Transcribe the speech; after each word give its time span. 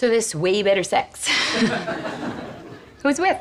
So 0.00 0.08
this 0.08 0.34
way 0.34 0.62
better 0.62 0.82
sex. 0.82 1.28
Who's 3.02 3.18
with? 3.18 3.36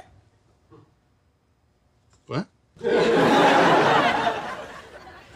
What? 2.28 2.48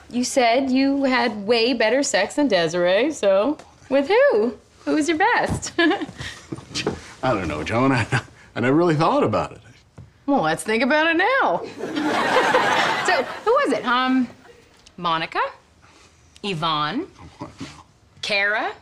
You 0.10 0.26
said 0.26 0.70
you 0.70 1.06
had 1.06 1.48
way 1.48 1.74
better 1.74 2.04
sex 2.04 2.36
than 2.36 2.50
Desiree, 2.50 3.14
so 3.14 3.58
with 3.88 4.10
who? 4.10 4.58
Who 4.84 4.96
was 4.96 5.08
your 5.08 5.18
best? 5.18 5.72
I 5.80 7.34
don't 7.34 7.48
know, 7.48 7.64
Joan. 7.64 7.94
I, 7.94 8.06
I 8.54 8.60
never 8.60 8.76
really 8.76 8.96
thought 8.96 9.24
about 9.24 9.54
it. 9.54 9.62
well, 10.26 10.42
let's 10.42 10.64
think 10.64 10.84
about 10.84 11.08
it 11.08 11.16
now. 11.16 11.62
so 13.06 13.24
who 13.46 13.52
was 13.52 13.72
it? 13.72 13.86
Um, 13.86 14.28
Monica, 14.98 15.40
Yvonne, 16.44 17.08
What 17.38 17.50
now? 17.62 17.86
Kara, 18.22 18.74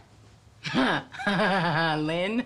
Lynn. 0.73 2.45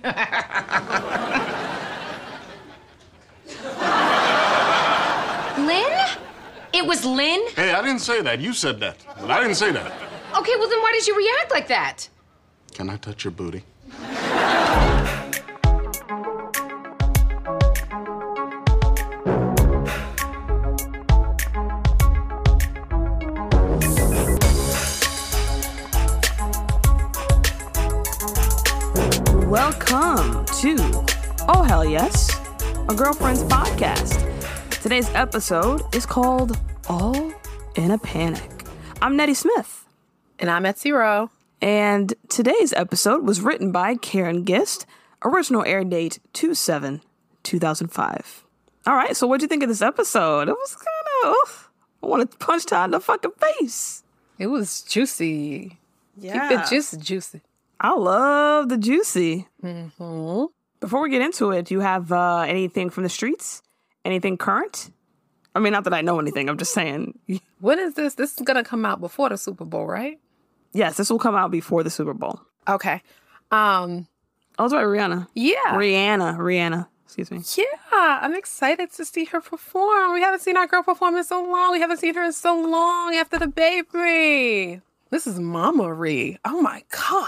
Lynn? 5.57 5.92
It 6.73 6.86
was 6.86 7.06
Lynn? 7.06 7.42
Hey, 7.56 7.73
I 7.73 7.82
didn't 7.82 8.00
say 8.00 8.21
that. 8.21 8.39
You 8.39 8.54
said 8.54 8.79
that. 8.79 8.97
But 9.20 9.32
I 9.32 9.42
didn't 9.42 9.56
say 9.56 9.71
that. 9.71 9.92
Okay, 10.37 10.56
well 10.57 10.70
then 10.70 10.79
why 10.82 10.92
did 10.93 11.07
you 11.07 11.15
react 11.18 11.51
like 11.51 11.68
that? 11.68 12.09
Can 12.73 12.89
I 12.89 12.97
touch 12.97 13.23
your 13.23 13.32
booty? 13.32 13.64
Welcome 29.48 30.44
to 30.46 30.76
Oh 31.48 31.64
Hell 31.68 31.86
Yes, 31.86 32.40
a 32.90 32.95
girlfriend's 32.95 33.44
podcast. 33.44 34.20
Today's 34.82 35.10
episode 35.14 35.82
is 35.96 36.06
called 36.06 36.60
All 36.90 37.32
in 37.76 37.92
a 37.92 37.98
Panic. 37.98 38.52
I'm 39.02 39.16
Nettie 39.16 39.34
Smith, 39.36 39.86
And 40.40 40.50
I'm 40.50 40.66
at 40.66 40.80
zero. 40.80 41.30
and 41.62 42.14
today's 42.28 42.74
episode 42.74 43.24
was 43.28 43.40
written 43.42 43.72
by 43.72 43.96
Karin 43.96 44.46
Gist. 44.46 44.86
Original 45.24 45.64
air 45.66 45.84
date 45.84 46.20
2 46.34 46.54
7 46.54 47.02
2005. 47.44 48.44
All 48.88 48.96
right, 48.96 49.16
so 49.16 49.28
what'd 49.28 49.42
you 49.44 49.48
think 49.48 49.64
of 49.64 49.70
this 49.70 49.82
episode? 49.82 50.50
It 50.50 50.54
was 50.56 50.76
kind 50.76 51.36
of, 51.36 51.70
I 52.04 52.08
want 52.08 52.30
to 52.32 52.38
punch 52.38 52.66
Todd 52.66 52.86
in 52.86 52.92
the 52.92 53.00
fucking 53.00 53.32
face. 53.40 54.04
It 54.40 54.48
was 54.48 54.82
juicy. 54.82 55.78
Yeah. 56.18 56.50
Keep 56.50 56.59
the 56.59 56.66
juice 56.70 56.92
juicy. 56.92 57.42
I 57.80 57.94
love 57.94 58.70
the 58.70 58.78
juicy. 58.78 59.48
Before 59.62 61.02
we 61.02 61.09
get 61.09 61.22
into 61.22 61.52
it, 61.52 61.66
do 61.66 61.73
you 61.76 61.80
have 61.81 62.12
uh, 62.12 62.40
anything 62.42 62.90
from 62.90 63.04
the 63.04 63.09
streets? 63.09 63.62
Anything 64.04 64.38
current? 64.38 64.92
I 65.56 65.59
mean, 65.59 65.73
not 65.73 65.84
that 65.86 65.94
I 65.94 66.02
know 66.02 66.20
anything. 66.20 66.50
I'm 66.50 66.58
just 66.58 66.73
saying. 66.73 67.18
When 67.62 67.80
is 67.80 67.94
this? 67.96 68.16
This 68.16 68.34
is 68.36 68.42
gonna 68.42 68.64
come 68.64 68.86
out 68.86 69.00
before 69.00 69.30
the 69.30 69.38
Super 69.38 69.66
Bowl, 69.66 69.88
right? 69.88 70.20
Yes, 70.73 70.98
this 70.98 71.09
will 71.09 71.18
come 71.18 71.36
out 71.36 71.50
before 71.52 71.81
the 71.84 71.90
Super 71.90 72.14
Bowl. 72.14 72.40
Okay. 72.68 73.02
Um. 73.50 74.08
Oh, 74.59 74.66
it's 74.66 74.73
by 74.73 74.84
Rihanna. 74.84 75.28
Yeah. 75.34 75.56
Rihanna. 75.73 76.38
Rihanna. 76.38 76.88
Excuse 77.06 77.31
me. 77.31 77.42
yeah. 77.58 78.20
I'm 78.22 78.36
excited 78.36 78.92
to 78.94 79.06
see 79.06 79.26
her 79.26 79.40
perform. 79.42 80.14
We 80.14 80.22
haven't 80.22 80.42
seen 80.42 80.58
our 80.58 80.68
girl 80.68 80.84
perform 80.84 81.16
in 81.16 81.23
so 81.23 81.42
long. 81.44 81.72
We 81.72 81.80
haven't 81.80 81.98
seen 81.98 82.14
her 82.14 82.23
in 82.23 82.34
so 82.34 82.53
long 82.62 83.16
after 83.16 83.40
the 83.40 83.48
baby. 83.48 84.81
This 85.09 85.26
is 85.26 85.40
Mama 85.40 85.92
Ree. 85.94 86.38
Oh 86.46 86.62
my 86.62 86.84
god. 86.92 87.28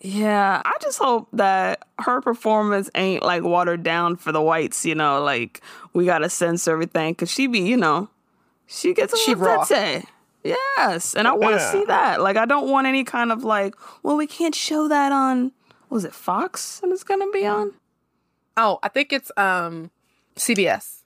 Yeah, 0.00 0.60
I 0.64 0.74
just 0.82 0.98
hope 0.98 1.28
that 1.32 1.86
her 2.00 2.20
performance 2.20 2.90
ain't 2.94 3.22
like 3.22 3.42
watered 3.42 3.82
down 3.82 4.16
for 4.16 4.30
the 4.30 4.42
whites. 4.42 4.84
You 4.84 4.94
know, 4.94 5.22
like 5.22 5.62
we 5.94 6.04
gotta 6.04 6.28
censor 6.28 6.72
everything 6.72 7.12
because 7.12 7.30
she 7.30 7.46
be, 7.46 7.60
you 7.60 7.76
know, 7.76 8.08
she 8.66 8.92
gets 8.94 9.14
a 9.14 9.16
She 9.16 9.34
little 9.34 9.56
raw. 9.56 9.64
tete. 9.64 10.04
Yes, 10.44 11.14
and 11.14 11.26
I 11.26 11.32
want 11.32 11.54
to 11.56 11.60
Yeah. 11.60 11.72
see 11.72 11.84
that. 11.86 12.20
Like, 12.20 12.36
I 12.36 12.44
don't 12.44 12.68
want 12.70 12.86
any 12.86 13.02
kind 13.02 13.32
of 13.32 13.42
like, 13.42 13.74
well, 14.04 14.16
we 14.16 14.28
can't 14.28 14.54
show 14.54 14.86
that 14.86 15.10
on. 15.10 15.50
Was 15.90 16.04
it 16.04 16.14
Fox? 16.14 16.80
And 16.84 16.92
it's 16.92 17.02
gonna 17.02 17.30
be 17.32 17.46
on. 17.46 17.72
Oh, 18.56 18.78
I 18.82 18.88
think 18.88 19.12
it's 19.12 19.32
um 19.36 19.90
CBS. 20.36 21.02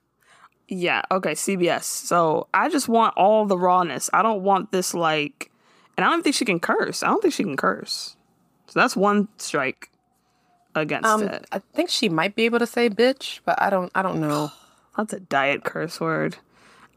Yeah, 0.68 1.02
okay, 1.10 1.32
CBS. 1.32 1.84
So 1.84 2.48
I 2.52 2.68
just 2.68 2.88
want 2.88 3.16
all 3.16 3.46
the 3.46 3.56
rawness. 3.58 4.10
I 4.12 4.22
don't 4.22 4.42
want 4.42 4.72
this 4.72 4.94
like, 4.94 5.50
and 5.96 6.04
I 6.04 6.10
don't 6.10 6.22
think 6.22 6.36
she 6.36 6.44
can 6.44 6.60
curse. 6.60 7.02
I 7.02 7.06
don't 7.08 7.22
think 7.22 7.34
she 7.34 7.42
can 7.44 7.56
curse. 7.56 8.16
So 8.70 8.80
that's 8.80 8.96
one 8.96 9.28
strike 9.36 9.90
against 10.74 11.06
Um, 11.08 11.22
it. 11.24 11.44
I 11.52 11.58
think 11.74 11.90
she 11.90 12.08
might 12.08 12.34
be 12.34 12.44
able 12.44 12.60
to 12.60 12.66
say 12.66 12.88
bitch, 12.88 13.40
but 13.44 13.60
I 13.60 13.68
don't. 13.70 13.90
I 13.94 14.02
don't 14.02 14.20
know. 14.20 14.50
That's 14.96 15.12
a 15.12 15.20
diet 15.20 15.64
curse 15.64 16.00
word. 16.00 16.36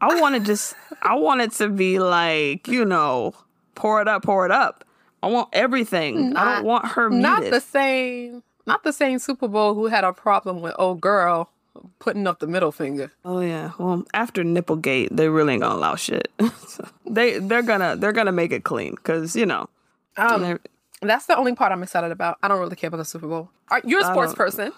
I 0.00 0.20
want 0.20 0.34
to 0.34 0.40
just, 0.40 0.74
I 1.02 1.14
want 1.14 1.40
it 1.40 1.52
to 1.52 1.68
be 1.68 1.98
like, 2.00 2.66
you 2.68 2.84
know, 2.84 3.34
pour 3.74 4.02
it 4.02 4.08
up, 4.08 4.22
pour 4.24 4.44
it 4.44 4.50
up. 4.50 4.84
I 5.22 5.28
want 5.28 5.48
everything. 5.52 6.36
I 6.36 6.56
don't 6.56 6.64
want 6.66 6.86
her 6.86 7.08
muted. 7.08 7.22
Not 7.22 7.42
the 7.50 7.60
same. 7.60 8.42
Not 8.66 8.82
the 8.82 8.92
same 8.92 9.18
Super 9.18 9.48
Bowl 9.48 9.74
who 9.74 9.86
had 9.86 10.04
a 10.04 10.12
problem 10.12 10.60
with 10.60 10.74
old 10.78 11.00
girl 11.00 11.50
putting 11.98 12.26
up 12.26 12.40
the 12.40 12.46
middle 12.46 12.72
finger. 12.72 13.10
Oh 13.24 13.40
yeah. 13.40 13.70
Well, 13.78 14.04
after 14.12 14.42
Nipplegate, 14.44 15.08
they 15.10 15.28
really 15.28 15.54
ain't 15.54 15.62
gonna 15.62 15.76
allow 15.76 15.94
shit. 15.96 16.30
So 16.68 16.86
they 17.08 17.38
they're 17.38 17.62
gonna 17.62 17.94
they're 17.96 18.12
gonna 18.12 18.32
make 18.32 18.52
it 18.52 18.64
clean 18.64 18.96
because 18.96 19.34
you 19.36 19.46
know. 19.46 19.68
Um, 20.16 20.58
That's 21.06 21.26
the 21.26 21.36
only 21.36 21.54
part 21.54 21.72
I'm 21.72 21.82
excited 21.82 22.10
about. 22.12 22.38
I 22.42 22.48
don't 22.48 22.60
really 22.60 22.76
care 22.76 22.88
about 22.88 22.98
the 22.98 23.04
Super 23.04 23.26
Bowl. 23.26 23.50
Are, 23.68 23.80
you're 23.84 24.00
a 24.00 24.04
sports 24.04 24.34
person. 24.34 24.72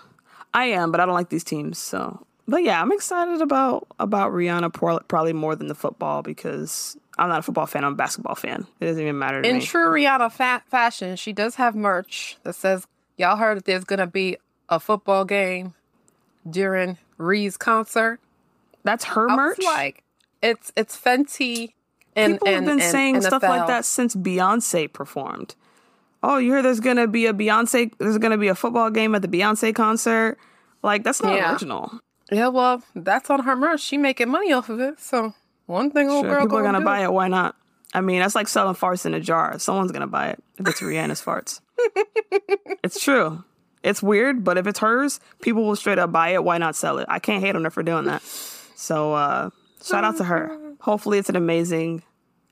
I 0.54 0.66
am, 0.66 0.90
but 0.90 1.00
I 1.00 1.06
don't 1.06 1.14
like 1.14 1.28
these 1.28 1.44
teams. 1.44 1.78
So, 1.78 2.24
but 2.48 2.62
yeah, 2.62 2.80
I'm 2.80 2.92
excited 2.92 3.40
about 3.42 3.86
about 3.98 4.32
Rihanna 4.32 4.72
probably 5.08 5.32
more 5.32 5.54
than 5.56 5.66
the 5.66 5.74
football 5.74 6.22
because 6.22 6.96
I'm 7.18 7.28
not 7.28 7.40
a 7.40 7.42
football 7.42 7.66
fan. 7.66 7.84
I'm 7.84 7.92
a 7.92 7.96
basketball 7.96 8.34
fan. 8.36 8.66
It 8.80 8.86
doesn't 8.86 9.02
even 9.02 9.18
matter 9.18 9.42
to 9.42 9.48
In 9.48 9.56
me. 9.56 9.62
true 9.62 9.90
Rihanna 9.90 10.30
fa- 10.32 10.62
fashion, 10.68 11.16
she 11.16 11.32
does 11.32 11.56
have 11.56 11.74
merch 11.74 12.38
that 12.44 12.54
says, 12.54 12.86
"Y'all 13.16 13.36
heard 13.36 13.58
that 13.58 13.64
there's 13.64 13.84
gonna 13.84 14.06
be 14.06 14.36
a 14.68 14.80
football 14.80 15.24
game 15.24 15.74
during 16.48 16.98
Ree's 17.18 17.56
concert." 17.56 18.20
That's 18.84 19.04
her 19.04 19.28
I 19.30 19.36
merch. 19.36 19.58
like, 19.64 20.02
it's 20.42 20.72
it's 20.76 20.96
Fenty. 20.96 21.72
And, 22.14 22.34
People 22.34 22.48
have 22.48 22.64
been 22.64 22.80
and 22.80 22.82
saying 22.82 23.20
stuff 23.20 23.42
like 23.42 23.66
that 23.66 23.84
since 23.84 24.14
Beyonce 24.16 24.90
performed. 24.90 25.54
Oh, 26.22 26.38
you 26.38 26.52
hear 26.52 26.62
there's 26.62 26.80
gonna 26.80 27.06
be 27.06 27.26
a 27.26 27.32
Beyonce? 27.32 27.92
There's 27.98 28.18
gonna 28.18 28.38
be 28.38 28.48
a 28.48 28.54
football 28.54 28.90
game 28.90 29.14
at 29.14 29.22
the 29.22 29.28
Beyonce 29.28 29.74
concert. 29.74 30.38
Like 30.82 31.04
that's 31.04 31.22
not 31.22 31.34
Yeah. 31.34 31.52
original. 31.52 32.00
Yeah, 32.30 32.48
well, 32.48 32.82
that's 32.94 33.30
on 33.30 33.44
her 33.44 33.54
merch. 33.54 33.80
She 33.80 33.96
making 33.98 34.28
money 34.30 34.52
off 34.52 34.68
of 34.68 34.80
it. 34.80 34.98
So 35.00 35.34
one 35.66 35.90
thing 35.90 36.10
old 36.10 36.24
Sure, 36.24 36.34
girl 36.34 36.42
people 36.44 36.58
are 36.58 36.62
gonna 36.62 36.80
do. 36.80 36.84
buy 36.84 37.02
it. 37.04 37.12
Why 37.12 37.28
not? 37.28 37.54
I 37.94 38.00
mean, 38.00 38.20
that's 38.20 38.34
like 38.34 38.48
selling 38.48 38.74
farts 38.74 39.06
in 39.06 39.14
a 39.14 39.20
jar. 39.20 39.58
Someone's 39.58 39.92
gonna 39.92 40.06
buy 40.08 40.28
it 40.28 40.42
if 40.58 40.66
it's 40.66 40.80
Rihanna's 40.80 41.22
farts. 41.22 41.60
it's 42.82 43.00
true. 43.00 43.44
It's 43.82 44.02
weird, 44.02 44.42
but 44.42 44.58
if 44.58 44.66
it's 44.66 44.80
hers, 44.80 45.20
people 45.42 45.64
will 45.64 45.76
straight 45.76 45.98
up 45.98 46.10
buy 46.10 46.30
it. 46.30 46.42
Why 46.42 46.58
not 46.58 46.74
sell 46.74 46.98
it? 46.98 47.06
I 47.08 47.20
can't 47.20 47.42
hate 47.44 47.54
on 47.54 47.62
her 47.64 47.70
for 47.70 47.82
doing 47.84 48.04
that. 48.06 48.22
So 48.74 49.12
uh, 49.14 49.50
shout 49.84 50.02
out 50.02 50.16
to 50.18 50.24
her. 50.24 50.58
Hopefully, 50.80 51.18
it's 51.18 51.28
an 51.28 51.36
amazing 51.36 52.02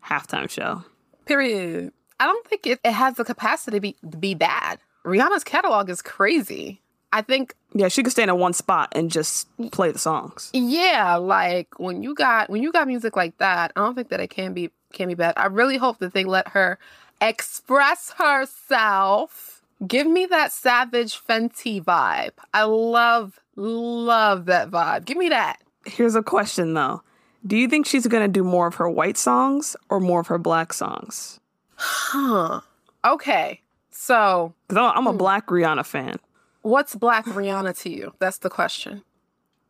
halftime 0.04 0.48
show. 0.48 0.84
Period. 1.26 1.92
I 2.24 2.26
don't 2.26 2.46
think 2.46 2.66
it, 2.66 2.80
it 2.82 2.92
has 2.92 3.14
the 3.16 3.24
capacity 3.24 3.76
to 3.76 3.80
be, 3.80 3.96
to 4.10 4.16
be 4.16 4.34
bad. 4.34 4.78
Rihanna's 5.04 5.44
catalog 5.44 5.90
is 5.90 6.00
crazy. 6.00 6.80
I 7.12 7.20
think, 7.22 7.54
Yeah, 7.74 7.88
she 7.88 8.02
could 8.02 8.12
stand 8.12 8.30
in 8.30 8.38
one 8.38 8.54
spot 8.54 8.88
and 8.92 9.10
just 9.10 9.46
play 9.70 9.92
the 9.92 9.98
songs. 9.98 10.50
yeah, 10.54 11.16
like 11.16 11.78
when 11.78 12.02
you 12.02 12.14
got 12.14 12.48
when 12.50 12.62
you 12.62 12.72
got 12.72 12.88
music 12.88 13.14
like 13.14 13.36
that, 13.38 13.72
I 13.76 13.80
don't 13.80 13.94
think 13.94 14.08
that 14.08 14.20
it 14.20 14.30
can 14.30 14.54
be 14.54 14.70
can 14.92 15.08
be 15.08 15.14
bad. 15.14 15.34
I 15.36 15.46
really 15.46 15.76
hope 15.76 15.98
that 15.98 16.12
they 16.14 16.24
let 16.24 16.48
her 16.48 16.78
express 17.20 18.12
herself. 18.18 19.62
Give 19.86 20.06
me 20.06 20.26
that 20.26 20.52
Savage 20.52 21.20
Fenty 21.24 21.82
vibe. 21.84 22.32
I 22.52 22.62
love 22.64 23.38
love 23.56 24.46
that 24.46 24.70
vibe. 24.70 25.04
Give 25.04 25.16
me 25.16 25.28
that. 25.28 25.58
Here's 25.84 26.14
a 26.14 26.22
question 26.22 26.74
though. 26.74 27.02
Do 27.46 27.56
you 27.56 27.68
think 27.68 27.86
she's 27.86 28.06
gonna 28.06 28.28
do 28.28 28.42
more 28.42 28.66
of 28.66 28.76
her 28.76 28.88
white 28.88 29.18
songs 29.18 29.76
or 29.90 30.00
more 30.00 30.20
of 30.20 30.28
her 30.28 30.38
black 30.38 30.72
songs? 30.72 31.38
Huh. 31.86 32.60
Okay. 33.04 33.60
So, 33.90 34.54
Because 34.68 34.92
I'm 34.96 35.06
a 35.06 35.12
black 35.12 35.46
Rihanna 35.48 35.84
fan. 35.84 36.16
what's 36.62 36.94
Black 36.94 37.26
Rihanna 37.26 37.78
to 37.82 37.90
you? 37.90 38.12
That's 38.18 38.38
the 38.38 38.48
question. 38.50 39.02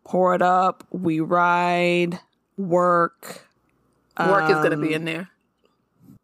Pour 0.05 0.35
it 0.35 0.43
up, 0.43 0.85
we 0.91 1.21
ride, 1.21 2.21
work. 2.57 3.47
Work 4.19 4.49
is 4.51 4.57
going 4.57 4.71
to 4.71 4.77
be 4.77 4.89
Um, 4.89 4.95
in 4.95 5.05
there. 5.05 5.29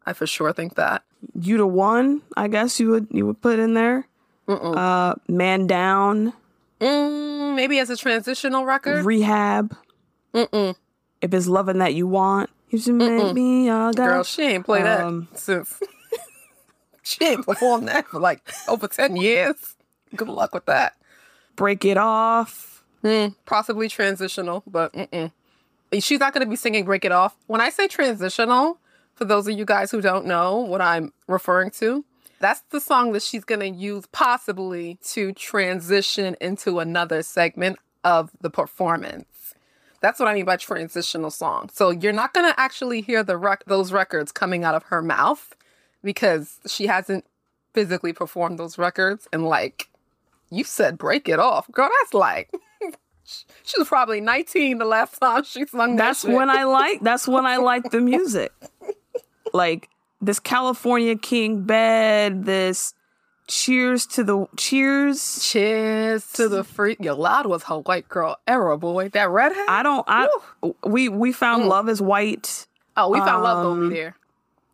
I 0.05 0.13
for 0.13 0.25
sure 0.25 0.53
think 0.53 0.75
that. 0.75 1.03
You 1.39 1.57
the 1.57 1.67
one, 1.67 2.21
I 2.37 2.47
guess 2.47 2.79
you 2.79 2.89
would 2.89 3.07
you 3.11 3.25
would 3.27 3.41
put 3.41 3.59
in 3.59 3.73
there. 3.73 4.07
Uh, 4.47 5.13
man 5.27 5.67
down, 5.67 6.33
Mm, 6.81 7.55
maybe 7.55 7.77
as 7.79 7.89
a 7.89 7.95
transitional 7.95 8.65
record. 8.65 9.05
rehab. 9.05 9.75
Mm-mm. 10.33 10.75
If 11.21 11.33
it's 11.33 11.47
loving 11.47 11.77
that 11.77 11.93
you 11.93 12.07
want, 12.07 12.49
you 12.71 12.79
should 12.79 12.95
make 12.95 13.33
me 13.33 13.69
all. 13.69 13.93
Girl, 13.93 14.23
she 14.23 14.43
ain't 14.43 14.65
played 14.65 14.85
Um, 14.85 15.27
that 15.31 15.39
since. 15.39 15.79
she 17.03 17.25
ain't 17.25 17.45
performed 17.45 17.87
that 17.87 18.07
for 18.07 18.19
like 18.19 18.41
over 18.67 18.87
10 18.87 19.15
years. 19.17 19.75
Good 20.15 20.27
luck 20.27 20.53
with 20.53 20.65
that. 20.65 20.93
Break 21.55 21.85
It 21.85 21.97
Off. 21.97 22.83
Mm, 23.03 23.35
possibly 23.45 23.89
transitional, 23.89 24.63
but 24.67 24.93
mm-mm. 24.93 25.31
she's 25.99 26.19
not 26.19 26.33
going 26.33 26.45
to 26.45 26.49
be 26.49 26.55
singing 26.55 26.85
"Break 26.85 27.03
It 27.03 27.11
Off." 27.11 27.35
When 27.47 27.59
I 27.59 27.69
say 27.69 27.87
transitional, 27.87 28.77
for 29.15 29.25
those 29.25 29.47
of 29.47 29.57
you 29.57 29.65
guys 29.65 29.89
who 29.89 30.01
don't 30.01 30.25
know 30.25 30.57
what 30.57 30.81
I'm 30.81 31.11
referring 31.27 31.71
to, 31.71 32.05
that's 32.39 32.61
the 32.69 32.79
song 32.79 33.11
that 33.13 33.23
she's 33.23 33.43
going 33.43 33.61
to 33.61 33.69
use 33.69 34.05
possibly 34.11 34.99
to 35.09 35.33
transition 35.33 36.35
into 36.39 36.79
another 36.79 37.23
segment 37.23 37.79
of 38.03 38.31
the 38.41 38.49
performance. 38.49 39.25
That's 40.01 40.19
what 40.19 40.27
I 40.27 40.33
mean 40.33 40.45
by 40.45 40.57
transitional 40.57 41.29
song. 41.31 41.69
So 41.73 41.91
you're 41.91 42.11
not 42.11 42.33
going 42.33 42.51
to 42.51 42.59
actually 42.59 43.01
hear 43.01 43.23
the 43.23 43.37
rec- 43.37 43.65
those 43.65 43.91
records 43.91 44.31
coming 44.31 44.63
out 44.63 44.75
of 44.75 44.83
her 44.83 45.01
mouth 45.01 45.55
because 46.03 46.59
she 46.67 46.87
hasn't 46.87 47.23
physically 47.73 48.11
performed 48.11 48.59
those 48.59 48.77
records 48.77 49.27
and 49.31 49.45
like 49.45 49.87
you 50.49 50.63
said 50.63 50.97
break 50.97 51.29
it 51.29 51.39
off. 51.39 51.71
Girl, 51.71 51.89
that's 52.01 52.13
like 52.13 52.51
she 53.23 53.75
was 53.77 53.87
probably 53.87 54.19
19 54.19 54.79
the 54.79 54.85
last 54.85 55.17
time 55.19 55.43
she 55.43 55.65
sung 55.67 55.95
that 55.95 56.05
That's 56.07 56.21
shit. 56.23 56.31
when 56.31 56.49
I 56.49 56.63
like. 56.65 56.99
That's 57.01 57.27
when 57.27 57.45
I 57.45 57.57
like 57.57 57.91
the 57.91 58.01
music. 58.01 58.51
Like 59.53 59.89
this 60.21 60.39
California 60.39 61.17
King 61.17 61.63
bed. 61.63 62.45
This 62.45 62.93
Cheers 63.51 64.05
to 64.07 64.23
the 64.23 64.47
Cheers. 64.55 65.43
Cheers 65.43 66.25
to 66.33 66.47
the 66.47 66.63
free. 66.63 66.95
Loud 67.01 67.47
was 67.47 67.63
her 67.63 67.79
white 67.79 68.07
girl 68.07 68.37
era, 68.47 68.77
boy. 68.77 69.09
That 69.09 69.29
redhead. 69.29 69.65
I 69.67 69.83
don't. 69.83 70.05
I 70.07 70.29
we 70.85 71.09
we 71.09 71.33
found 71.33 71.67
love 71.67 71.89
is 71.89 72.01
white. 72.01 72.65
oh, 72.95 73.09
we 73.09 73.19
found 73.19 73.43
love 73.43 73.63
gonna 73.65 73.81
um, 73.81 73.89
be 73.89 73.95
there. 73.95 74.15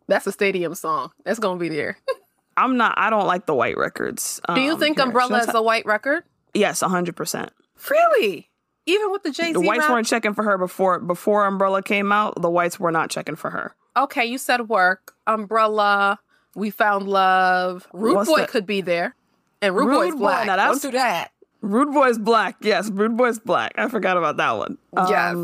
That's 0.06 0.28
a 0.28 0.32
stadium 0.32 0.76
song. 0.76 1.10
That's 1.24 1.40
gonna 1.40 1.58
be 1.58 1.68
there. 1.68 1.98
I'm 2.56 2.76
not. 2.76 2.94
I 2.96 3.10
don't 3.10 3.26
like 3.26 3.46
the 3.46 3.54
white 3.54 3.76
records. 3.76 4.40
Do 4.54 4.60
you 4.60 4.74
Um, 4.74 4.78
think 4.78 4.98
here, 4.98 5.06
Umbrella 5.06 5.40
is 5.40 5.52
a 5.52 5.60
white 5.60 5.84
record? 5.84 6.22
Yes, 6.54 6.80
hundred 6.80 7.16
percent. 7.16 7.50
Really? 7.90 8.48
Even 8.86 9.10
with 9.10 9.24
the 9.24 9.32
Jay 9.32 9.46
Z. 9.46 9.52
The 9.54 9.60
whites 9.60 9.88
weren't 9.88 10.06
checking 10.06 10.34
for 10.34 10.44
her 10.44 10.56
before 10.56 11.00
before 11.00 11.46
Umbrella 11.46 11.82
came 11.82 12.12
out. 12.12 12.40
The 12.40 12.48
whites 12.48 12.78
were 12.78 12.92
not 12.92 13.10
checking 13.10 13.34
for 13.34 13.50
her. 13.50 13.74
Okay, 13.96 14.24
you 14.24 14.38
said 14.38 14.68
work, 14.68 15.14
umbrella, 15.26 16.20
we 16.58 16.70
found 16.70 17.08
love. 17.08 17.86
Rude 17.92 18.14
What's 18.16 18.28
boy 18.28 18.38
that? 18.38 18.48
could 18.48 18.66
be 18.66 18.80
there. 18.80 19.14
And 19.62 19.74
Rude, 19.74 19.86
Rude 19.88 19.94
Boy's 19.96 20.12
Boy, 20.12 20.18
black. 20.18 20.46
now 20.46 20.56
that's- 20.56 20.80
Don't 20.82 20.92
do 20.92 20.98
that. 20.98 21.30
Rude 21.60 21.92
Boy's 21.92 22.18
black. 22.18 22.56
Yes, 22.60 22.88
Rude 22.90 23.16
Boy's 23.16 23.38
black. 23.40 23.72
I 23.76 23.88
forgot 23.88 24.16
about 24.16 24.36
that 24.36 24.52
one. 24.56 24.78
Yes. 25.08 25.34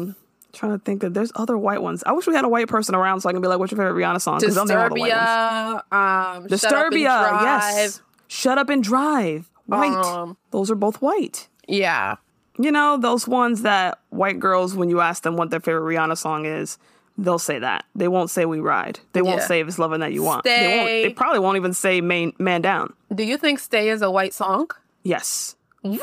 Trying 0.53 0.73
to 0.73 0.79
think 0.79 1.01
that 1.01 1.15
there's 1.15 1.33
other 1.35 1.59
white 1.59 1.83
ones. 1.83 2.05
I 2.07 2.13
wish 2.13 2.29
we 2.29 2.35
had 2.37 2.45
a 2.45 2.49
white 2.49 2.69
person 2.69 2.95
around 2.95 3.21
so 3.23 3.29
I 3.29 3.33
can 3.33 3.43
be 3.43 3.49
like, 3.49 3.59
"What's 3.59 3.73
your 3.73 3.79
favorite 3.79 4.01
Rihanna 4.01 4.21
song?" 4.21 4.39
'Cause 4.41 4.55
they'll 4.55 4.67
name 4.67 4.79
all 4.79 4.89
the 4.89 5.01
white 5.01 5.11
ones. 5.11 5.21
Disturbia, 5.21 5.73
um, 5.75 5.83
Shut 5.83 5.93
Up 5.93 6.37
and 6.43 6.51
Disturbia, 6.95 7.29
Drive. 7.29 7.43
yes. 7.43 8.03
Shut 8.29 8.59
up 8.59 8.69
and 8.69 8.83
drive. 8.85 9.51
White. 9.67 9.91
Um, 9.93 10.37
those 10.53 10.71
are 10.71 10.77
both 10.77 11.03
white. 11.03 11.49
Yeah. 11.67 12.17
You 12.57 12.71
know, 12.71 12.97
those 12.97 13.27
ones 13.27 13.63
that 13.63 13.99
white 14.11 14.39
girls, 14.39 14.77
when 14.77 14.89
you 14.89 15.01
ask 15.01 15.25
them 15.25 15.37
what 15.37 15.51
their 15.51 15.59
favorite 15.59 15.93
Rihanna 15.93 16.17
song 16.17 16.45
is, 16.45 16.79
they'll 17.19 17.39
say 17.39 17.59
that. 17.59 17.85
They 17.95 18.09
won't 18.09 18.31
say 18.31 18.45
"We 18.45 18.61
Ride." 18.61 19.01
They 19.13 19.23
won't 19.23 19.41
Yeah. 19.41 19.47
say 19.47 19.61
"If 19.61 19.69
It's 19.69 19.79
Loving 19.79 20.01
That 20.01 20.13
You 20.13 20.23
Want." 20.23 20.45
They 20.45 20.77
won't. 20.79 20.89
They 20.89 21.11
probably 21.15 21.41
won't 21.41 21.57
even 21.57 21.73
say 21.75 22.01
"Man, 22.01 22.33
man 22.39 22.61
Down." 22.63 22.93
Do 23.15 23.23
you 23.25 23.37
think 23.39 23.59
Stay 23.59 23.89
is 23.89 24.03
a 24.03 24.11
white 24.11 24.35
song? 24.35 24.71
Yes, 25.03 25.57
What? 25.83 26.01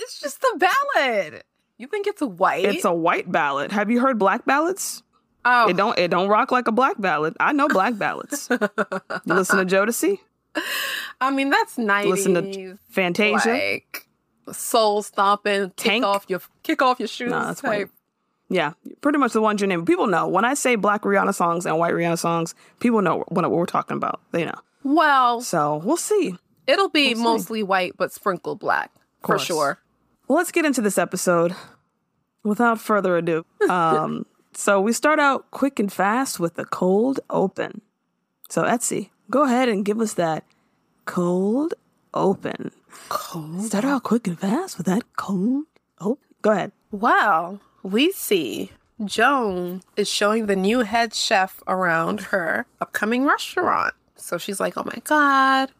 It's 0.00 0.20
just 0.20 0.42
a 0.42 0.58
ballad. 0.58 1.44
You 1.78 1.86
think 1.86 2.06
it's 2.06 2.20
a 2.22 2.26
white? 2.26 2.64
it's 2.64 2.84
a 2.84 2.92
white 2.92 3.30
ballad. 3.30 3.72
Have 3.72 3.90
you 3.90 4.00
heard 4.00 4.18
black 4.18 4.44
ballads? 4.44 5.02
oh, 5.44 5.68
It 5.68 5.76
don't. 5.76 5.98
It 5.98 6.08
don't 6.10 6.28
rock 6.28 6.52
like 6.52 6.68
a 6.68 6.72
black 6.72 7.00
ballad. 7.00 7.34
I 7.40 7.52
know 7.52 7.68
black 7.68 7.96
ballads. 7.98 8.48
you 8.50 8.58
listen 9.34 9.58
to 9.58 9.64
Jodeci. 9.66 10.18
I 11.20 11.30
mean 11.30 11.50
that's 11.50 11.76
nineties. 11.78 12.10
Listen 12.26 12.34
to 12.52 12.78
Fantasia. 12.90 13.48
like 13.52 14.06
soul 14.52 15.02
stomping, 15.02 15.72
kick 15.76 16.02
off 16.04 16.26
your 16.28 16.40
kick 16.62 16.80
off 16.82 16.98
your 17.00 17.08
shoes. 17.08 17.30
That's 17.32 17.60
type. 17.60 17.68
white. 17.70 17.88
Yeah, 18.50 18.74
pretty 19.00 19.18
much 19.18 19.32
the 19.32 19.40
ones 19.40 19.60
you 19.60 19.66
name. 19.66 19.84
People 19.86 20.06
know 20.06 20.28
when 20.28 20.44
I 20.44 20.54
say 20.54 20.76
black 20.76 21.02
Rihanna 21.02 21.34
songs 21.34 21.64
and 21.66 21.78
white 21.78 21.94
Rihanna 21.94 22.18
songs. 22.18 22.54
People 22.78 23.00
know 23.02 23.24
what, 23.28 23.50
we're 23.50 23.66
talking 23.66 23.96
about. 23.96 24.20
They 24.32 24.44
know. 24.44 24.54
Well, 24.82 25.40
So 25.40 25.76
we'll 25.84 25.96
see. 25.96 26.36
it'll 26.66 26.90
be 26.90 27.08
We'll 27.08 27.16
see. 27.16 27.22
mostly 27.22 27.62
white, 27.62 27.96
but 27.96 28.12
sprinkled 28.12 28.58
black 28.60 28.90
for 29.24 29.38
sure. 29.38 29.78
Well, 30.28 30.36
let's 30.38 30.52
get 30.52 30.64
into 30.66 30.82
this 30.82 30.98
episode 30.98 31.54
without 32.42 32.80
further 32.80 33.16
ado. 33.16 33.44
Um, 33.68 34.26
so 34.52 34.80
we 34.80 34.92
start 34.92 35.18
out 35.18 35.50
quick 35.50 35.78
and 35.80 35.90
fast 35.92 36.38
with 36.38 36.54
the 36.54 36.64
cold 36.66 37.18
open. 37.30 37.80
So 38.50 38.62
Etsy, 38.62 39.08
go 39.30 39.44
ahead 39.44 39.68
and 39.70 39.84
give 39.84 40.00
us 40.00 40.12
that 40.14 40.44
cold 41.06 41.74
open. 42.12 42.70
Cold. 43.08 43.64
Start 43.64 43.84
out 43.84 44.02
quick 44.02 44.26
and 44.26 44.38
fast 44.38 44.76
with 44.76 44.86
that 44.86 45.02
cold 45.16 45.64
open. 46.00 46.22
Go 46.42 46.50
ahead. 46.52 46.72
Well, 46.92 47.60
we 47.84 48.10
see 48.10 48.72
Joan 49.04 49.82
is 49.96 50.08
showing 50.08 50.46
the 50.46 50.56
new 50.56 50.80
head 50.80 51.14
chef 51.14 51.62
around 51.68 52.20
her 52.22 52.66
upcoming 52.80 53.24
restaurant. 53.24 53.94
So 54.16 54.38
she's 54.38 54.58
like, 54.58 54.76
"Oh 54.76 54.84
my 54.84 55.00
god, 55.04 55.70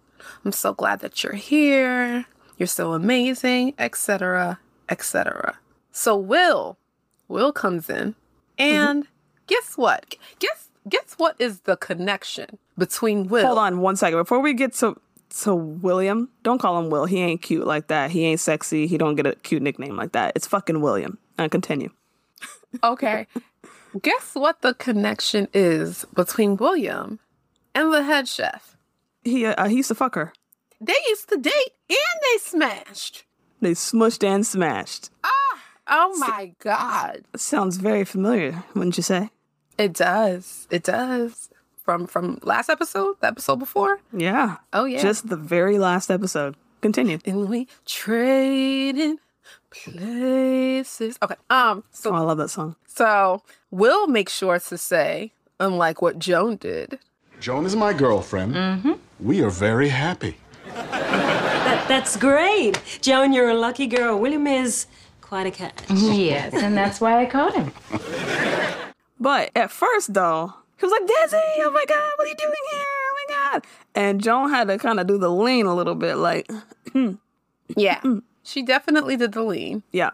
I'm 0.45 0.53
so 0.53 0.75
glad 0.75 1.01
that 1.01 1.25
you're 1.25 1.33
here. 1.33 2.27
You're 2.59 2.67
so 2.67 2.93
amazing, 2.93 3.75
etc., 3.79 4.61
etc." 4.89 5.59
So 5.91 6.17
Will, 6.17 6.77
Will 7.27 7.53
comes 7.53 7.89
in, 7.89 8.15
mm-hmm. 8.15 8.63
and 8.63 9.09
guess 9.47 9.77
what? 9.77 10.15
Guess 10.39 10.69
guess 10.89 11.15
what 11.17 11.37
is 11.39 11.61
the 11.61 11.77
connection 11.77 12.59
between 12.77 13.29
Will? 13.29 13.47
Hold 13.47 13.59
on 13.59 13.81
one 13.81 13.97
second 13.97 14.19
before 14.19 14.41
we 14.41 14.53
get 14.53 14.75
to 14.75 15.01
to 15.43 15.55
William. 15.55 16.29
Don't 16.43 16.59
call 16.61 16.79
him 16.79 16.91
Will. 16.91 17.07
He 17.07 17.21
ain't 17.21 17.43
cute 17.43 17.67
like 17.67 17.89
that. 17.89 18.11
He 18.11 18.25
ain't 18.25 18.41
sexy. 18.41 18.87
He 18.87 18.99
don't 18.99 19.17
get 19.17 19.27
a 19.27 19.35
cute 19.37 19.63
nickname 19.63 19.97
like 19.97 20.13
that. 20.13 20.33
It's 20.37 20.47
fucking 20.47 20.81
William. 20.81 21.19
And 21.39 21.51
continue. 21.51 21.91
Okay. 22.83 23.27
Guess 24.01 24.35
what 24.35 24.63
the 24.63 24.75
connection 24.75 25.49
is 25.55 26.05
between 26.15 26.57
William 26.57 27.21
and 27.75 27.93
the 27.93 28.03
head 28.03 28.27
chef? 28.29 28.77
He 29.23 29.47
uh, 29.47 29.69
he 29.69 29.77
used 29.77 29.89
to 29.89 29.95
fuck 29.95 30.15
her. 30.17 30.33
They 30.81 30.97
used 31.09 31.29
to 31.29 31.37
date 31.37 31.73
and 31.89 32.21
they 32.23 32.39
smashed. 32.39 33.25
They 33.61 33.73
smushed 33.73 34.25
and 34.25 34.45
smashed. 34.47 35.11
Ah, 35.23 35.59
oh 35.89 36.17
my 36.19 36.53
God. 36.59 37.23
Sounds 37.37 37.77
very 37.79 38.05
familiar, 38.05 38.65
wouldn't 38.75 38.97
you 38.97 39.03
say? 39.03 39.31
It 39.79 39.93
does. 39.95 40.67
It 40.71 40.83
does. 40.83 41.49
From 41.85 42.07
from 42.07 42.39
last 42.43 42.69
episode, 42.71 43.17
the 43.21 43.29
episode 43.29 43.57
before. 43.61 44.01
Yeah. 44.13 44.57
Oh 44.73 44.85
yeah. 44.85 45.01
Just 45.01 45.29
the 45.29 45.37
very 45.37 45.79
last 45.79 46.11
episode. 46.11 46.57
Continue. 46.81 47.19
and 47.25 47.49
we 47.49 47.67
trading 47.87 49.19
places. 49.71 51.19
Okay. 51.23 51.35
Um. 51.51 51.85
So 51.91 52.11
Oh, 52.11 52.15
I 52.15 52.21
love 52.21 52.39
that 52.39 52.49
song. 52.49 52.77
so 52.87 53.43
we'll 53.71 54.07
make 54.07 54.29
sure 54.29 54.59
to 54.59 54.79
say, 54.79 55.33
unlike 55.61 56.01
what 56.03 56.19
Joan 56.19 56.57
did. 56.57 56.99
Joan 57.41 57.67
is 57.67 57.75
my 57.77 57.93
girlfriend. 57.93 58.99
We 59.21 59.43
are 59.43 59.51
very 59.51 59.89
happy. 59.89 60.37
That, 60.75 61.85
that's 61.89 62.17
great. 62.17 62.81
Joan, 63.03 63.33
you're 63.33 63.51
a 63.51 63.55
lucky 63.55 63.87
girl. 63.87 64.19
William 64.19 64.47
is 64.47 64.87
quite 65.21 65.47
a 65.47 65.51
catch. 65.51 65.75
Yes, 65.91 66.55
and 66.55 66.77
that's 66.77 67.01
why 67.01 67.21
I 67.23 67.27
caught 67.27 67.55
him. 67.55 67.73
But 69.21 69.51
at 69.57 69.71
first, 69.71 70.13
though, 70.15 70.53
he 70.79 70.87
was 70.87 70.93
like, 70.93 71.03
Desi, 71.03 71.41
oh 71.61 71.71
my 71.73 71.85
God, 71.89 72.11
what 72.17 72.27
are 72.27 72.31
you 72.31 72.37
doing 72.37 72.53
here? 72.73 72.83
Oh 72.83 73.15
my 73.29 73.35
God. 73.35 73.65
And 73.95 74.23
Joan 74.23 74.51
had 74.51 74.69
to 74.69 74.77
kind 74.79 75.01
of 75.01 75.07
do 75.07 75.19
the 75.19 75.31
lean 75.31 75.67
a 75.67 75.75
little 75.75 75.95
bit, 75.95 76.17
like, 76.17 76.51
Yeah. 77.77 78.01
She 78.45 78.63
definitely 78.63 79.17
did 79.17 79.33
the 79.33 79.43
lean. 79.43 79.83
yeah. 79.93 80.11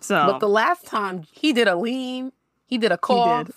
So, 0.00 0.26
But 0.26 0.38
the 0.38 0.48
last 0.48 0.86
time 0.86 1.24
he 1.32 1.52
did 1.52 1.66
a 1.66 1.74
lean, 1.74 2.30
he 2.66 2.78
did 2.78 2.92
a 2.92 2.98
cough, 2.98 3.46
did. 3.46 3.54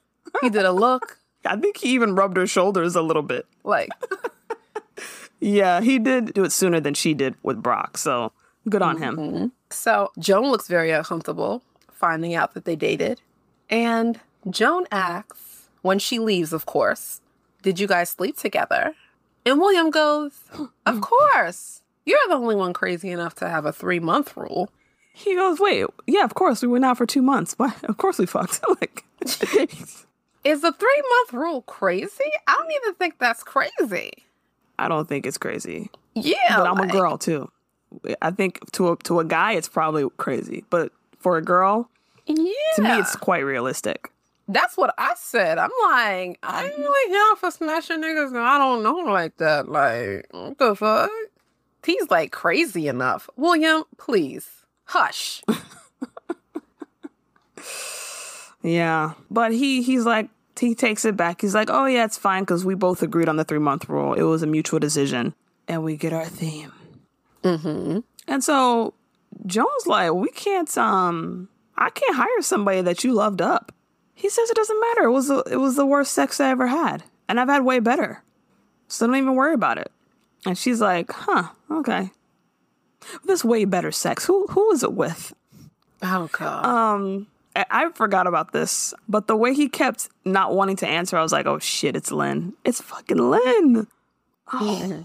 he 0.40 0.50
did 0.50 0.64
a 0.64 0.72
look. 0.72 1.18
I 1.44 1.54
think 1.56 1.76
he 1.76 1.90
even 1.90 2.14
rubbed 2.16 2.36
her 2.36 2.46
shoulders 2.48 2.96
a 2.96 3.02
little 3.02 3.22
bit. 3.22 3.46
Like, 3.62 3.90
Yeah, 5.40 5.80
he 5.82 5.98
did 5.98 6.32
do 6.34 6.44
it 6.44 6.52
sooner 6.52 6.80
than 6.80 6.94
she 6.94 7.12
did 7.14 7.34
with 7.42 7.62
Brock. 7.62 7.98
So, 7.98 8.32
good 8.68 8.80
on 8.82 8.96
him. 8.98 9.16
Mm-hmm. 9.16 9.46
so 9.70 10.10
Joan 10.18 10.50
looks 10.50 10.68
very 10.68 10.90
uncomfortable 10.90 11.62
finding 11.92 12.34
out 12.34 12.54
that 12.54 12.64
they 12.64 12.76
dated. 12.76 13.20
And 13.68 14.18
Joan 14.48 14.86
asks, 14.90 15.68
when 15.82 15.98
she 15.98 16.18
leaves, 16.18 16.52
of 16.52 16.66
course, 16.66 17.20
did 17.62 17.78
you 17.78 17.86
guys 17.86 18.10
sleep 18.10 18.36
together? 18.38 18.94
And 19.46 19.60
William 19.60 19.90
goes, 19.90 20.32
of 20.86 21.00
course. 21.02 21.82
You're 22.06 22.18
the 22.28 22.34
only 22.34 22.54
one 22.56 22.72
crazy 22.72 23.10
enough 23.10 23.34
to 23.36 23.48
have 23.48 23.64
a 23.66 23.72
three 23.72 24.00
month 24.00 24.36
rule. 24.36 24.70
He 25.12 25.34
goes, 25.36 25.60
Wait, 25.60 25.86
yeah, 26.06 26.24
of 26.24 26.34
course. 26.34 26.60
We 26.62 26.68
went 26.68 26.84
out 26.84 26.98
for 26.98 27.06
two 27.06 27.22
months. 27.22 27.54
Why? 27.56 27.72
Of 27.84 27.96
course 27.98 28.18
we 28.18 28.26
fucked. 28.26 28.60
like, 28.80 29.04
Is 30.44 30.60
the 30.60 30.72
three 30.72 31.02
month 31.08 31.32
rule 31.32 31.62
crazy? 31.62 32.30
I 32.46 32.54
don't 32.58 32.72
even 32.82 32.94
think 32.94 33.18
that's 33.18 33.42
crazy. 33.42 34.12
I 34.78 34.88
don't 34.88 35.08
think 35.08 35.24
it's 35.24 35.38
crazy. 35.38 35.88
Yeah. 36.14 36.56
But 36.56 36.66
I'm 36.66 36.78
a 36.80 36.86
girl 36.92 37.16
too. 37.16 37.50
I 38.20 38.30
think 38.32 38.70
to 38.72 38.92
a, 38.92 38.96
to 39.04 39.20
a 39.20 39.24
guy, 39.24 39.52
it's 39.52 39.68
probably 39.68 40.04
crazy. 40.16 40.64
But 40.68 40.92
for 41.18 41.36
a 41.38 41.42
girl, 41.42 41.88
Yeah. 42.26 42.44
to 42.76 42.82
me, 42.82 42.90
it's 42.98 43.14
quite 43.16 43.40
realistic. 43.40 44.10
That's 44.48 44.76
what 44.76 44.94
I 44.98 45.14
said. 45.16 45.56
I'm 45.58 45.70
like, 45.84 46.38
I 46.42 46.66
ain't 46.66 46.76
really 46.78 47.10
here 47.10 47.36
for 47.36 47.50
smashing 47.50 48.02
niggas. 48.02 48.28
and 48.28 48.38
I 48.38 48.58
don't 48.58 48.82
know 48.82 48.96
like 49.10 49.36
that. 49.38 49.68
Like, 49.70 50.26
what 50.32 50.58
the 50.58 50.74
fuck? 50.74 51.10
T's 51.84 52.10
like 52.10 52.32
crazy 52.32 52.88
enough. 52.88 53.30
William, 53.36 53.84
please 53.96 54.48
hush. 54.86 55.42
Yeah, 58.64 59.12
but 59.30 59.52
he 59.52 59.82
he's 59.82 60.06
like 60.06 60.30
he 60.58 60.74
takes 60.74 61.04
it 61.04 61.16
back. 61.16 61.42
He's 61.42 61.54
like, 61.54 61.68
"Oh 61.70 61.84
yeah, 61.84 62.06
it's 62.06 62.16
fine 62.16 62.42
because 62.42 62.64
we 62.64 62.74
both 62.74 63.02
agreed 63.02 63.28
on 63.28 63.36
the 63.36 63.44
three 63.44 63.58
month 63.58 63.88
rule. 63.90 64.14
It 64.14 64.22
was 64.22 64.42
a 64.42 64.46
mutual 64.46 64.80
decision." 64.80 65.34
And 65.68 65.84
we 65.84 65.96
get 65.96 66.12
our 66.12 66.24
theme. 66.24 66.72
Mm-hmm. 67.42 68.00
And 68.26 68.42
so 68.42 68.94
Joan's 69.44 69.86
like, 69.86 70.14
"We 70.14 70.30
can't. 70.30 70.76
Um, 70.78 71.50
I 71.76 71.90
can't 71.90 72.16
hire 72.16 72.40
somebody 72.40 72.80
that 72.80 73.04
you 73.04 73.12
loved 73.12 73.42
up." 73.42 73.70
He 74.14 74.30
says 74.30 74.48
it 74.48 74.56
doesn't 74.56 74.80
matter. 74.80 75.04
It 75.04 75.12
was 75.12 75.28
the, 75.28 75.42
it 75.42 75.56
was 75.56 75.76
the 75.76 75.84
worst 75.84 76.14
sex 76.14 76.40
I 76.40 76.48
ever 76.48 76.66
had, 76.66 77.04
and 77.28 77.38
I've 77.38 77.50
had 77.50 77.66
way 77.66 77.80
better. 77.80 78.22
So 78.88 79.06
don't 79.06 79.16
even 79.16 79.34
worry 79.34 79.52
about 79.52 79.76
it. 79.76 79.92
And 80.46 80.56
she's 80.58 80.80
like, 80.80 81.10
"Huh? 81.12 81.48
Okay. 81.70 82.10
This 83.24 83.44
way 83.44 83.64
better 83.64 83.92
sex. 83.92 84.24
Who 84.26 84.46
who 84.48 84.70
is 84.72 84.82
it 84.82 84.92
with?" 84.92 85.34
Oh 86.02 86.28
god. 86.32 86.66
Um, 86.66 87.26
I- 87.56 87.90
forgot 87.94 88.26
about 88.26 88.52
this, 88.52 88.92
but 89.08 89.26
the 89.26 89.36
way 89.36 89.54
he 89.54 89.68
kept 89.68 90.08
not 90.24 90.54
wanting 90.54 90.76
to 90.76 90.88
answer, 90.88 91.16
I 91.16 91.22
was 91.22 91.32
like, 91.32 91.46
"Oh 91.46 91.58
shit, 91.58 91.96
it's 91.96 92.10
Lynn. 92.10 92.54
It's 92.64 92.80
fucking 92.80 93.18
Lynn." 93.30 93.86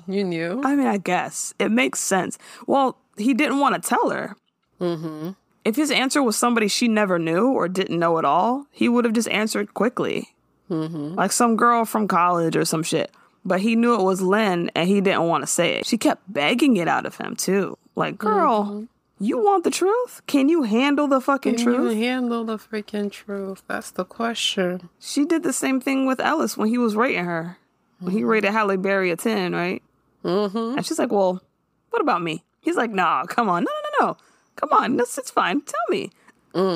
you 0.07 0.23
knew? 0.23 0.61
I 0.63 0.75
mean, 0.75 0.87
I 0.87 0.97
guess 0.97 1.53
it 1.59 1.71
makes 1.71 1.99
sense. 1.99 2.37
Well, 2.67 2.97
he 3.17 3.33
didn't 3.33 3.59
want 3.59 3.81
to 3.81 3.89
tell 3.89 4.09
her. 4.09 4.35
Mm-hmm. 4.81 5.31
If 5.65 5.75
his 5.75 5.91
answer 5.91 6.23
was 6.23 6.35
somebody 6.35 6.67
she 6.67 6.87
never 6.87 7.19
knew 7.19 7.49
or 7.49 7.67
didn't 7.67 7.99
know 7.99 8.17
at 8.17 8.25
all, 8.25 8.65
he 8.71 8.89
would 8.89 9.05
have 9.05 9.13
just 9.13 9.29
answered 9.29 9.73
quickly, 9.73 10.29
mm-hmm. 10.69 11.15
like 11.15 11.31
some 11.31 11.55
girl 11.55 11.85
from 11.85 12.07
college 12.07 12.55
or 12.55 12.65
some 12.65 12.83
shit. 12.83 13.11
But 13.45 13.61
he 13.61 13.75
knew 13.75 13.95
it 13.95 14.03
was 14.03 14.21
Lynn, 14.21 14.69
and 14.75 14.87
he 14.87 15.01
didn't 15.01 15.27
want 15.27 15.43
to 15.43 15.47
say 15.47 15.75
it. 15.75 15.85
She 15.85 15.97
kept 15.97 16.31
begging 16.31 16.77
it 16.77 16.87
out 16.87 17.05
of 17.05 17.17
him 17.17 17.35
too. 17.35 17.77
Like, 17.95 18.17
girl, 18.17 18.87
you 19.19 19.37
want 19.37 19.63
the 19.63 19.71
truth? 19.71 20.21
Can 20.27 20.49
you 20.49 20.63
handle 20.63 21.07
the 21.07 21.21
fucking 21.21 21.55
Can 21.55 21.63
truth? 21.63 21.89
Can 21.89 21.97
you 21.97 22.03
handle 22.05 22.43
the 22.43 22.57
freaking 22.57 23.11
truth? 23.11 23.63
That's 23.67 23.91
the 23.91 24.05
question. 24.05 24.89
She 24.99 25.25
did 25.25 25.43
the 25.43 25.53
same 25.53 25.81
thing 25.81 26.05
with 26.05 26.19
Ellis 26.19 26.57
when 26.57 26.69
he 26.69 26.77
was 26.77 26.95
rating 26.95 27.25
her. 27.25 27.57
When 27.99 28.13
he 28.13 28.23
rated 28.23 28.51
Halle 28.51 28.77
Berry 28.77 29.11
a 29.11 29.17
10, 29.17 29.53
right? 29.53 29.81
Mm-hmm. 30.23 30.77
And 30.77 30.85
she's 30.85 30.99
like, 30.99 31.11
well, 31.11 31.41
what 31.89 32.01
about 32.01 32.21
me? 32.21 32.43
He's 32.61 32.75
like, 32.75 32.91
nah, 32.91 33.25
come 33.25 33.49
on. 33.49 33.63
No, 33.63 33.71
no, 33.71 33.89
no, 33.99 34.07
no. 34.07 34.17
Come 34.55 34.71
on. 34.71 34.97
This 34.97 35.17
it's 35.17 35.31
fine. 35.31 35.61
Tell 35.61 35.79
me. 35.89 36.11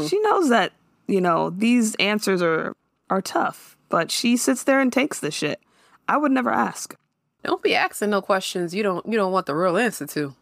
She 0.08 0.20
knows 0.20 0.50
that, 0.50 0.74
you 1.08 1.20
know, 1.20 1.50
these 1.50 1.96
answers 1.96 2.42
are 2.42 2.76
are 3.10 3.22
tough, 3.22 3.78
but 3.90 4.12
she 4.12 4.36
sits 4.38 4.64
there 4.64 4.80
and 4.80 4.92
takes 4.92 5.20
the 5.20 5.32
shit. 5.32 5.60
I 6.08 6.18
would 6.18 6.32
never 6.32 6.52
ask. 6.52 6.96
Don't 7.44 7.62
be 7.62 7.76
asking 7.76 8.10
no 8.10 8.22
questions 8.22 8.74
you 8.74 8.84
don't 8.84 9.06
you 9.06 9.18
don't 9.18 9.32
want 9.32 9.46
the 9.46 9.56
real 9.56 9.78
answer 9.78 10.06
to. 10.08 10.34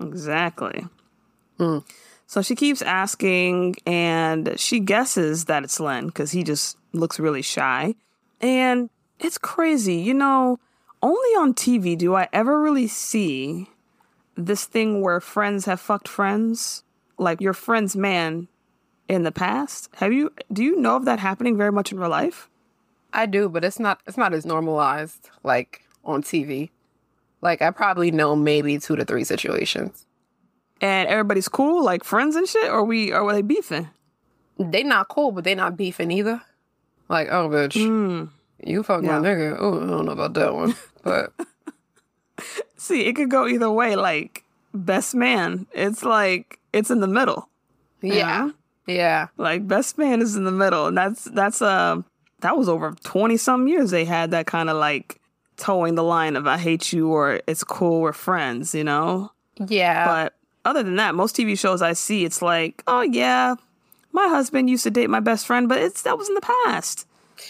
Exactly. 0.00 0.86
Hmm. 1.58 1.78
So 2.26 2.42
she 2.42 2.54
keeps 2.54 2.80
asking, 2.80 3.76
and 3.86 4.54
she 4.58 4.78
guesses 4.78 5.46
that 5.46 5.64
it's 5.64 5.80
Lynn 5.80 6.06
because 6.06 6.30
he 6.30 6.44
just 6.44 6.76
looks 6.92 7.18
really 7.18 7.42
shy. 7.42 7.96
And 8.40 8.88
it's 9.18 9.36
crazy. 9.36 9.96
You 9.96 10.14
know, 10.14 10.58
only 11.02 11.28
on 11.38 11.54
TV 11.54 11.96
do 11.96 12.14
I 12.14 12.28
ever 12.32 12.60
really 12.60 12.86
see 12.86 13.68
this 14.36 14.64
thing 14.64 15.02
where 15.02 15.20
friends 15.20 15.64
have 15.66 15.80
fucked 15.80 16.08
friends, 16.08 16.84
like 17.18 17.40
your 17.40 17.52
friend's 17.52 17.96
man 17.96 18.48
in 19.08 19.24
the 19.24 19.32
past. 19.32 19.88
Have 19.96 20.12
you, 20.12 20.32
do 20.52 20.62
you 20.62 20.76
know 20.76 20.96
of 20.96 21.04
that 21.04 21.18
happening 21.18 21.56
very 21.56 21.72
much 21.72 21.92
in 21.92 21.98
real 21.98 22.10
life? 22.10 22.48
I 23.12 23.26
do, 23.26 23.48
but 23.48 23.64
it's 23.64 23.78
not 23.78 24.00
it's 24.06 24.16
not 24.16 24.32
as 24.34 24.44
normalized 24.46 25.30
like 25.42 25.82
on 26.04 26.22
TV. 26.22 26.70
Like 27.42 27.62
I 27.62 27.70
probably 27.70 28.10
know 28.10 28.36
maybe 28.36 28.78
two 28.78 28.96
to 28.96 29.04
three 29.04 29.24
situations. 29.24 30.06
And 30.82 31.08
everybody's 31.08 31.48
cool, 31.48 31.84
like 31.84 32.04
friends 32.04 32.36
and 32.36 32.48
shit, 32.48 32.70
or 32.70 32.82
we, 32.84 33.12
or 33.12 33.22
were 33.24 33.34
they 33.34 33.42
beefing? 33.42 33.90
They 34.58 34.82
not 34.82 35.08
cool, 35.08 35.30
but 35.32 35.44
they 35.44 35.54
not 35.54 35.76
beefing 35.76 36.10
either. 36.10 36.40
Like, 37.08 37.28
oh 37.30 37.48
bitch, 37.50 37.76
you 38.64 38.82
fuck 38.82 39.02
Yeah. 39.02 39.18
my 39.18 39.28
nigga. 39.28 39.56
Oh, 39.58 39.82
I 39.82 39.86
don't 39.86 40.06
know 40.06 40.12
about 40.12 40.34
that 40.34 40.54
one. 40.54 40.74
But 41.02 41.32
See, 42.76 43.06
it 43.06 43.14
could 43.16 43.30
go 43.30 43.46
either 43.46 43.70
way. 43.70 43.96
Like 43.96 44.44
best 44.72 45.14
man, 45.14 45.66
it's 45.72 46.02
like 46.04 46.58
it's 46.72 46.90
in 46.90 47.00
the 47.00 47.06
middle. 47.08 47.48
yeah. 48.00 48.50
Yeah. 48.86 49.28
Like 49.36 49.68
best 49.68 49.98
man 49.98 50.20
is 50.22 50.34
in 50.36 50.44
the 50.44 50.50
middle, 50.50 50.86
and 50.86 50.96
that's 50.96 51.24
that's 51.24 51.60
um 51.62 52.04
that 52.40 52.56
was 52.56 52.68
over 52.68 52.94
twenty 53.04 53.36
some 53.36 53.68
years 53.68 53.90
they 53.90 54.04
had 54.04 54.30
that 54.32 54.46
kind 54.46 54.70
of 54.70 54.76
like 54.76 55.20
towing 55.56 55.94
the 55.94 56.02
line 56.02 56.36
of 56.36 56.46
I 56.46 56.58
hate 56.58 56.92
you 56.92 57.08
or 57.08 57.40
it's 57.46 57.62
cool 57.62 58.00
we're 58.00 58.12
friends, 58.12 58.74
you 58.74 58.82
know. 58.84 59.30
Yeah. 59.68 60.06
But 60.06 60.34
other 60.64 60.82
than 60.82 60.96
that, 60.96 61.14
most 61.14 61.36
TV 61.36 61.58
shows 61.58 61.82
I 61.82 61.92
see, 61.92 62.24
it's 62.24 62.42
like, 62.42 62.82
oh 62.86 63.02
yeah, 63.02 63.54
my 64.12 64.26
husband 64.28 64.68
used 64.68 64.84
to 64.84 64.90
date 64.90 65.10
my 65.10 65.20
best 65.20 65.46
friend, 65.46 65.68
but 65.68 65.78
it's 65.78 66.02
that 66.02 66.18
was 66.18 66.28
in 66.28 66.34
the 66.34 66.40
past. 66.64 67.06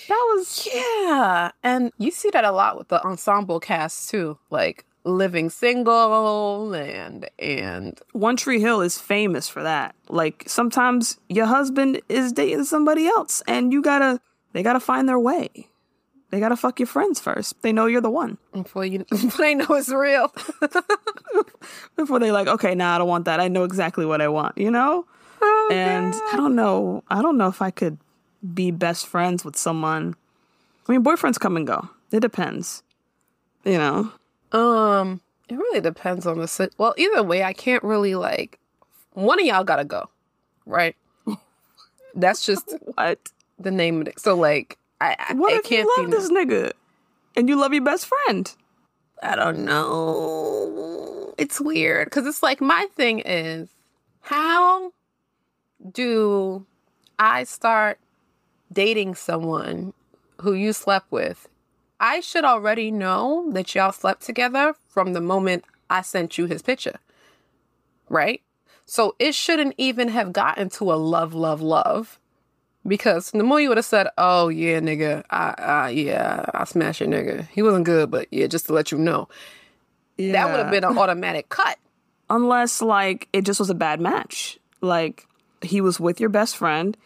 That 0.08 0.32
was 0.34 0.68
Yeah, 0.72 1.50
and 1.62 1.92
you 1.98 2.10
see 2.10 2.30
that 2.30 2.44
a 2.44 2.52
lot 2.52 2.78
with 2.78 2.88
the 2.88 3.04
ensemble 3.04 3.58
cast 3.60 4.10
too, 4.10 4.38
like 4.50 4.84
living 5.04 5.50
single 5.50 6.72
and 6.74 7.28
and 7.38 7.98
One 8.12 8.36
Tree 8.36 8.60
Hill 8.60 8.82
is 8.82 8.98
famous 8.98 9.48
for 9.48 9.62
that. 9.62 9.94
Like 10.08 10.44
sometimes 10.46 11.18
your 11.28 11.46
husband 11.46 12.00
is 12.08 12.32
dating 12.32 12.64
somebody 12.64 13.06
else, 13.06 13.42
and 13.48 13.72
you 13.72 13.82
gotta 13.82 14.20
they 14.52 14.62
gotta 14.62 14.80
find 14.80 15.08
their 15.08 15.18
way. 15.18 15.68
They 16.30 16.38
gotta 16.38 16.56
fuck 16.56 16.78
your 16.78 16.86
friends 16.86 17.18
first. 17.18 17.60
They 17.62 17.72
know 17.72 17.86
you're 17.86 18.00
the 18.00 18.10
one 18.10 18.38
before 18.52 18.84
you 18.84 19.04
before 19.10 19.44
they 19.44 19.54
know 19.54 19.66
it's 19.70 19.88
real. 19.90 20.32
before 21.96 22.18
they 22.20 22.30
like, 22.30 22.46
okay, 22.46 22.74
nah, 22.74 22.94
I 22.94 22.98
don't 22.98 23.08
want 23.08 23.24
that. 23.24 23.40
I 23.40 23.48
know 23.48 23.64
exactly 23.64 24.06
what 24.06 24.20
I 24.20 24.28
want, 24.28 24.56
you 24.56 24.70
know. 24.70 25.06
and 25.70 26.14
I 26.14 26.36
don't 26.36 26.54
know. 26.54 27.02
I 27.08 27.22
don't 27.22 27.36
know 27.36 27.48
if 27.48 27.62
I 27.62 27.70
could 27.70 27.98
be 28.54 28.70
best 28.70 29.06
friends 29.06 29.44
with 29.44 29.56
someone. 29.56 30.14
I 30.88 30.92
mean, 30.92 31.04
boyfriends 31.04 31.38
come 31.38 31.56
and 31.56 31.66
go. 31.66 31.88
It 32.12 32.20
depends. 32.20 32.82
You 33.64 33.78
know. 33.78 34.12
Um, 34.52 35.20
it 35.48 35.56
really 35.56 35.80
depends 35.80 36.26
on 36.26 36.38
the 36.38 36.48
sit. 36.48 36.74
Well, 36.78 36.94
either 36.96 37.22
way, 37.22 37.42
I 37.42 37.52
can't 37.52 37.82
really 37.82 38.14
like. 38.14 38.58
One 39.12 39.40
of 39.40 39.46
y'all 39.46 39.64
gotta 39.64 39.84
go, 39.84 40.08
right? 40.66 40.94
That's 42.14 42.44
just 42.44 42.74
What? 42.94 43.18
The 43.62 43.70
name 43.70 44.00
of 44.00 44.08
it. 44.08 44.20
So 44.20 44.34
like, 44.34 44.78
I, 45.00 45.16
I 45.18 45.34
What 45.34 45.52
if 45.54 45.64
can't 45.64 45.88
you 45.88 46.02
love 46.02 46.10
this 46.10 46.30
nigga 46.30 46.72
and 47.36 47.48
you 47.48 47.56
love 47.56 47.72
your 47.72 47.84
best 47.84 48.06
friend? 48.06 48.52
I 49.22 49.36
don't 49.36 49.64
know. 49.64 51.34
It's 51.38 51.60
weird 51.60 52.06
because 52.06 52.26
it's 52.26 52.42
like 52.42 52.60
my 52.60 52.86
thing 52.94 53.20
is 53.20 53.68
how 54.22 54.92
do 55.92 56.66
I 57.18 57.44
start 57.44 57.98
dating 58.72 59.14
someone 59.14 59.92
who 60.40 60.54
you 60.54 60.72
slept 60.72 61.10
with? 61.12 61.48
I 61.98 62.20
should 62.20 62.44
already 62.44 62.90
know 62.90 63.50
that 63.52 63.74
y'all 63.74 63.92
slept 63.92 64.22
together 64.22 64.74
from 64.88 65.12
the 65.12 65.20
moment 65.20 65.64
I 65.90 66.02
sent 66.02 66.38
you 66.38 66.46
his 66.46 66.62
picture. 66.62 66.98
Right? 68.08 68.42
So 68.86 69.14
it 69.18 69.34
shouldn't 69.34 69.74
even 69.78 70.08
have 70.08 70.32
gotten 70.32 70.68
to 70.70 70.92
a 70.92 70.94
love, 70.94 71.34
love, 71.34 71.60
love. 71.60 72.18
Because 72.86 73.30
the 73.30 73.42
more 73.44 73.60
you 73.60 73.68
would 73.68 73.76
have 73.78 73.84
said, 73.84 74.08
"Oh 74.16 74.48
yeah, 74.48 74.80
nigga, 74.80 75.22
I, 75.30 75.54
I 75.58 75.88
yeah, 75.90 76.46
I 76.54 76.64
smashed 76.64 77.00
your 77.00 77.08
nigga. 77.10 77.46
He 77.48 77.62
wasn't 77.62 77.84
good, 77.84 78.10
but 78.10 78.26
yeah, 78.30 78.46
just 78.46 78.66
to 78.66 78.72
let 78.72 78.90
you 78.90 78.98
know." 78.98 79.28
That 80.18 80.50
would 80.50 80.60
have 80.60 80.70
been 80.70 80.84
an 80.84 80.98
automatic 80.98 81.48
cut. 81.48 81.78
unless 82.30 82.80
like 82.80 83.28
it 83.32 83.44
just 83.44 83.58
was 83.60 83.70
a 83.70 83.74
bad 83.74 84.00
match. 84.00 84.58
Like 84.80 85.26
he 85.62 85.80
was 85.80 86.00
with 86.00 86.20
your 86.20 86.30
best 86.30 86.56
friend, 86.56 86.96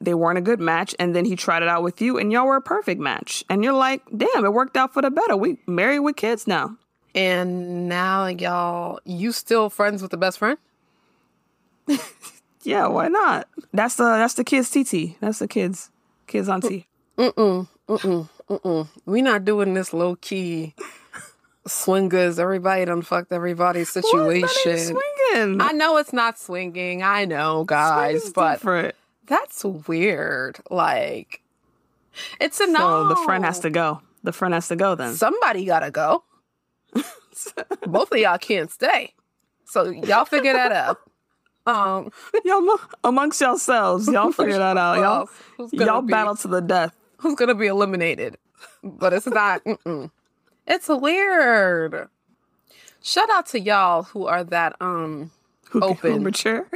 they 0.00 0.14
weren't 0.14 0.38
a 0.38 0.42
good 0.42 0.60
match, 0.60 0.94
and 0.98 1.14
then 1.14 1.24
he 1.26 1.36
tried 1.36 1.62
it 1.62 1.68
out 1.68 1.82
with 1.82 2.00
you, 2.00 2.16
and 2.18 2.32
y'all 2.32 2.46
were 2.46 2.56
a 2.56 2.62
perfect 2.62 3.00
match. 3.00 3.44
And 3.50 3.62
you're 3.62 3.74
like, 3.74 4.02
damn, 4.16 4.44
it 4.44 4.52
worked 4.52 4.76
out 4.76 4.94
for 4.94 5.02
the 5.02 5.10
better. 5.10 5.36
We 5.36 5.58
married 5.66 6.00
with 6.00 6.16
kids 6.16 6.46
now. 6.46 6.76
And 7.14 7.88
now 7.88 8.26
y'all, 8.26 9.00
you 9.04 9.32
still 9.32 9.68
friends 9.68 10.00
with 10.00 10.10
the 10.10 10.16
best 10.16 10.38
friend? 10.38 10.56
Yeah, 12.62 12.86
why 12.88 13.08
not? 13.08 13.48
That's 13.72 13.96
the 13.96 14.04
that's 14.04 14.34
the 14.34 14.44
kids 14.44 14.70
TT. 14.70 15.18
That's 15.20 15.38
the 15.40 15.48
kids. 15.48 15.90
Kids 16.26 16.48
on 16.48 16.60
T. 16.60 16.86
We 19.06 19.22
not 19.22 19.44
doing 19.44 19.74
this 19.74 19.92
low 19.92 20.16
key 20.16 20.74
swingers. 21.66 22.38
Everybody 22.38 22.84
done 22.84 23.02
fucked 23.02 23.32
everybody 23.32 23.84
situation. 23.84 24.78
Swinging. 24.78 25.60
I 25.60 25.72
know 25.72 25.96
it's 25.98 26.12
not 26.12 26.38
swinging. 26.38 27.02
I 27.02 27.24
know, 27.24 27.64
guys, 27.64 28.30
but 28.30 28.54
different. 28.54 28.94
that's 29.26 29.64
weird. 29.64 30.58
Like, 30.70 31.42
it's 32.40 32.60
a 32.60 32.66
So 32.66 32.72
no. 32.72 33.08
the 33.08 33.16
friend 33.16 33.44
has 33.44 33.60
to 33.60 33.70
go. 33.70 34.00
The 34.22 34.32
friend 34.32 34.54
has 34.54 34.68
to 34.68 34.76
go 34.76 34.94
then. 34.94 35.14
Somebody 35.14 35.64
gotta 35.64 35.90
go. 35.90 36.24
Both 37.86 38.12
of 38.12 38.18
y'all 38.18 38.38
can't 38.38 38.70
stay. 38.70 39.14
So 39.64 39.88
y'all 39.90 40.24
figure 40.24 40.52
that 40.52 40.70
out. 40.72 40.98
Um, 41.66 42.10
y'all 42.44 42.60
mo- 42.60 42.80
amongst 43.04 43.40
yourselves, 43.40 44.08
y'all 44.08 44.32
figure 44.32 44.58
that 44.58 44.76
out. 44.76 44.98
Y'all, 44.98 45.28
Who's 45.56 45.72
y'all 45.72 46.02
be- 46.02 46.10
battle 46.12 46.36
to 46.36 46.48
the 46.48 46.60
death. 46.60 46.94
who's 47.18 47.34
gonna 47.36 47.54
be 47.54 47.66
eliminated. 47.66 48.36
But 48.82 49.12
it's 49.12 49.26
not. 49.26 49.62
It's 50.64 50.88
weird. 50.88 52.08
Shout 53.02 53.28
out 53.30 53.46
to 53.46 53.58
y'all 53.58 54.04
who 54.04 54.26
are 54.26 54.44
that 54.44 54.76
um 54.80 55.32
Who, 55.70 55.80
who 55.80 55.86
Open. 55.86 56.22
mature. 56.22 56.68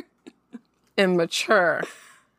immature. 0.97 1.83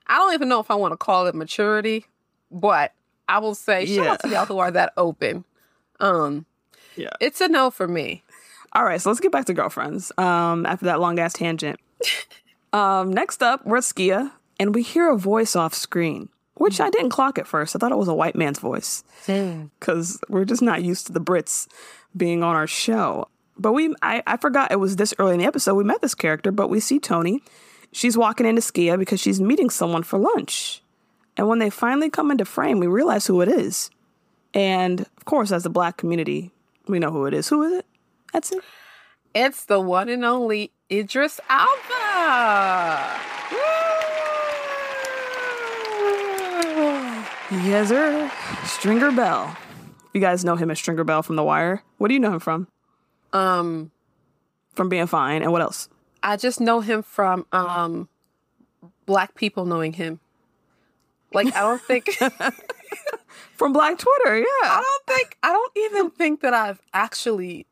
I 0.08 0.18
don't 0.18 0.34
even 0.34 0.50
know 0.50 0.60
if 0.60 0.70
I 0.70 0.76
want 0.76 0.92
to 0.92 0.98
call 0.98 1.26
it 1.28 1.36
maturity, 1.36 2.06
but 2.52 2.92
I 3.30 3.40
will 3.40 3.56
say 3.56 3.86
shout 3.86 4.08
out 4.08 4.20
to 4.22 4.30
y'all 4.30 4.46
who 4.46 4.60
are 4.60 4.72
that 4.72 4.92
open. 4.98 5.46
Um, 6.02 6.46
Yeah. 6.98 7.12
it's 7.22 7.40
a 7.42 7.48
no 7.48 7.72
for 7.72 7.88
me. 7.88 8.24
All 8.74 8.84
right, 8.84 9.00
so 9.02 9.10
let's 9.10 9.22
get 9.22 9.32
back 9.32 9.46
to 9.46 9.54
girlfriends. 9.54 10.12
Um, 10.18 10.66
after 10.66 10.86
that 10.86 11.00
long 11.00 11.18
ass 11.20 11.34
tangent. 11.34 11.80
Um, 12.74 13.12
next 13.12 13.42
up, 13.44 13.66
we're 13.66 13.78
at 13.78 13.84
Skia, 13.84 14.32
and 14.60 14.74
we 14.74 14.84
hear 14.84 15.10
a 15.10 15.18
voice 15.18 15.56
off 15.56 15.74
screen, 15.74 16.30
which 16.56 16.80
I 16.80 16.90
didn't 16.90 17.10
clock 17.10 17.38
at 17.38 17.48
first. 17.48 17.76
I 17.76 17.80
thought 17.80 17.92
it 17.92 17.98
was 17.98 18.08
a 18.08 18.14
white 18.14 18.36
man's 18.36 18.60
voice 18.60 19.04
because 19.26 20.20
we're 20.30 20.46
just 20.46 20.62
not 20.62 20.84
used 20.84 21.08
to 21.08 21.14
the 21.14 21.22
Brits 21.22 21.68
being 22.16 22.44
on 22.44 22.56
our 22.56 22.68
show. 22.68 23.28
But 23.58 23.74
we, 23.74 23.94
I, 24.02 24.22
I 24.28 24.38
forgot 24.38 24.72
it 24.72 24.80
was 24.80 24.98
this 24.98 25.14
early 25.18 25.34
in 25.34 25.40
the 25.40 25.46
episode. 25.46 25.76
We 25.76 25.84
met 25.84 26.02
this 26.02 26.16
character, 26.16 26.52
but 26.52 26.70
we 26.70 26.80
see 26.80 27.00
Tony. 27.00 27.42
She's 27.92 28.18
walking 28.18 28.46
into 28.46 28.62
Skia 28.62 29.00
because 29.00 29.20
she's 29.20 29.42
meeting 29.42 29.70
someone 29.70 30.04
for 30.04 30.20
lunch. 30.20 30.84
And 31.36 31.48
when 31.48 31.60
they 31.60 31.70
finally 31.70 32.10
come 32.10 32.32
into 32.32 32.46
frame, 32.46 32.80
we 32.80 32.88
realize 32.88 33.26
who 33.28 33.42
it 33.42 33.48
is. 33.48 33.90
And 34.54 35.02
of 35.02 35.26
course, 35.26 35.52
as 35.52 35.64
the 35.64 35.70
black 35.70 35.98
community, 35.98 36.52
we 36.88 37.00
know 37.00 37.12
who 37.12 37.26
it 37.26 37.34
is. 37.34 37.48
Who 37.50 37.64
is 37.64 37.74
it? 37.80 37.86
That's 38.34 38.52
it. 38.52 38.64
It's 39.34 39.66
the 39.66 39.80
one 39.80 40.10
and 40.10 40.26
only 40.26 40.72
Idris 40.92 41.40
Elba. 41.50 43.20
Yes, 47.50 47.90
sir. 47.90 48.32
Stringer 48.66 49.12
Bell. 49.12 49.56
You 50.14 50.22
guys 50.22 50.44
know 50.44 50.56
him 50.56 50.72
as 50.72 50.80
Stringer 50.80 51.04
Bell 51.04 51.24
from 51.24 51.36
The 51.36 51.44
Wire. 51.44 51.84
What 51.98 52.08
do 52.10 52.14
you 52.14 52.20
know 52.20 52.34
him 52.34 52.40
from? 52.40 52.68
Um, 53.34 53.92
From 54.74 54.90
being 54.90 55.08
fine. 55.08 55.42
And 55.42 55.52
what 55.52 55.62
else? 55.62 55.90
I 56.24 56.36
just 56.38 56.60
know 56.60 56.82
him 56.82 57.04
from 57.04 57.46
um 57.52 58.10
black 59.06 59.36
people 59.36 59.66
knowing 59.66 59.94
him. 59.94 60.20
Like 61.34 61.56
I 61.56 61.60
don't 61.62 61.82
think 61.82 62.10
From 63.56 63.74
Black 63.74 63.98
Twitter, 63.98 64.38
yeah. 64.38 64.46
I 64.64 64.82
don't 64.82 65.16
think 65.18 65.38
I 65.44 65.52
don't 65.52 65.72
even 65.78 66.10
think 66.12 66.42
that 66.42 66.54
I've 66.54 66.82
actually 66.94 67.66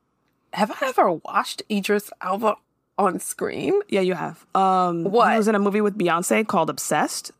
have 0.53 0.71
I 0.71 0.87
ever 0.87 1.11
watched 1.11 1.63
Idris 1.69 2.11
Elba 2.21 2.55
on 2.97 3.19
screen? 3.19 3.79
Yeah, 3.89 4.01
you 4.01 4.13
have. 4.13 4.45
Um, 4.55 5.03
What? 5.03 5.31
He 5.31 5.37
was 5.37 5.47
in 5.47 5.55
a 5.55 5.59
movie 5.59 5.81
with 5.81 5.97
Beyonce 5.97 6.45
called 6.47 6.69
Obsessed 6.69 7.31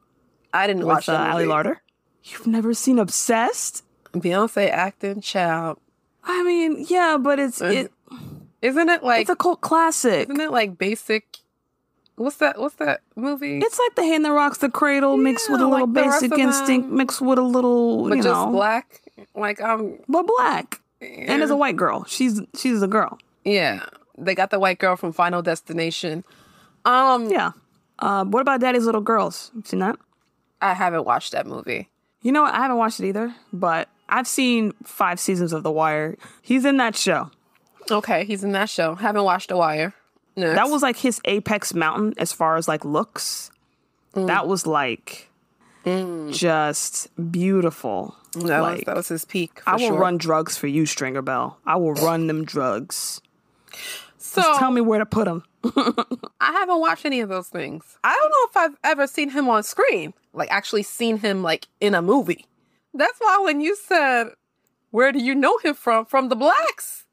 I 0.53 0.67
didn't 0.67 0.79
with 0.79 0.87
watch 0.87 1.09
uh, 1.09 1.13
that 1.13 1.29
Ali 1.31 1.43
movie. 1.43 1.49
Larder. 1.49 1.81
You've 2.23 2.47
never 2.47 2.73
seen 2.73 2.97
Obsessed? 2.99 3.83
Beyonce 4.13 4.69
acting 4.69 5.21
child. 5.21 5.77
I 6.23 6.41
mean, 6.43 6.85
yeah, 6.89 7.17
but 7.19 7.37
it's 7.39 7.61
it, 7.61 7.91
Isn't 8.61 8.89
it 8.89 9.03
like 9.03 9.21
it's 9.21 9.29
a 9.29 9.35
cult 9.35 9.61
classic. 9.61 10.29
isn't 10.29 10.39
it 10.39 10.51
like 10.51 10.77
basic 10.77 11.37
what's 12.15 12.37
that 12.37 12.57
what's 12.59 12.75
that 12.75 13.01
movie? 13.15 13.57
It's 13.59 13.77
like 13.77 13.95
the 13.95 14.03
hand 14.03 14.23
that 14.25 14.31
rocks 14.31 14.57
the 14.59 14.69
cradle 14.69 15.17
mixed 15.17 15.49
with 15.51 15.59
a 15.61 15.67
little 15.67 15.85
like 15.87 15.93
basic 15.93 16.31
instinct 16.37 16.89
mixed 16.89 17.21
with 17.21 17.37
a 17.37 17.43
little, 17.43 18.07
but 18.09 18.15
you 18.17 18.23
just 18.23 18.33
know, 18.33 18.51
black. 18.51 19.01
Like 19.35 19.61
um 19.61 19.99
but 20.07 20.23
black. 20.25 20.79
And 21.01 21.43
as 21.43 21.49
a 21.51 21.57
white 21.57 21.75
girl, 21.75 22.05
she's 22.05 22.41
she's 22.57 22.81
a 22.81 22.87
girl. 22.87 23.19
yeah. 23.43 23.85
They 24.17 24.35
got 24.35 24.49
the 24.49 24.59
white 24.59 24.79
girl 24.79 24.95
from 24.95 25.13
Final 25.13 25.41
Destination. 25.41 26.23
Um 26.83 27.29
Yeah. 27.29 27.51
Uh, 27.97 28.25
what 28.25 28.41
about 28.41 28.59
Daddy's 28.59 28.85
Little 28.85 29.01
Girls? 29.01 29.51
You 29.55 29.63
seen 29.65 29.79
that? 29.79 29.97
I 30.61 30.73
haven't 30.73 31.05
watched 31.05 31.31
that 31.31 31.47
movie. 31.47 31.89
You 32.21 32.31
know 32.31 32.41
what? 32.41 32.53
I 32.53 32.57
haven't 32.57 32.77
watched 32.77 32.99
it 32.99 33.07
either, 33.07 33.33
but 33.53 33.87
I've 34.09 34.27
seen 34.27 34.73
five 34.83 35.19
seasons 35.19 35.53
of 35.53 35.63
The 35.63 35.71
Wire. 35.71 36.17
He's 36.41 36.65
in 36.65 36.77
that 36.77 36.95
show. 36.95 37.31
Okay, 37.89 38.25
he's 38.25 38.43
in 38.43 38.51
that 38.53 38.69
show. 38.69 38.95
Haven't 38.95 39.23
watched 39.23 39.49
The 39.49 39.57
Wire. 39.57 39.93
Next. 40.35 40.55
That 40.55 40.69
was 40.69 40.81
like 40.81 40.97
his 40.97 41.21
apex 41.25 41.73
mountain 41.73 42.13
as 42.17 42.33
far 42.33 42.57
as 42.57 42.67
like 42.67 42.83
looks. 42.83 43.51
Mm. 44.13 44.27
That 44.27 44.47
was 44.47 44.67
like 44.67 45.29
just 46.31 47.07
beautiful. 47.31 48.15
that, 48.33 48.59
was 48.61 48.81
that 48.85 48.95
was 48.95 49.07
his 49.07 49.23
peak. 49.23 49.61
For 49.61 49.69
I 49.69 49.73
will 49.73 49.87
sure. 49.89 49.99
run 49.99 50.17
drugs 50.17 50.57
for 50.57 50.67
you, 50.67 50.85
Stringer 50.85 51.21
Bell. 51.21 51.59
I 51.65 51.75
will 51.77 51.93
run 51.93 52.27
them 52.27 52.43
drugs. 52.43 53.21
So 54.35 54.41
Just 54.41 54.59
tell 54.59 54.71
me 54.71 54.81
where 54.81 54.99
to 54.99 55.05
put 55.05 55.25
them. 55.25 55.43
I 56.39 56.51
haven't 56.51 56.79
watched 56.79 57.05
any 57.05 57.21
of 57.21 57.29
those 57.29 57.47
things. 57.47 57.97
I 58.03 58.13
don't 58.13 58.29
know 58.29 58.49
if 58.49 58.71
I've 58.71 58.79
ever 58.83 59.07
seen 59.07 59.29
him 59.29 59.49
on 59.49 59.63
screen, 59.63 60.13
like 60.33 60.51
actually 60.51 60.83
seen 60.83 61.17
him 61.17 61.41
like 61.41 61.67
in 61.79 61.95
a 61.95 62.01
movie. 62.01 62.45
That's 62.93 63.17
why 63.19 63.39
when 63.43 63.61
you 63.61 63.75
said, 63.75 64.27
"Where 64.91 65.11
do 65.11 65.19
you 65.19 65.35
know 65.35 65.57
him 65.59 65.73
from?" 65.73 66.05
From 66.05 66.29
the 66.29 66.35
blacks, 66.35 67.05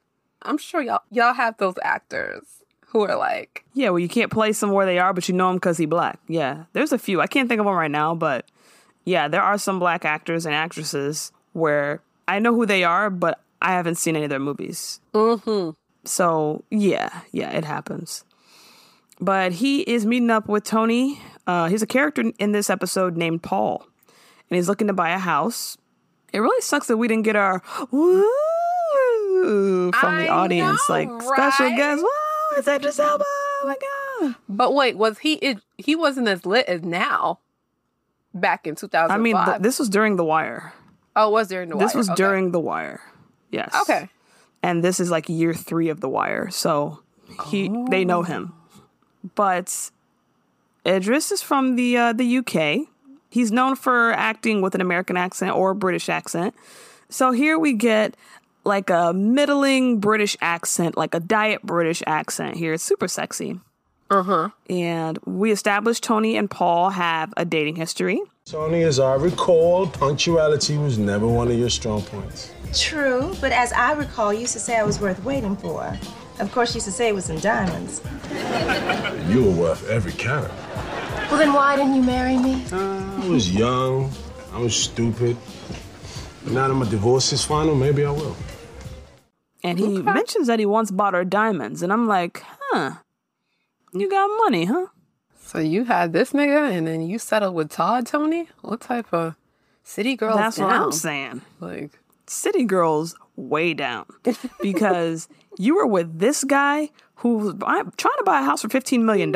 I'm 0.43 0.59
sure 0.59 0.83
y'all 0.83 1.03
y'all 1.11 1.35
have 1.35 1.57
those 1.57 1.75
actors 1.83 2.63
who 2.93 3.01
are 3.01 3.17
like, 3.17 3.65
Yeah, 3.73 3.89
well, 3.89 3.99
you 3.99 4.09
can't 4.09 4.31
place 4.31 4.61
them 4.61 4.71
where 4.71 4.85
they 4.85 4.99
are, 4.99 5.15
but 5.15 5.27
you 5.29 5.35
know 5.35 5.49
them 5.49 5.57
because 5.57 5.79
he 5.79 5.87
black. 5.87 6.21
Yeah, 6.29 6.65
there's 6.75 6.93
a 6.93 6.99
few. 6.99 7.21
I 7.21 7.27
can't 7.27 7.49
think 7.49 7.59
of 7.59 7.67
them 7.67 7.75
right 7.75 7.91
now, 7.91 8.15
but 8.15 8.47
yeah, 9.05 9.29
there 9.29 9.43
are 9.43 9.57
some 9.57 9.79
black 9.79 10.05
actors 10.05 10.45
and 10.45 10.55
actresses 10.55 11.33
where 11.55 12.03
I 12.29 12.39
know 12.39 12.55
who 12.55 12.67
they 12.67 12.85
are, 12.85 13.09
but 13.09 13.41
I 13.63 13.73
haven't 13.73 13.95
seen 13.95 14.15
any 14.15 14.25
of 14.25 14.31
their 14.31 14.39
movies. 14.39 15.01
mm-hmm. 15.15 15.71
So 16.05 16.65
yeah, 16.71 17.21
yeah, 17.33 17.51
it 17.51 17.65
happens. 17.65 18.25
But 19.21 19.53
he 19.53 19.81
is 19.83 20.05
meeting 20.05 20.31
up 20.31 20.49
with 20.49 20.65
Tony. 20.65 21.21
Uh, 21.47 21.69
he's 21.69 21.83
a 21.83 21.87
character 21.87 22.25
in 22.39 22.53
this 22.53 22.71
episode 22.71 23.17
named 23.17 23.43
Paul, 23.43 23.87
and 24.51 24.57
he's 24.57 24.69
looking 24.69 24.89
to 24.89 24.93
buy 24.93 25.11
a 25.11 25.19
house. 25.19 25.77
It 26.33 26.41
really 26.41 26.61
sucks 26.63 26.87
that 26.89 26.97
we 26.97 27.09
didn't 27.09 27.25
get 27.25 27.37
our 27.37 27.63
woo 27.91 28.23
from 29.93 30.17
the 30.19 30.25
I 30.25 30.29
audience, 30.29 30.89
know, 30.89 30.95
like 30.95 31.09
special 31.23 31.67
right? 31.67 31.77
guest. 31.77 32.03
Whoa, 32.05 32.59
it's 32.59 32.69
Idris 32.69 32.99
Elba! 32.99 33.25
Oh 33.27 33.63
my 33.65 33.77
god! 34.27 34.37
But 34.49 34.75
wait, 34.75 34.97
was 34.97 35.19
he? 35.19 35.35
It, 35.35 35.59
he 35.79 35.95
wasn't 35.97 36.29
as 36.29 36.47
lit 36.47 36.67
as 36.67 36.83
now. 36.83 37.39
Back 38.35 38.67
in 38.67 38.77
2005. 38.77 39.11
I 39.11 39.21
mean, 39.23 39.37
th- 39.45 39.61
this 39.61 39.79
was 39.79 39.91
during 39.91 40.17
The 40.17 40.25
Wire. 40.25 40.73
oh, 41.17 41.29
was 41.29 41.49
during 41.49 41.69
the 41.69 41.77
Wire. 41.77 41.87
This 41.87 41.95
was 41.95 42.09
Okay. 42.09 42.17
during 42.17 42.51
The 42.53 42.61
Wire. 42.61 43.03
Yes. 43.51 43.75
Okay. 43.83 44.09
And 44.63 44.83
this 44.83 45.01
is 45.01 45.11
like 45.11 45.29
year 45.29 45.55
three 45.55 45.89
of 45.89 46.01
The 46.01 46.09
Wire, 46.09 46.51
so 46.51 47.01
he 47.51 47.71
they 47.91 48.05
know 48.05 48.23
him. 48.23 48.53
But 49.35 49.91
Idris 50.87 51.33
is 51.33 51.43
from 51.43 51.77
the 51.77 51.97
uh, 51.97 52.13
the 52.13 52.39
UK. 52.39 52.89
He's 53.31 53.51
known 53.51 53.77
for 53.77 54.13
acting 54.13 54.61
with 54.61 54.75
an 54.75 54.81
American 54.81 55.17
accent 55.17 55.57
or 55.57 55.71
a 55.71 55.75
British 55.75 56.09
accent. 56.09 56.55
So 57.09 57.33
here 57.33 57.59
we 57.59 57.73
get 57.73 58.17
like 58.65 58.91
a 58.91 59.13
middling 59.13 60.01
British 60.01 60.37
accent, 60.41 60.97
like 60.97 61.15
a 61.15 61.21
diet 61.21 61.63
British 61.63 62.03
accent. 62.07 62.57
Here 62.57 62.75
it's 62.75 62.83
super 62.83 63.09
sexy. 63.09 63.59
Uh 64.11 64.23
huh. 64.23 64.49
And 64.69 65.19
we 65.25 65.51
established 65.51 66.05
Tony 66.05 66.37
and 66.37 66.51
Paul 66.51 66.91
have 66.91 67.33
a 67.37 67.47
dating 67.47 67.77
history. 67.77 68.21
Tony, 68.45 68.83
as 68.83 69.01
I 69.01 69.15
recall, 69.15 69.87
punctuality 69.87 70.77
was 70.77 70.99
never 70.99 71.27
one 71.27 71.51
of 71.51 71.59
your 71.59 71.71
strong 71.71 72.03
points. 72.03 72.53
True, 72.75 73.35
but 73.41 73.53
as 73.53 73.73
I 73.73 73.93
recall, 73.93 74.33
you 74.33 74.41
used 74.41 74.55
to 74.55 74.59
say 74.61 74.79
I 74.79 74.83
was 74.83 75.01
worth 75.01 75.23
waiting 75.25 75.57
for. 75.57 75.97
Of 76.39 76.51
course, 76.53 76.71
you 76.71 76.77
used 76.77 76.87
to 76.87 76.93
say 76.93 77.09
it 77.09 77.15
was 77.15 77.29
in 77.31 77.39
diamonds. 77.41 78.01
You 79.29 79.45
were 79.45 79.51
worth 79.51 79.89
every 79.91 80.13
carat. 80.13 80.51
Well, 81.31 81.39
then 81.39 81.53
why 81.53 81.77
didn't 81.77 81.95
you 81.95 82.03
marry 82.03 82.37
me? 82.37 82.65
Uh, 82.73 83.23
I 83.23 83.29
was 83.29 83.53
young, 83.55 84.11
I 84.53 84.59
was 84.59 84.75
stupid. 84.75 85.37
But 86.45 86.53
now 86.53 86.69
that 86.69 86.75
my 86.75 86.89
divorce 86.89 87.33
is 87.33 87.45
final, 87.45 87.75
maybe 87.75 88.05
I 88.05 88.11
will. 88.11 88.37
And 89.63 89.79
he 89.79 90.03
mentions 90.03 90.49
that 90.49 90.59
he 90.59 90.67
once 90.67 90.91
bought 90.91 91.15
her 91.15 91.25
diamonds. 91.25 91.83
And 91.83 91.93
I'm 91.93 92.07
like, 92.07 92.43
huh, 92.45 92.95
you 93.93 94.11
got 94.11 94.27
money, 94.45 94.65
huh? 94.65 94.87
So 95.45 95.59
you 95.59 95.85
had 95.85 96.13
this 96.13 96.33
nigga, 96.33 96.71
and 96.71 96.87
then 96.87 97.03
you 97.03 97.19
settled 97.19 97.55
with 97.55 97.71
Todd, 97.71 98.07
Tony. 98.07 98.49
What 98.63 98.81
type 98.81 99.13
of 99.13 99.37
city 99.85 100.17
girl? 100.17 100.37
That's 100.37 100.57
down? 100.57 100.67
what 100.67 100.77
I'm 100.81 100.93
saying. 100.93 101.43
Like, 101.61 101.99
City 102.33 102.65
Girls 102.65 103.15
way 103.37 103.75
down 103.75 104.07
because 104.61 105.29
you 105.59 105.77
were 105.77 105.87
with 105.87 106.19
this 106.19 106.45
guy 106.45 106.91
who 107.17 107.39
was 107.39 107.55
buy- 107.55 107.83
trying 107.97 108.17
to 108.19 108.25
buy 108.25 108.41
a 108.41 108.45
house 108.45 108.63
for 108.63 108.69
$15 108.69 109.03
million. 109.03 109.35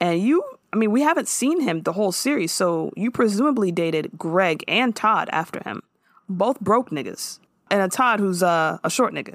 And 0.00 0.20
you, 0.20 0.42
I 0.72 0.76
mean, 0.76 0.90
we 0.90 1.02
haven't 1.02 1.28
seen 1.28 1.60
him 1.60 1.82
the 1.82 1.92
whole 1.92 2.12
series. 2.12 2.52
So 2.52 2.92
you 2.96 3.10
presumably 3.10 3.72
dated 3.72 4.10
Greg 4.16 4.64
and 4.68 4.94
Todd 4.94 5.28
after 5.32 5.62
him. 5.64 5.82
Both 6.28 6.60
broke 6.60 6.90
niggas. 6.90 7.40
And 7.70 7.80
a 7.82 7.88
Todd 7.88 8.20
who's 8.20 8.42
uh, 8.42 8.78
a 8.84 8.90
short 8.90 9.14
nigga. 9.14 9.34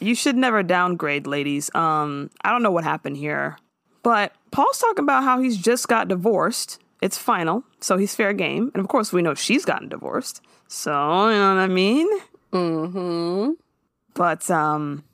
You 0.00 0.14
should 0.14 0.36
never 0.36 0.62
downgrade, 0.62 1.26
ladies. 1.26 1.74
Um, 1.74 2.30
I 2.42 2.50
don't 2.50 2.62
know 2.62 2.70
what 2.70 2.84
happened 2.84 3.16
here. 3.16 3.58
But 4.02 4.32
Paul's 4.52 4.78
talking 4.78 5.04
about 5.04 5.24
how 5.24 5.40
he's 5.40 5.56
just 5.56 5.88
got 5.88 6.08
divorced. 6.08 6.78
It's 7.02 7.18
final, 7.18 7.64
so 7.80 7.96
he's 7.96 8.14
fair 8.14 8.32
game. 8.32 8.70
And 8.74 8.80
of 8.80 8.88
course, 8.88 9.12
we 9.12 9.22
know 9.22 9.34
she's 9.34 9.64
gotten 9.64 9.88
divorced. 9.88 10.40
So, 10.68 10.90
you 11.28 11.34
know 11.36 11.54
what 11.54 11.60
I 11.60 11.66
mean? 11.66 12.08
mm-hmm. 12.52 13.52
But 14.14 14.50
um, 14.50 15.04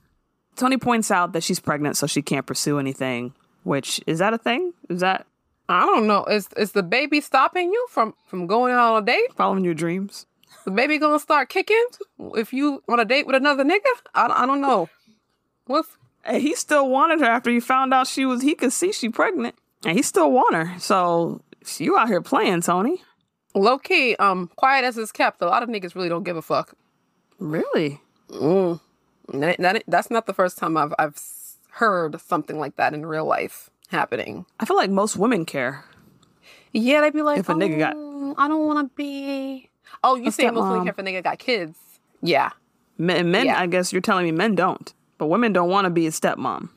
Tony 0.57 0.77
points 0.77 1.11
out 1.11 1.33
that 1.33 1.43
she's 1.43 1.61
pregnant, 1.61 1.97
so 1.97 2.07
she 2.07 2.23
can't 2.23 2.47
pursue 2.47 2.79
anything. 2.79 3.35
Which 3.63 4.01
is 4.07 4.19
that 4.19 4.35
a 4.35 4.39
thing? 4.39 4.75
Is 4.91 5.01
that 5.01 5.27
I 5.69 5.87
don't 5.87 6.07
know. 6.07 6.25
Is 6.25 6.49
is 6.57 6.73
the 6.73 6.83
baby 6.83 7.21
stopping 7.21 7.73
you 7.73 7.87
from 7.89 8.15
from 8.27 8.47
going 8.47 8.75
on 8.75 9.03
a 9.03 9.07
date? 9.07 9.33
following 9.35 9.65
your 9.65 9.75
dreams? 9.75 10.27
The 10.65 10.71
baby 10.71 10.99
gonna 10.99 11.19
start 11.19 11.49
kicking 11.49 11.85
if 12.37 12.53
you 12.53 12.83
on 12.89 13.01
a 13.01 13.05
date 13.05 13.27
with 13.27 13.37
another 13.37 13.65
nigga? 13.65 13.81
I, 14.15 14.43
I 14.43 14.47
don't 14.47 14.61
know. 14.61 14.89
What's 15.67 15.89
And 16.25 16.43
he 16.43 16.55
still 16.55 16.89
wanted 16.89 17.21
her 17.21 17.27
after 17.27 17.51
he 17.51 17.61
found 17.61 17.95
out 17.95 18.07
she 18.07 18.27
was, 18.27 18.43
he 18.43 18.55
could 18.55 18.73
see 18.73 18.93
she 18.93 19.09
pregnant. 19.09 19.55
And 19.87 19.97
he 19.97 20.03
still 20.03 20.31
want 20.31 20.55
her. 20.55 20.79
So 20.79 21.41
you 21.79 21.97
out 21.97 22.09
here 22.09 22.21
playing, 22.21 22.63
Tony. 22.63 23.03
Low 23.55 23.79
key, 23.79 24.17
um, 24.17 24.51
quiet 24.57 24.85
as 24.85 24.99
it's 24.99 25.13
kept, 25.13 25.41
a 25.41 25.47
lot 25.47 25.63
of 25.63 25.69
niggas 25.69 25.95
really 25.95 26.09
don't 26.09 26.25
give 26.25 26.37
a 26.37 26.43
fuck. 26.43 26.75
Really? 27.39 28.01
Mm. 28.31 28.81
That, 29.33 29.59
that- 29.59 29.85
that's 29.87 30.11
not 30.11 30.27
the 30.27 30.35
first 30.35 30.59
time 30.59 30.77
I've 30.77 30.93
I've 30.99 31.19
heard 31.71 32.21
something 32.21 32.59
like 32.59 32.77
that 32.77 32.95
in 32.95 33.07
real 33.07 33.25
life 33.25 33.71
happening. 33.89 34.45
I 34.61 34.65
feel 34.65 34.77
like 34.77 34.91
most 34.91 35.17
women 35.17 35.45
care. 35.45 35.85
Yeah, 36.73 37.01
they'd 37.01 37.13
be 37.13 37.23
like, 37.23 37.39
If 37.39 37.49
a 37.49 37.55
nigga 37.55 37.79
got- 37.79 37.95
"Oh, 37.97 38.35
I 38.37 38.49
don't 38.49 38.67
want 38.67 38.89
to 38.91 38.95
be. 38.97 39.71
Oh, 40.03 40.17
you 40.17 40.31
say 40.31 40.51
most 40.51 40.69
women 40.69 40.85
care 40.85 40.91
if 40.93 40.99
a 40.99 41.03
nigga 41.03 41.23
got 41.23 41.39
kids? 41.39 41.79
Yeah, 42.23 42.51
Men, 42.99 43.31
men 43.31 43.47
Yeah. 43.47 43.61
I 43.61 43.67
guess 43.67 43.93
you're 43.93 44.01
telling 44.03 44.25
me 44.25 44.33
men 44.33 44.55
don't. 44.55 44.93
But 45.19 45.27
women 45.27 45.53
don't 45.53 45.69
want 45.69 45.85
to 45.85 45.91
be 45.91 46.07
a 46.07 46.11
stepmom. 46.11 46.71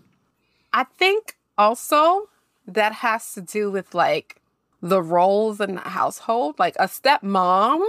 I 0.73 0.83
think 0.83 1.37
also 1.57 2.29
that 2.67 2.91
has 2.93 3.33
to 3.33 3.41
do 3.41 3.71
with 3.71 3.95
like 3.95 4.41
the 4.81 5.01
roles 5.01 5.59
in 5.59 5.75
the 5.75 5.81
household. 5.81 6.59
Like 6.59 6.75
a 6.79 6.85
stepmom 6.87 7.83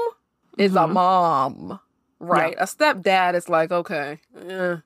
is 0.57 0.75
a 0.77 0.87
mom, 0.87 1.79
right? 2.19 2.55
A 2.59 2.65
stepdad 2.65 3.35
is 3.35 3.49
like, 3.49 3.71
okay, 3.71 4.19
yeah, 4.47 4.79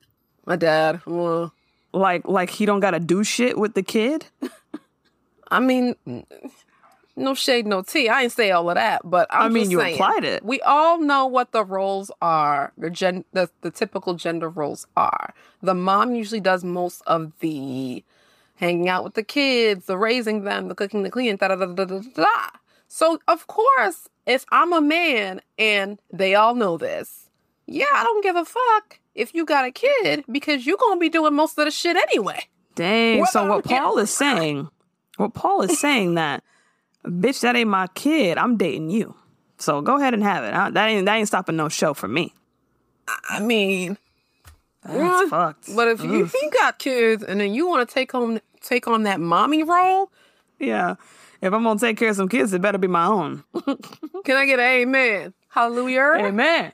my 0.47 0.57
dad. 0.57 1.01
uh, 1.07 1.49
Like 1.93 2.27
like 2.27 2.51
he 2.51 2.67
don't 2.67 2.81
gotta 2.81 3.01
do 3.01 3.25
shit 3.25 3.59
with 3.59 3.75
the 3.75 3.83
kid. 3.83 4.27
I 5.51 5.61
mean, 5.61 5.95
no 7.15 7.35
shade, 7.35 7.67
no 7.67 7.83
tea. 7.83 8.09
I 8.09 8.23
ain't 8.23 8.33
say 8.33 8.51
all 8.53 8.71
of 8.71 8.77
that, 8.77 9.03
but 9.05 9.27
I'm 9.31 9.43
I 9.43 9.49
mean, 9.51 9.71
you 9.71 9.79
saying, 9.81 9.95
applied 9.95 10.25
it. 10.25 10.43
We 10.45 10.61
all 10.63 10.99
know 10.99 11.27
what 11.27 11.53
the 11.53 11.63
roles 11.65 12.11
are. 12.23 12.73
The 12.79 12.89
gen, 12.89 13.25
the, 13.33 13.51
the 13.61 13.71
typical 13.71 14.15
gender 14.15 14.49
roles 14.49 14.87
are. 14.97 15.35
The 15.63 15.75
mom 15.75 16.15
usually 16.15 16.41
does 16.41 16.65
most 16.65 17.03
of 17.07 17.33
the 17.41 18.03
hanging 18.63 18.89
out 18.89 19.03
with 19.03 19.15
the 19.15 19.25
kids, 19.25 19.87
the 19.87 19.99
raising 19.99 20.45
them, 20.45 20.69
the 20.69 20.75
cooking, 20.75 21.03
the 21.03 21.11
cleaning, 21.11 21.37
da 21.37 21.49
da 21.49 21.57
da 21.57 21.67
da 21.67 21.85
da 21.85 21.99
da. 22.15 22.27
So 22.87 23.19
of 23.27 23.47
course, 23.49 24.09
if 24.25 24.45
I'm 24.53 24.73
a 24.73 24.81
man 24.81 25.41
and 25.59 26.01
they 26.13 26.35
all 26.37 26.55
know 26.55 26.79
this, 26.79 27.29
yeah, 27.67 27.87
I 27.93 28.05
don't 28.05 28.23
give 28.23 28.37
a 28.37 28.45
fuck 28.45 29.01
if 29.15 29.35
you 29.35 29.45
got 29.45 29.65
a 29.65 29.73
kid 29.73 30.25
because 30.31 30.65
you're 30.65 30.77
gonna 30.79 31.01
be 31.01 31.09
doing 31.09 31.35
most 31.35 31.59
of 31.59 31.65
the 31.65 31.71
shit 31.73 31.97
anyway. 31.97 32.45
Dang. 32.77 33.25
So 33.27 33.45
what 33.49 33.65
Paul 33.65 33.99
is 33.99 34.11
saying, 34.11 34.69
what 35.17 35.35
Paul 35.35 35.63
is 35.63 35.79
saying 35.79 36.15
that, 36.15 36.45
bitch, 37.05 37.41
that 37.41 37.57
ain't 37.57 37.69
my 37.69 37.89
kid. 37.89 38.39
I'm 38.39 38.57
dating 38.57 38.91
you. 38.91 39.15
So 39.59 39.81
go 39.81 39.97
ahead 39.97 40.15
and 40.15 40.23
have 40.23 40.45
it. 40.45 40.55
I- 40.55 40.71
that 40.71 40.89
ain't 40.89 41.07
that 41.07 41.17
ain't 41.17 41.29
stopping 41.29 41.57
no 41.57 41.69
show 41.69 41.95
for 41.95 42.09
me. 42.09 42.33
I 43.29 43.41
mean, 43.41 43.99
That's 44.85 44.97
Yeah, 44.99 45.29
fucked. 45.29 45.75
But 45.75 45.89
if 45.89 46.03
you, 46.05 46.25
if 46.25 46.35
you 46.35 46.51
got 46.51 46.79
kids 46.79 47.23
and 47.23 47.41
then 47.41 47.55
you 47.55 47.67
want 47.69 47.89
to 47.89 47.93
take 47.93 48.15
on 48.15 48.41
take 48.63 48.87
on 48.89 49.03
that 49.05 49.21
mommy 49.21 49.63
role, 49.63 50.11
Yeah. 50.59 50.97
If 51.41 51.53
I'm 51.53 51.65
gonna 51.65 51.81
take 51.81 51.97
care 51.97 52.11
of 52.11 52.17
some 52.17 52.29
kids, 52.29 52.53
it 52.53 52.63
better 52.63 52.79
be 52.79 52.87
my 52.87 53.07
own. 53.07 53.43
can 54.25 54.37
I 54.37 54.47
get 54.47 54.61
an 54.61 54.83
amen? 54.83 55.35
Hallelujah. 55.49 56.13
Amen. 56.19 56.73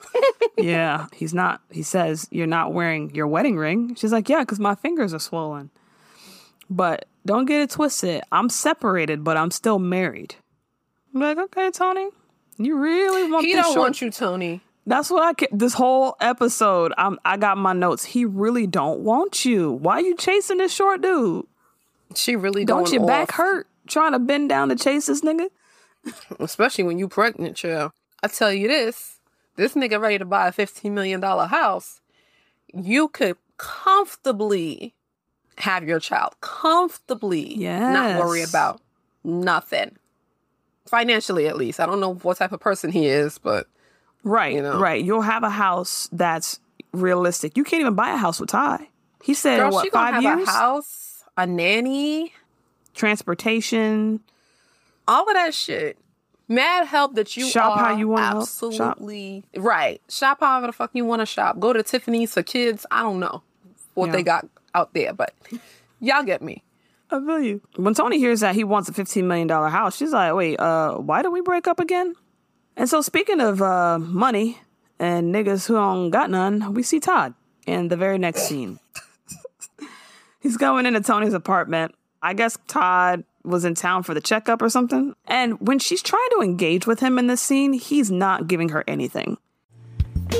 yeah, 0.58 1.06
he's 1.14 1.32
not. 1.32 1.60
He 1.70 1.82
says 1.84 2.26
you're 2.30 2.46
not 2.48 2.72
wearing 2.72 3.14
your 3.14 3.28
wedding 3.28 3.56
ring. 3.56 3.94
She's 3.94 4.12
like, 4.12 4.28
yeah, 4.28 4.40
because 4.40 4.58
my 4.58 4.74
fingers 4.74 5.14
are 5.14 5.20
swollen. 5.20 5.70
But 6.68 7.06
don't 7.24 7.46
get 7.46 7.60
it 7.62 7.70
twisted. 7.70 8.22
I'm 8.32 8.48
separated, 8.48 9.22
but 9.22 9.36
I'm 9.36 9.50
still 9.52 9.78
married. 9.78 10.34
I'm 11.14 11.20
like, 11.20 11.38
okay, 11.38 11.70
Tony, 11.70 12.08
you 12.58 12.76
really 12.78 13.30
want 13.30 13.46
He 13.46 13.52
don't 13.54 13.64
short- 13.66 13.78
want 13.78 14.02
you, 14.02 14.10
Tony. 14.10 14.60
That's 14.86 15.10
what 15.10 15.24
I 15.24 15.34
ca- 15.34 15.48
this 15.52 15.74
whole 15.74 16.16
episode. 16.20 16.92
I'm 16.96 17.18
I 17.24 17.36
got 17.36 17.58
my 17.58 17.72
notes. 17.72 18.04
He 18.04 18.24
really 18.24 18.66
don't 18.66 19.00
want 19.00 19.44
you. 19.44 19.72
Why 19.72 19.94
are 19.94 20.00
you 20.00 20.16
chasing 20.16 20.58
this 20.58 20.72
short 20.72 21.02
dude? 21.02 21.46
She 22.14 22.36
really 22.36 22.64
Don't 22.64 22.90
your 22.92 23.06
back 23.06 23.32
hurt 23.32 23.66
trying 23.88 24.12
to 24.12 24.18
bend 24.18 24.48
down 24.48 24.68
to 24.68 24.76
chase 24.76 25.06
this 25.06 25.22
nigga? 25.22 25.48
especially 26.40 26.84
when 26.84 26.98
you 26.98 27.08
pregnant, 27.08 27.56
child. 27.56 27.92
I 28.22 28.28
tell 28.28 28.52
you 28.52 28.68
this: 28.68 29.18
this 29.56 29.74
nigga 29.74 30.00
ready 30.00 30.18
to 30.18 30.24
buy 30.24 30.48
a 30.48 30.52
fifteen 30.52 30.94
million 30.94 31.20
dollar 31.20 31.46
house. 31.46 32.00
You 32.72 33.08
could 33.08 33.36
comfortably 33.56 34.94
have 35.58 35.84
your 35.84 35.98
child 35.98 36.34
comfortably, 36.40 37.56
not 37.92 38.20
worry 38.20 38.42
about 38.42 38.80
nothing 39.24 39.96
financially, 40.86 41.48
at 41.48 41.56
least. 41.56 41.80
I 41.80 41.86
don't 41.86 42.00
know 42.00 42.14
what 42.14 42.36
type 42.36 42.52
of 42.52 42.60
person 42.60 42.92
he 42.92 43.06
is, 43.06 43.38
but 43.38 43.66
Right, 44.28 44.54
You 44.54 44.62
know? 44.62 44.80
right. 44.80 45.02
You'll 45.04 45.20
have 45.22 45.44
a 45.44 45.50
house 45.50 46.08
that's 46.10 46.58
realistic. 46.92 47.56
You 47.56 47.62
can't 47.62 47.80
even 47.80 47.94
buy 47.94 48.10
a 48.10 48.16
house 48.16 48.40
with 48.40 48.48
Ty. 48.50 48.88
He 49.22 49.34
said 49.34 49.58
girl, 49.58 49.70
what 49.70 49.84
she 49.84 49.90
gonna 49.90 50.12
five 50.12 50.22
have 50.22 50.38
years? 50.38 50.48
a 50.48 50.50
house, 50.52 51.22
a 51.36 51.46
nanny, 51.46 52.32
Transportation. 52.94 54.20
all 55.06 55.28
of 55.28 55.34
that 55.34 55.54
shit. 55.54 55.96
Mad 56.48 56.86
help 56.86 57.14
that 57.14 57.36
you 57.36 57.44
Shop 57.46 57.76
are 57.76 57.84
how 57.84 57.96
you 57.96 58.08
wanna. 58.08 58.26
Shop. 58.26 58.36
absolutely 58.42 59.44
right. 59.56 60.00
Shop 60.08 60.38
however 60.40 60.66
the 60.68 60.72
fuck 60.72 60.90
you 60.92 61.04
want 61.04 61.20
to 61.20 61.26
shop. 61.26 61.58
Go 61.60 61.72
to 61.72 61.82
Tiffany's 61.82 62.32
for 62.34 62.42
kids. 62.42 62.84
I 62.90 63.02
don't 63.02 63.20
know 63.20 63.42
what 63.94 64.06
Yeah. 64.06 64.12
they 64.12 64.22
got 64.22 64.48
out 64.74 64.92
there, 64.94 65.12
but 65.12 65.34
y'all 66.00 66.22
get 66.22 66.42
me. 66.42 66.62
I 67.10 67.18
feel 67.20 67.40
you. 67.40 67.60
When 67.76 67.94
Tony 67.94 68.18
hears 68.18 68.40
that 68.40 68.54
he 68.56 68.64
wants 68.64 68.88
a 68.88 68.92
fifteen 68.92 69.28
million 69.28 69.46
dollar 69.46 69.68
house, 69.68 69.96
she's 69.96 70.12
like, 70.12 70.34
"Wait, 70.34 70.58
uh, 70.58 70.94
why 70.96 71.22
did 71.22 71.28
we 71.28 71.40
break 71.40 71.66
up 71.68 71.78
again?" 71.80 72.14
And 72.76 72.88
so, 72.88 73.00
speaking 73.00 73.40
of 73.40 73.62
uh, 73.62 73.98
money 73.98 74.60
and 74.98 75.34
niggas 75.34 75.66
who 75.66 75.74
don't 75.74 76.10
got 76.10 76.30
none, 76.30 76.74
we 76.74 76.82
see 76.82 77.00
Todd 77.00 77.34
in 77.66 77.88
the 77.88 77.96
very 77.96 78.18
next 78.18 78.42
scene. 78.42 78.78
He's 80.40 80.56
going 80.56 80.86
into 80.86 81.00
Tony's 81.00 81.34
apartment. 81.34 81.94
I 82.22 82.34
guess 82.34 82.58
Todd 82.68 83.24
was 83.44 83.64
in 83.64 83.74
town 83.74 84.02
for 84.02 84.12
the 84.12 84.20
checkup 84.20 84.60
or 84.60 84.68
something. 84.68 85.14
And 85.26 85.60
when 85.60 85.78
she's 85.78 86.02
trying 86.02 86.28
to 86.32 86.40
engage 86.40 86.86
with 86.86 87.00
him 87.00 87.18
in 87.18 87.28
this 87.28 87.40
scene, 87.40 87.72
he's 87.72 88.10
not 88.10 88.48
giving 88.48 88.70
her 88.70 88.82
anything. 88.88 89.38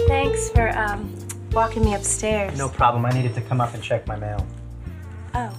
Thanks 0.08 0.50
for 0.50 0.76
um, 0.76 1.14
walking 1.52 1.84
me 1.84 1.94
upstairs. 1.94 2.58
No 2.58 2.68
problem. 2.68 3.06
I 3.06 3.10
needed 3.10 3.34
to 3.34 3.40
come 3.42 3.60
up 3.60 3.74
and 3.74 3.82
check 3.82 4.06
my 4.06 4.16
mail. 4.16 4.44
Oh. 5.34 5.56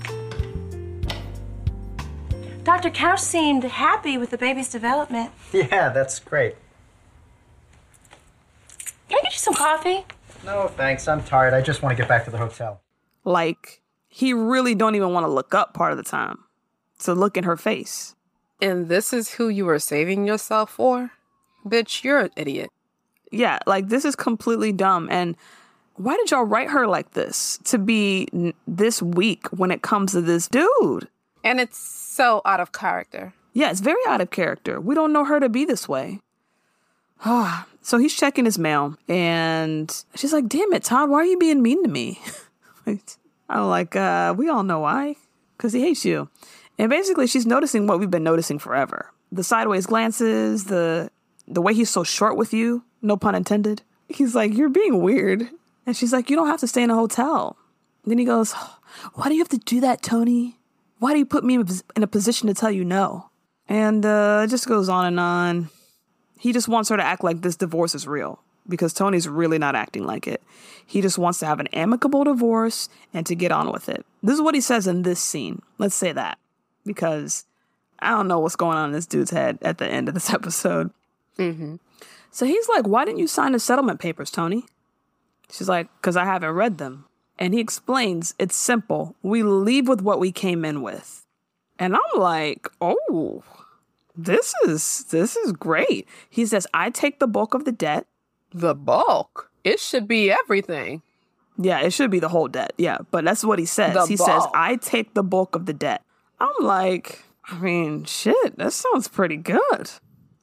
Dr. 2.63 2.89
Couch 2.89 3.21
seemed 3.21 3.63
happy 3.63 4.17
with 4.17 4.29
the 4.29 4.37
baby's 4.37 4.69
development. 4.69 5.31
Yeah, 5.53 5.89
that's 5.89 6.19
great. 6.19 6.55
Can 9.09 9.19
I 9.19 9.21
get 9.23 9.33
you 9.33 9.39
some 9.39 9.53
coffee? 9.53 10.05
No, 10.45 10.67
thanks. 10.67 11.07
I'm 11.07 11.23
tired. 11.23 11.53
I 11.53 11.61
just 11.61 11.81
want 11.81 11.95
to 11.95 12.01
get 12.01 12.07
back 12.09 12.25
to 12.25 12.31
the 12.31 12.37
hotel. 12.37 12.81
Like, 13.23 13.81
he 14.07 14.33
really 14.33 14.75
don't 14.75 14.95
even 14.95 15.11
want 15.13 15.25
to 15.25 15.31
look 15.31 15.53
up 15.53 15.73
part 15.73 15.91
of 15.91 15.97
the 15.97 16.03
time 16.03 16.39
to 16.99 17.13
look 17.13 17.37
in 17.37 17.43
her 17.43 17.57
face. 17.57 18.15
And 18.61 18.87
this 18.87 19.13
is 19.13 19.31
who 19.31 19.49
you 19.49 19.67
are 19.69 19.79
saving 19.79 20.25
yourself 20.25 20.71
for, 20.71 21.11
bitch. 21.65 22.03
You're 22.03 22.19
an 22.19 22.31
idiot. 22.35 22.69
Yeah, 23.31 23.59
like 23.67 23.89
this 23.89 24.05
is 24.05 24.15
completely 24.15 24.71
dumb. 24.71 25.07
And 25.11 25.35
why 25.95 26.15
did 26.15 26.31
y'all 26.31 26.43
write 26.43 26.69
her 26.69 26.87
like 26.87 27.11
this 27.11 27.59
to 27.65 27.77
be 27.77 28.27
n- 28.33 28.53
this 28.67 29.01
weak 29.01 29.47
when 29.49 29.69
it 29.69 29.81
comes 29.81 30.13
to 30.13 30.21
this 30.21 30.47
dude? 30.47 31.07
And 31.43 31.59
it's 31.59 31.77
so 31.77 32.41
out 32.45 32.59
of 32.59 32.71
character. 32.71 33.33
Yeah, 33.53 33.69
it's 33.69 33.79
very 33.79 34.01
out 34.07 34.21
of 34.21 34.31
character. 34.31 34.79
We 34.79 34.95
don't 34.95 35.13
know 35.13 35.25
her 35.25 35.39
to 35.39 35.49
be 35.49 35.65
this 35.65 35.87
way. 35.87 36.19
So 37.81 37.97
he's 37.97 38.13
checking 38.13 38.45
his 38.45 38.59
mail 38.59 38.95
and 39.07 40.03
she's 40.15 40.33
like, 40.33 40.47
damn 40.47 40.73
it, 40.73 40.83
Todd, 40.83 41.09
why 41.09 41.19
are 41.19 41.25
you 41.25 41.37
being 41.37 41.61
mean 41.61 41.83
to 41.83 41.89
me? 41.89 42.21
I'm 43.49 43.67
like, 43.67 43.95
uh, 43.95 44.33
we 44.37 44.49
all 44.49 44.63
know 44.63 44.79
why. 44.79 45.15
Because 45.55 45.73
he 45.73 45.81
hates 45.81 46.05
you. 46.05 46.29
And 46.77 46.89
basically 46.89 47.27
she's 47.27 47.45
noticing 47.45 47.87
what 47.87 47.99
we've 47.99 48.11
been 48.11 48.23
noticing 48.23 48.59
forever. 48.59 49.11
The 49.31 49.43
sideways 49.43 49.85
glances, 49.85 50.65
the 50.65 51.09
the 51.47 51.61
way 51.61 51.73
he's 51.73 51.89
so 51.89 52.03
short 52.03 52.35
with 52.35 52.53
you, 52.53 52.83
no 53.01 53.17
pun 53.17 53.35
intended. 53.35 53.81
He's 54.09 54.35
like, 54.35 54.53
You're 54.53 54.69
being 54.69 55.01
weird. 55.01 55.49
And 55.85 55.95
she's 55.95 56.13
like, 56.13 56.29
You 56.29 56.35
don't 56.35 56.47
have 56.47 56.59
to 56.59 56.67
stay 56.67 56.83
in 56.83 56.91
a 56.91 56.95
hotel. 56.95 57.57
And 58.03 58.11
then 58.11 58.17
he 58.19 58.25
goes, 58.25 58.53
Why 59.13 59.27
do 59.27 59.33
you 59.33 59.41
have 59.41 59.49
to 59.49 59.57
do 59.57 59.81
that, 59.81 60.01
Tony? 60.01 60.59
Why 60.99 61.13
do 61.13 61.19
you 61.19 61.25
put 61.25 61.43
me 61.43 61.55
in 61.55 62.03
a 62.03 62.07
position 62.07 62.47
to 62.47 62.53
tell 62.53 62.71
you 62.71 62.83
no? 62.83 63.29
And 63.67 64.05
uh, 64.05 64.41
it 64.45 64.49
just 64.49 64.67
goes 64.67 64.89
on 64.89 65.05
and 65.05 65.19
on. 65.19 65.69
He 66.39 66.53
just 66.53 66.67
wants 66.67 66.89
her 66.89 66.97
to 66.97 67.03
act 67.03 67.23
like 67.23 67.41
this 67.41 67.55
divorce 67.55 67.95
is 67.95 68.07
real 68.07 68.39
because 68.67 68.93
Tony's 68.93 69.27
really 69.27 69.57
not 69.57 69.75
acting 69.75 70.05
like 70.05 70.27
it. 70.27 70.41
He 70.85 71.01
just 71.01 71.17
wants 71.17 71.39
to 71.39 71.45
have 71.45 71.59
an 71.59 71.67
amicable 71.67 72.23
divorce 72.23 72.89
and 73.13 73.25
to 73.25 73.35
get 73.35 73.51
on 73.51 73.71
with 73.71 73.89
it. 73.89 74.05
This 74.21 74.35
is 74.35 74.41
what 74.41 74.55
he 74.55 74.61
says 74.61 74.87
in 74.87 75.03
this 75.03 75.19
scene. 75.19 75.61
Let's 75.77 75.95
say 75.95 76.11
that 76.11 76.37
because 76.85 77.45
I 77.99 78.11
don't 78.11 78.27
know 78.27 78.39
what's 78.39 78.55
going 78.55 78.77
on 78.77 78.89
in 78.89 78.93
this 78.93 79.05
dude's 79.05 79.31
head 79.31 79.57
at 79.61 79.77
the 79.77 79.87
end 79.87 80.07
of 80.07 80.13
this 80.13 80.29
episode. 80.33 80.91
Mm-hmm. 81.37 81.75
So 82.31 82.45
he's 82.45 82.69
like, 82.69 82.87
Why 82.87 83.05
didn't 83.05 83.19
you 83.19 83.27
sign 83.27 83.53
the 83.53 83.59
settlement 83.59 83.99
papers, 83.99 84.31
Tony? 84.31 84.65
She's 85.51 85.69
like, 85.69 85.89
Because 85.99 86.17
I 86.17 86.25
haven't 86.25 86.51
read 86.51 86.77
them. 86.77 87.05
And 87.39 87.53
he 87.53 87.59
explains, 87.59 88.33
It's 88.39 88.55
simple. 88.55 89.15
We 89.21 89.43
leave 89.43 89.87
with 89.87 90.01
what 90.01 90.19
we 90.19 90.31
came 90.31 90.65
in 90.65 90.81
with. 90.81 91.25
And 91.79 91.95
I'm 91.95 92.19
like, 92.19 92.67
Oh, 92.81 93.43
this 94.17 94.53
is 94.65 95.05
this 95.05 95.35
is 95.35 95.51
great. 95.51 96.07
He 96.29 96.45
says, 96.45 96.67
I 96.73 96.89
take 96.89 97.19
the 97.19 97.27
bulk 97.27 97.53
of 97.53 97.65
the 97.65 97.71
debt. 97.71 98.07
The 98.53 98.73
bulk. 98.75 99.51
It 99.63 99.79
should 99.79 100.07
be 100.07 100.31
everything. 100.31 101.01
Yeah, 101.57 101.81
it 101.81 101.91
should 101.91 102.11
be 102.11 102.19
the 102.19 102.29
whole 102.29 102.47
debt. 102.47 102.73
Yeah, 102.77 102.99
but 103.11 103.25
that's 103.25 103.43
what 103.43 103.59
he 103.59 103.65
says. 103.65 103.93
The 103.93 104.05
he 104.05 104.17
says. 104.17 104.43
I 104.53 104.75
take 104.77 105.13
the 105.13 105.23
bulk 105.23 105.55
of 105.55 105.65
the 105.65 105.73
debt. 105.73 106.03
I'm 106.39 106.53
like, 106.59 107.23
I 107.45 107.57
mean, 107.59 108.05
shit, 108.05 108.57
that 108.57 108.73
sounds 108.73 109.07
pretty 109.07 109.37
good. 109.37 109.91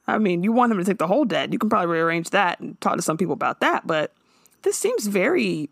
I 0.07 0.19
mean, 0.19 0.43
you 0.43 0.53
want 0.53 0.73
him 0.73 0.79
to 0.79 0.85
take 0.85 0.99
the 0.99 1.07
whole 1.07 1.25
debt. 1.25 1.53
You 1.53 1.59
can 1.59 1.71
probably 1.71 1.93
rearrange 1.93 2.31
that 2.31 2.61
and 2.61 2.79
talk 2.81 2.97
to 2.97 3.03
some 3.03 3.17
people 3.17 3.33
about 3.33 3.61
that, 3.61 3.87
but 3.87 4.13
this 4.63 4.77
seems 4.77 5.07
very 5.07 5.71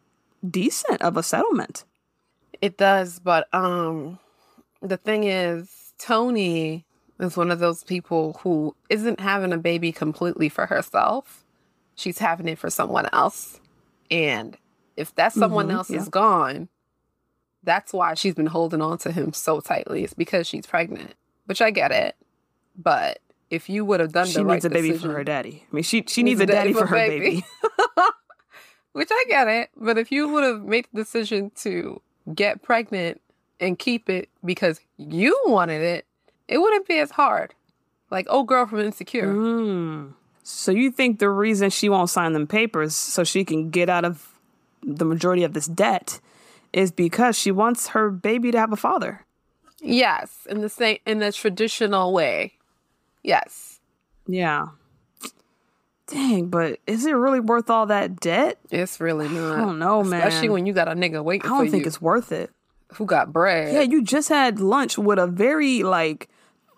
decent 0.48 1.02
of 1.02 1.16
a 1.16 1.22
settlement. 1.22 1.84
It 2.60 2.78
does, 2.78 3.18
but 3.18 3.52
um 3.52 4.18
the 4.80 4.96
thing 4.96 5.24
is 5.24 5.92
Tony 5.98 6.84
is 7.22 7.36
one 7.36 7.50
of 7.50 7.58
those 7.58 7.84
people 7.84 8.38
who 8.42 8.74
isn't 8.88 9.20
having 9.20 9.52
a 9.52 9.58
baby 9.58 9.92
completely 9.92 10.48
for 10.48 10.66
herself. 10.66 11.44
She's 11.94 12.18
having 12.18 12.48
it 12.48 12.58
for 12.58 12.70
someone 12.70 13.08
else. 13.12 13.60
And 14.10 14.56
if 14.96 15.14
that 15.14 15.32
someone 15.32 15.68
mm-hmm, 15.68 15.76
else 15.76 15.90
yeah. 15.90 15.98
is 15.98 16.08
gone, 16.08 16.68
that's 17.62 17.92
why 17.92 18.14
she's 18.14 18.34
been 18.34 18.46
holding 18.46 18.82
on 18.82 18.98
to 18.98 19.12
him 19.12 19.32
so 19.32 19.60
tightly. 19.60 20.04
It's 20.04 20.14
because 20.14 20.46
she's 20.46 20.66
pregnant. 20.66 21.14
Which 21.46 21.62
I 21.62 21.70
get 21.70 21.92
it. 21.92 22.16
But 22.76 23.18
if 23.50 23.68
you 23.68 23.84
would 23.84 24.00
have 24.00 24.12
done 24.12 24.26
She 24.26 24.34
the 24.34 24.44
right 24.44 24.54
needs 24.54 24.64
a 24.64 24.70
baby 24.70 24.88
decision, 24.88 25.10
for 25.10 25.16
her 25.18 25.24
daddy. 25.24 25.64
I 25.70 25.74
mean, 25.74 25.84
she 25.84 26.04
she 26.06 26.22
needs, 26.22 26.40
a 26.40 26.46
daddy, 26.46 26.72
for 26.72 26.86
her 26.86 26.96
baby. 26.96 27.44
Which 28.92 29.08
I 29.10 29.24
get 29.28 29.48
it. 29.48 29.70
But 29.76 29.98
if 29.98 30.10
you 30.10 30.28
would 30.28 30.44
have 30.44 30.62
made 30.62 30.86
the 30.92 31.02
decision 31.02 31.50
to 31.56 32.00
get 32.34 32.62
pregnant 32.62 33.20
and 33.60 33.78
keep 33.78 34.08
it 34.08 34.28
because 34.44 34.80
you 34.96 35.38
wanted 35.46 35.82
it, 35.82 36.06
it 36.48 36.58
wouldn't 36.58 36.86
be 36.86 36.98
as 36.98 37.12
hard. 37.12 37.54
Like 38.10 38.26
old 38.28 38.46
girl 38.46 38.66
from 38.66 38.80
Insecure. 38.80 39.32
Mm. 39.32 40.12
So 40.42 40.72
you 40.72 40.90
think 40.90 41.18
the 41.18 41.30
reason 41.30 41.70
she 41.70 41.88
won't 41.88 42.10
sign 42.10 42.32
them 42.32 42.46
papers 42.46 42.94
so 42.94 43.24
she 43.24 43.44
can 43.44 43.70
get 43.70 43.88
out 43.88 44.04
of 44.04 44.28
the 44.82 45.04
majority 45.04 45.44
of 45.44 45.52
this 45.52 45.66
debt 45.66 46.20
is 46.72 46.90
because 46.90 47.38
she 47.38 47.52
wants 47.52 47.88
her 47.88 48.10
baby 48.10 48.50
to 48.50 48.58
have 48.58 48.72
a 48.72 48.76
father. 48.76 49.24
Yes, 49.80 50.46
in 50.48 50.60
the 50.60 50.68
same 50.68 50.98
in 51.06 51.18
the 51.18 51.32
traditional 51.32 52.12
way. 52.12 52.54
Yes. 53.22 53.80
Yeah. 54.26 54.68
Dang, 56.06 56.46
but 56.48 56.78
is 56.86 57.06
it 57.06 57.12
really 57.12 57.40
worth 57.40 57.70
all 57.70 57.86
that 57.86 58.20
debt? 58.20 58.58
It's 58.70 59.00
really 59.00 59.28
not. 59.28 59.58
I 59.58 59.60
don't 59.60 59.78
know, 59.78 60.02
man. 60.02 60.26
Especially 60.26 60.50
when 60.50 60.66
you 60.66 60.72
got 60.72 60.88
a 60.88 60.92
nigga 60.92 61.24
waiting 61.24 61.46
I 61.46 61.58
don't 61.58 61.70
think 61.70 61.84
you 61.84 61.86
it's 61.86 62.00
worth 62.00 62.32
it. 62.32 62.50
Who 62.94 63.06
got 63.06 63.32
bread. 63.32 63.72
Yeah, 63.72 63.82
you 63.82 64.02
just 64.02 64.28
had 64.28 64.60
lunch 64.60 64.98
with 64.98 65.18
a 65.18 65.26
very 65.26 65.82
like 65.82 66.28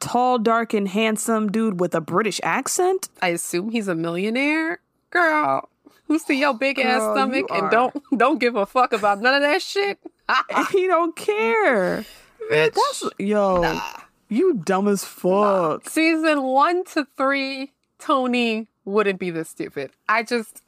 tall, 0.00 0.38
dark, 0.38 0.74
and 0.74 0.88
handsome 0.88 1.50
dude 1.50 1.81
with 1.81 1.94
a 1.94 2.00
British 2.00 2.40
accent. 2.42 3.09
I 3.22 3.29
assume 3.29 3.70
he's 3.70 3.88
a 3.88 3.94
millionaire. 3.94 4.81
Girl, 5.11 5.68
who 6.07 6.18
see 6.18 6.40
your 6.40 6.55
big 6.55 6.79
ass 6.79 7.03
stomach 7.12 7.46
and 7.50 7.70
don't 7.70 8.03
don't 8.16 8.38
give 8.38 8.57
a 8.57 8.66
fuck 8.66 8.92
about 8.92 9.20
none 9.20 9.35
of 9.35 9.42
that 9.42 9.62
shit? 9.62 9.98
he 10.72 10.87
don't 10.87 11.16
care. 11.16 12.05
Bitch. 12.50 12.74
That's 12.74 13.05
yo, 13.18 13.81
you 14.29 14.55
dumb 14.55 14.88
as 14.88 15.05
fuck. 15.05 15.88
Season 15.88 16.42
one 16.42 16.85
to 16.87 17.07
three, 17.16 17.72
Tony 17.98 18.68
wouldn't 18.85 19.18
be 19.18 19.31
this 19.31 19.48
stupid. 19.48 19.92
I 20.09 20.22
just 20.22 20.62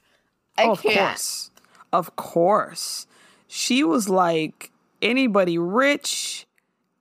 I 0.57 0.65
of 0.69 0.83
can't. 0.83 0.97
course, 0.97 1.51
of 1.93 2.17
course, 2.17 3.07
she 3.47 3.85
was 3.85 4.09
like 4.09 4.71
anybody 5.03 5.59
rich, 5.59 6.47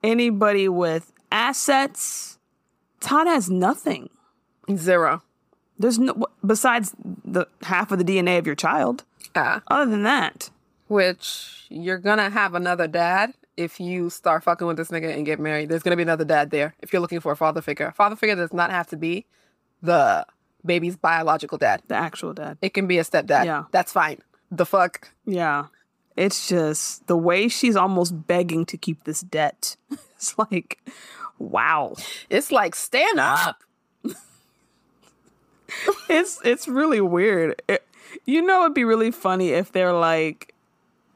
anybody 0.03 0.67
with 0.69 1.11
assets. 1.31 2.37
Todd 2.99 3.27
has 3.27 3.49
nothing. 3.49 4.09
Zero. 4.75 5.21
There's 5.77 5.99
no 5.99 6.25
besides 6.45 6.95
the 7.23 7.47
half 7.63 7.91
of 7.91 7.99
the 7.99 8.05
DNA 8.05 8.37
of 8.39 8.45
your 8.45 8.55
child. 8.55 9.03
Yeah. 9.35 9.59
Other 9.67 9.89
than 9.91 10.03
that, 10.03 10.49
Which 10.87 11.65
you're 11.69 11.97
gonna 11.97 12.29
have 12.29 12.55
another 12.55 12.87
dad 12.87 13.33
if 13.57 13.79
you 13.79 14.09
start 14.09 14.43
fucking 14.43 14.65
with 14.67 14.77
this 14.77 14.89
nigga 14.89 15.13
and 15.13 15.25
get 15.25 15.39
married. 15.39 15.69
There's 15.69 15.83
gonna 15.83 15.95
be 15.97 16.03
another 16.03 16.25
dad 16.25 16.51
there 16.51 16.73
if 16.81 16.93
you're 16.93 17.01
looking 17.01 17.19
for 17.19 17.31
a 17.31 17.35
father 17.35 17.61
figure. 17.61 17.91
Father 17.95 18.15
figure 18.15 18.35
does 18.35 18.53
not 18.53 18.71
have 18.71 18.87
to 18.87 18.97
be 18.97 19.25
the 19.81 20.25
baby's 20.65 20.95
biological 20.95 21.57
dad. 21.57 21.81
the 21.87 21.95
actual 21.95 22.33
dad. 22.33 22.57
It 22.61 22.73
can 22.73 22.87
be 22.87 22.97
a 22.97 23.03
stepdad. 23.03 23.45
Yeah. 23.45 23.65
That's 23.71 23.91
fine. 23.91 24.21
The 24.49 24.65
fuck? 24.65 25.09
Yeah. 25.25 25.65
It's 26.15 26.47
just 26.47 27.05
the 27.07 27.17
way 27.17 27.47
she's 27.47 27.75
almost 27.75 28.25
begging 28.27 28.65
to 28.67 28.77
keep 28.77 29.03
this 29.03 29.21
debt. 29.21 29.75
It's 30.15 30.37
like, 30.39 30.79
wow. 31.37 31.93
It's 32.29 32.51
like 32.51 32.73
stand 32.73 33.19
up. 33.19 33.61
It's 36.09 36.39
it's 36.43 36.67
really 36.67 37.01
weird. 37.01 37.61
It- 37.67 37.85
you 38.25 38.41
know 38.41 38.61
it'd 38.61 38.73
be 38.73 38.85
really 38.85 39.11
funny 39.11 39.49
if 39.49 39.71
they're 39.73 39.91
like 39.93 40.53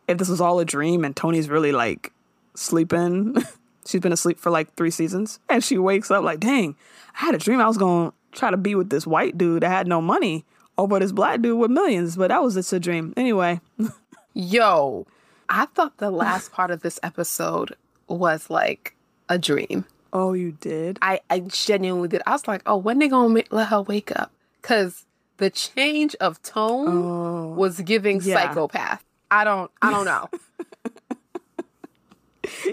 if 0.10 0.18
this 0.18 0.28
was 0.28 0.42
all 0.42 0.60
a 0.60 0.66
dream 0.66 1.06
and 1.06 1.16
Tony's 1.16 1.50
really 1.50 1.72
like 1.72 2.12
sleeping. 2.56 3.38
She's 3.86 4.02
been 4.02 4.12
asleep 4.12 4.38
for 4.38 4.50
like 4.50 4.76
3 4.76 4.92
seasons 4.92 5.40
and 5.48 5.64
she 5.64 5.78
wakes 5.78 6.12
up 6.12 6.24
like, 6.24 6.40
"Dang, 6.42 6.76
I 7.16 7.26
had 7.26 7.36
a 7.36 7.40
dream 7.40 7.62
I 7.62 7.68
was 7.68 7.78
going 7.78 8.12
to 8.12 8.38
try 8.38 8.52
to 8.52 8.58
be 8.58 8.76
with 8.76 8.90
this 8.90 9.08
white 9.08 9.38
dude 9.38 9.64
that 9.64 9.70
had 9.70 9.88
no 9.88 10.02
money 10.02 10.44
over 10.78 11.00
this 11.00 11.12
black 11.14 11.42
dude 11.42 11.58
with 11.58 11.72
millions, 11.72 12.16
but 12.18 12.28
that 12.28 12.44
was 12.44 12.54
just 12.56 12.74
a 12.74 12.80
dream." 12.80 13.14
Anyway, 13.16 13.62
Yo, 14.34 15.06
I 15.50 15.66
thought 15.66 15.98
the 15.98 16.12
last 16.12 16.52
part 16.54 16.72
of 16.72 16.82
this 16.82 17.00
episode 17.04 17.76
was 18.08 18.50
like 18.50 18.96
a 19.28 19.38
dream. 19.38 19.86
oh, 20.12 20.34
you 20.34 20.52
did? 20.54 20.98
I, 21.02 21.22
I 21.30 21.42
genuinely 21.42 22.08
did. 22.08 22.22
I 22.26 22.32
was 22.32 22.48
like, 22.48 22.62
oh, 22.66 22.78
when 22.78 23.00
they 23.00 23.08
gonna 23.08 23.30
make, 23.30 23.52
let 23.54 23.68
her 23.68 23.82
wake 23.82 24.12
up? 24.16 24.32
Because 24.62 25.06
the 25.38 25.50
change 25.50 26.16
of 26.16 26.42
tone 26.42 27.56
was 27.56 27.80
giving 27.82 28.22
yeah. 28.22 28.36
psychopath. 28.36 29.04
I 29.32 29.44
don't, 29.44 29.70
I 29.82 29.92
don't 29.92 30.06
know. 30.06 30.30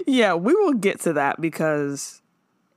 Yeah, 0.05 0.33
we 0.33 0.55
will 0.55 0.73
get 0.73 0.99
to 1.01 1.13
that 1.13 1.39
because 1.39 2.21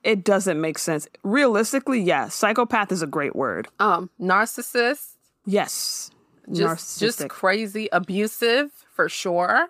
it 0.02 0.24
doesn't 0.24 0.60
make 0.60 0.78
sense. 0.78 1.08
Realistically, 1.22 2.00
yeah, 2.00 2.28
psychopath 2.28 2.92
is 2.92 3.02
a 3.02 3.06
great 3.06 3.34
word. 3.34 3.68
um, 3.78 4.10
narcissist, 4.20 5.14
Yes. 5.46 6.10
Just 6.52 7.00
just 7.00 7.28
crazy, 7.28 7.88
abusive 7.92 8.70
for 8.94 9.08
sure. 9.08 9.68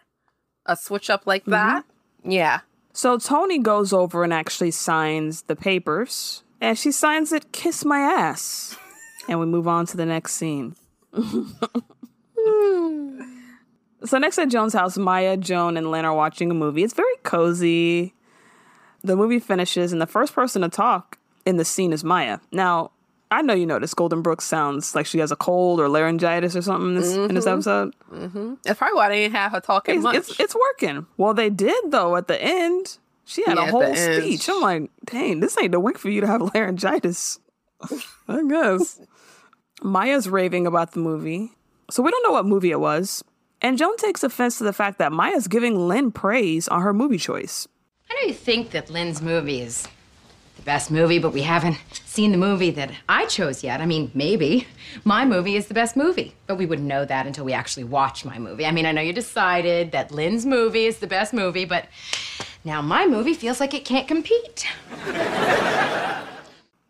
A 0.66 0.76
switch 0.76 1.10
up 1.10 1.26
like 1.26 1.42
mm-hmm. 1.42 1.52
that, 1.52 1.84
yeah. 2.24 2.60
so 2.92 3.18
Tony 3.18 3.58
goes 3.58 3.92
over 3.92 4.22
and 4.24 4.32
actually 4.32 4.70
signs 4.70 5.42
the 5.42 5.56
papers, 5.56 6.42
and 6.60 6.78
she 6.78 6.92
signs 6.92 7.32
it 7.32 7.52
"Kiss 7.52 7.84
my 7.84 8.00
ass," 8.00 8.76
and 9.28 9.40
we 9.40 9.46
move 9.46 9.66
on 9.66 9.86
to 9.86 9.96
the 9.96 10.06
next 10.06 10.34
scene. 10.34 10.76
so 14.04 14.18
next 14.18 14.38
at 14.38 14.48
Joan's 14.48 14.74
house, 14.74 14.96
Maya, 14.96 15.36
Joan, 15.36 15.76
and 15.76 15.90
Lynn 15.90 16.04
are 16.04 16.14
watching 16.14 16.50
a 16.50 16.54
movie. 16.54 16.84
It's 16.84 16.94
very 16.94 17.16
cozy. 17.22 18.14
The 19.02 19.16
movie 19.16 19.38
finishes, 19.38 19.92
and 19.92 20.00
the 20.00 20.06
first 20.06 20.34
person 20.34 20.62
to 20.62 20.68
talk 20.68 21.18
in 21.46 21.56
the 21.56 21.64
scene 21.64 21.92
is 21.92 22.04
Maya. 22.04 22.38
Now, 22.52 22.92
I 23.30 23.42
know 23.42 23.54
you 23.54 23.66
noticed 23.66 23.94
Golden 23.96 24.22
Brooks 24.22 24.44
sounds 24.44 24.94
like 24.94 25.06
she 25.06 25.18
has 25.20 25.30
a 25.30 25.36
cold 25.36 25.78
or 25.80 25.88
laryngitis 25.88 26.56
or 26.56 26.62
something 26.62 26.88
in 26.88 26.94
this, 26.96 27.14
in 27.14 27.34
this 27.34 27.44
mm-hmm. 27.44 27.52
episode. 27.54 27.94
Mm-hmm. 28.12 28.54
That's 28.64 28.78
probably 28.78 28.96
why 28.96 29.08
they 29.08 29.20
didn't 29.22 29.36
have 29.36 29.52
her 29.52 29.60
talking 29.60 29.96
It's, 29.96 30.02
much. 30.02 30.16
it's 30.16 30.40
it's 30.40 30.54
working. 30.54 31.06
Well, 31.16 31.32
they 31.34 31.48
did 31.50 31.90
though 31.90 32.16
at 32.16 32.26
the 32.28 32.40
end. 32.42 32.98
She 33.24 33.44
had 33.44 33.56
Yeah, 33.56 33.68
a 33.68 33.70
whole 33.70 33.80
the 33.80 33.96
end. 33.96 34.22
speech. 34.24 34.48
I'm 34.48 34.60
like, 34.60 34.90
dang, 35.04 35.38
this 35.40 35.56
ain't 35.58 35.70
the 35.72 35.78
week 35.80 35.98
for 35.98 36.10
you 36.10 36.20
to 36.22 36.26
have 36.26 36.40
laryngitis. 36.54 37.38
I 38.28 38.42
guess. 38.48 39.00
Maya's 39.82 40.28
raving 40.28 40.66
about 40.66 40.92
the 40.92 40.98
movie. 41.00 41.52
So 41.90 42.02
we 42.02 42.10
don't 42.10 42.22
know 42.24 42.32
what 42.32 42.46
movie 42.46 42.70
it 42.72 42.80
was. 42.80 43.22
And 43.62 43.78
Joan 43.78 43.96
takes 43.96 44.22
offense 44.24 44.58
to 44.58 44.64
the 44.64 44.72
fact 44.72 44.98
that 44.98 45.12
Maya's 45.12 45.46
giving 45.46 45.86
Lynn 45.88 46.10
praise 46.12 46.66
on 46.68 46.82
her 46.82 46.92
movie 46.92 47.18
choice. 47.18 47.68
I 48.10 48.18
do 48.22 48.28
you 48.28 48.34
think 48.34 48.70
that 48.70 48.90
Lynn's 48.90 49.22
movie 49.22 49.60
is 49.60 49.86
best 50.62 50.90
movie, 50.90 51.18
but 51.18 51.32
we 51.32 51.42
haven't 51.42 51.78
seen 52.04 52.32
the 52.32 52.38
movie 52.38 52.70
that 52.72 52.90
I 53.08 53.26
chose 53.26 53.62
yet. 53.62 53.80
I 53.80 53.86
mean, 53.86 54.10
maybe. 54.14 54.66
My 55.04 55.24
movie 55.24 55.56
is 55.56 55.66
the 55.66 55.74
best 55.74 55.96
movie, 55.96 56.34
but 56.46 56.56
we 56.56 56.66
wouldn't 56.66 56.88
know 56.88 57.04
that 57.04 57.26
until 57.26 57.44
we 57.44 57.52
actually 57.52 57.84
watch 57.84 58.24
my 58.24 58.38
movie. 58.38 58.66
I 58.66 58.72
mean, 58.72 58.86
I 58.86 58.92
know 58.92 59.00
you 59.00 59.12
decided 59.12 59.92
that 59.92 60.10
Lynn's 60.10 60.44
movie 60.44 60.84
is 60.84 60.98
the 60.98 61.06
best 61.06 61.32
movie, 61.32 61.64
but 61.64 61.86
now 62.64 62.82
my 62.82 63.06
movie 63.06 63.34
feels 63.34 63.60
like 63.60 63.74
it 63.74 63.84
can't 63.84 64.08
compete. 64.08 64.66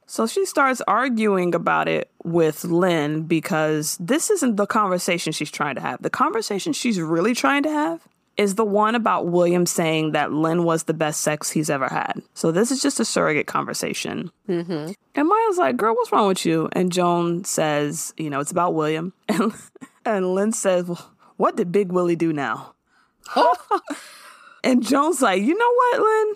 So 0.06 0.26
she 0.26 0.44
starts 0.44 0.82
arguing 0.88 1.54
about 1.54 1.86
it 1.86 2.10
with 2.24 2.64
Lynn 2.64 3.22
because 3.22 3.96
this 4.00 4.28
isn't 4.28 4.56
the 4.56 4.66
conversation 4.66 5.32
she's 5.32 5.52
trying 5.52 5.76
to 5.76 5.80
have. 5.80 6.02
The 6.02 6.10
conversation 6.10 6.72
she's 6.72 7.00
really 7.00 7.32
trying 7.32 7.62
to 7.62 7.70
have 7.70 8.08
is 8.40 8.54
the 8.54 8.64
one 8.64 8.94
about 8.94 9.26
William 9.26 9.66
saying 9.66 10.12
that 10.12 10.32
Lynn 10.32 10.64
was 10.64 10.84
the 10.84 10.94
best 10.94 11.20
sex 11.20 11.50
he's 11.50 11.68
ever 11.68 11.88
had. 11.88 12.22
So 12.32 12.50
this 12.50 12.70
is 12.70 12.80
just 12.80 12.98
a 12.98 13.04
surrogate 13.04 13.46
conversation. 13.46 14.30
Mm-hmm. 14.48 14.92
And 15.14 15.28
Maya's 15.28 15.58
like, 15.58 15.76
girl, 15.76 15.94
what's 15.94 16.10
wrong 16.10 16.28
with 16.28 16.46
you? 16.46 16.70
And 16.72 16.90
Joan 16.90 17.44
says, 17.44 18.14
you 18.16 18.30
know, 18.30 18.40
it's 18.40 18.50
about 18.50 18.74
William. 18.74 19.12
And, 19.28 19.52
and 20.06 20.34
Lynn 20.34 20.52
says, 20.52 20.86
well, 20.86 21.12
what 21.36 21.56
did 21.56 21.70
Big 21.70 21.92
Willie 21.92 22.16
do 22.16 22.32
now? 22.32 22.74
and 24.64 24.82
Joan's 24.82 25.20
like, 25.20 25.42
you 25.42 25.54
know 25.54 25.74
what, 25.74 26.00
Lynn? 26.00 26.34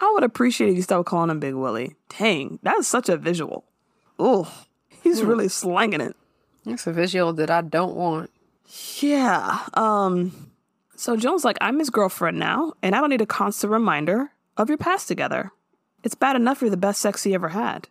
I 0.00 0.10
would 0.12 0.24
appreciate 0.24 0.66
it 0.66 0.70
if 0.72 0.76
you 0.78 0.82
stop 0.82 1.06
calling 1.06 1.30
him 1.30 1.38
Big 1.38 1.54
Willie. 1.54 1.94
Dang, 2.18 2.58
that's 2.64 2.88
such 2.88 3.08
a 3.08 3.16
visual. 3.16 3.64
Ooh, 4.20 4.48
he's 5.04 5.22
really 5.22 5.46
slanging 5.48 6.00
it. 6.00 6.16
It's 6.66 6.88
a 6.88 6.92
visual 6.92 7.32
that 7.34 7.50
I 7.50 7.60
don't 7.60 7.94
want. 7.94 8.30
Yeah. 9.00 9.60
Um 9.74 10.43
So 10.96 11.16
Joan's 11.16 11.44
like, 11.44 11.58
I'm 11.60 11.78
his 11.78 11.90
girlfriend 11.90 12.38
now, 12.38 12.72
and 12.82 12.94
I 12.94 13.00
don't 13.00 13.10
need 13.10 13.20
a 13.20 13.26
constant 13.26 13.72
reminder 13.72 14.30
of 14.56 14.68
your 14.68 14.78
past 14.78 15.08
together. 15.08 15.52
It's 16.02 16.14
bad 16.14 16.36
enough 16.36 16.60
you're 16.60 16.70
the 16.70 16.76
best 16.76 17.00
sex 17.00 17.22
he 17.24 17.34
ever 17.34 17.48
had. 17.48 17.88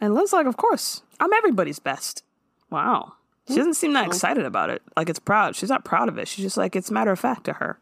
And 0.00 0.14
Lynn's 0.14 0.32
like, 0.32 0.46
Of 0.46 0.56
course, 0.56 1.02
I'm 1.20 1.32
everybody's 1.32 1.78
best. 1.78 2.24
Wow. 2.70 3.14
She 3.48 3.56
doesn't 3.56 3.74
seem 3.74 3.92
that 3.92 4.06
excited 4.06 4.44
about 4.44 4.70
it. 4.70 4.82
Like 4.96 5.08
it's 5.10 5.18
proud. 5.18 5.56
She's 5.56 5.68
not 5.68 5.84
proud 5.84 6.08
of 6.08 6.16
it. 6.16 6.28
She's 6.28 6.44
just 6.44 6.56
like, 6.56 6.74
it's 6.76 6.90
matter 6.90 7.10
of 7.10 7.18
fact 7.18 7.44
to 7.44 7.54
her. 7.54 7.78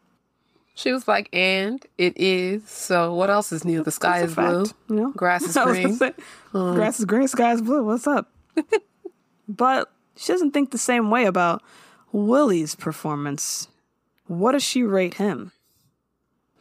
She 0.73 0.91
was 0.91 1.07
like, 1.07 1.29
and 1.33 1.85
it 1.97 2.17
is. 2.17 2.67
So 2.67 3.13
what 3.13 3.29
else 3.29 3.51
is 3.51 3.63
new? 3.63 3.83
The 3.83 3.91
sky 3.91 4.21
is 4.23 4.33
a 4.33 4.35
blue. 4.35 4.65
fact, 4.65 4.77
you 4.89 4.95
know? 4.95 5.11
Grass 5.11 5.43
is 5.47 5.55
I 5.55 5.65
was 5.65 5.75
gonna 5.75 5.87
green. 5.87 5.97
say, 5.97 6.13
um, 6.53 6.75
Grass 6.75 6.99
is 6.99 7.05
green, 7.05 7.27
sky 7.27 7.53
is 7.53 7.61
blue. 7.61 7.83
What's 7.83 8.07
up? 8.07 8.31
but 9.47 9.91
she 10.15 10.33
doesn't 10.33 10.51
think 10.51 10.71
the 10.71 10.77
same 10.77 11.09
way 11.11 11.25
about 11.25 11.61
Willie's 12.11 12.75
performance. 12.75 13.67
What 14.31 14.53
does 14.53 14.63
she 14.63 14.81
rate 14.83 15.15
him? 15.15 15.51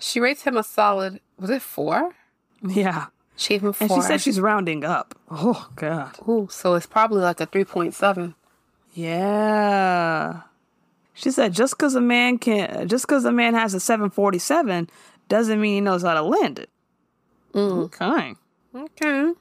She 0.00 0.18
rates 0.18 0.42
him 0.42 0.56
a 0.56 0.64
solid, 0.64 1.20
was 1.38 1.50
it 1.50 1.62
four? 1.62 2.16
Yeah. 2.66 3.06
She 3.36 3.54
gave 3.54 3.62
him 3.62 3.72
four. 3.72 3.86
And 3.86 3.94
she 3.94 4.02
said 4.02 4.20
she's 4.20 4.40
rounding 4.40 4.84
up. 4.84 5.14
Oh, 5.30 5.68
God. 5.76 6.16
Ooh, 6.28 6.48
so 6.50 6.74
it's 6.74 6.86
probably 6.86 7.20
like 7.20 7.40
a 7.40 7.46
3.7. 7.46 8.34
Yeah. 8.92 10.40
She 11.14 11.30
said 11.30 11.52
just 11.52 11.78
because 11.78 11.94
a 11.94 12.00
man 12.00 12.38
can, 12.38 12.88
just 12.88 13.06
because 13.06 13.24
a 13.24 13.30
man 13.30 13.54
has 13.54 13.72
a 13.72 13.78
747 13.78 14.90
doesn't 15.28 15.60
mean 15.60 15.74
he 15.74 15.80
knows 15.80 16.02
how 16.02 16.14
to 16.14 16.22
land 16.22 16.58
it. 16.58 16.70
Mm. 17.54 17.84
Okay. 17.84 18.34
Okay. 18.74 19.32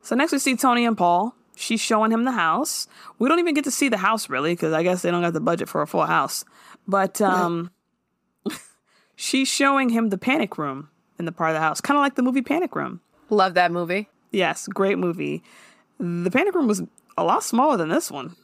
So 0.00 0.16
next 0.16 0.32
we 0.32 0.38
see 0.38 0.56
Tony 0.56 0.86
and 0.86 0.96
Paul. 0.96 1.34
She's 1.60 1.80
showing 1.80 2.10
him 2.10 2.24
the 2.24 2.32
house. 2.32 2.88
We 3.18 3.28
don't 3.28 3.38
even 3.38 3.52
get 3.54 3.64
to 3.64 3.70
see 3.70 3.90
the 3.90 3.98
house 3.98 4.30
really 4.30 4.52
because 4.54 4.72
I 4.72 4.82
guess 4.82 5.02
they 5.02 5.10
don't 5.10 5.22
have 5.24 5.34
the 5.34 5.40
budget 5.40 5.68
for 5.68 5.82
a 5.82 5.86
full 5.86 6.06
house. 6.06 6.42
But 6.88 7.20
um, 7.20 7.70
she's 9.16 9.46
showing 9.48 9.90
him 9.90 10.08
the 10.08 10.16
panic 10.18 10.56
room 10.58 10.88
in 11.18 11.24
the 11.26 11.32
part 11.32 11.50
of 11.50 11.54
the 11.56 11.60
house, 11.60 11.80
kind 11.82 11.98
of 11.98 12.02
like 12.02 12.14
the 12.14 12.22
movie 12.22 12.40
Panic 12.40 12.74
Room. 12.74 13.00
Love 13.28 13.52
that 13.54 13.70
movie. 13.72 14.08
Yes, 14.32 14.66
great 14.68 14.98
movie. 14.98 15.42
The 15.98 16.30
panic 16.30 16.54
room 16.54 16.66
was 16.66 16.82
a 17.18 17.24
lot 17.24 17.42
smaller 17.44 17.76
than 17.76 17.90
this 17.90 18.10
one. 18.10 18.36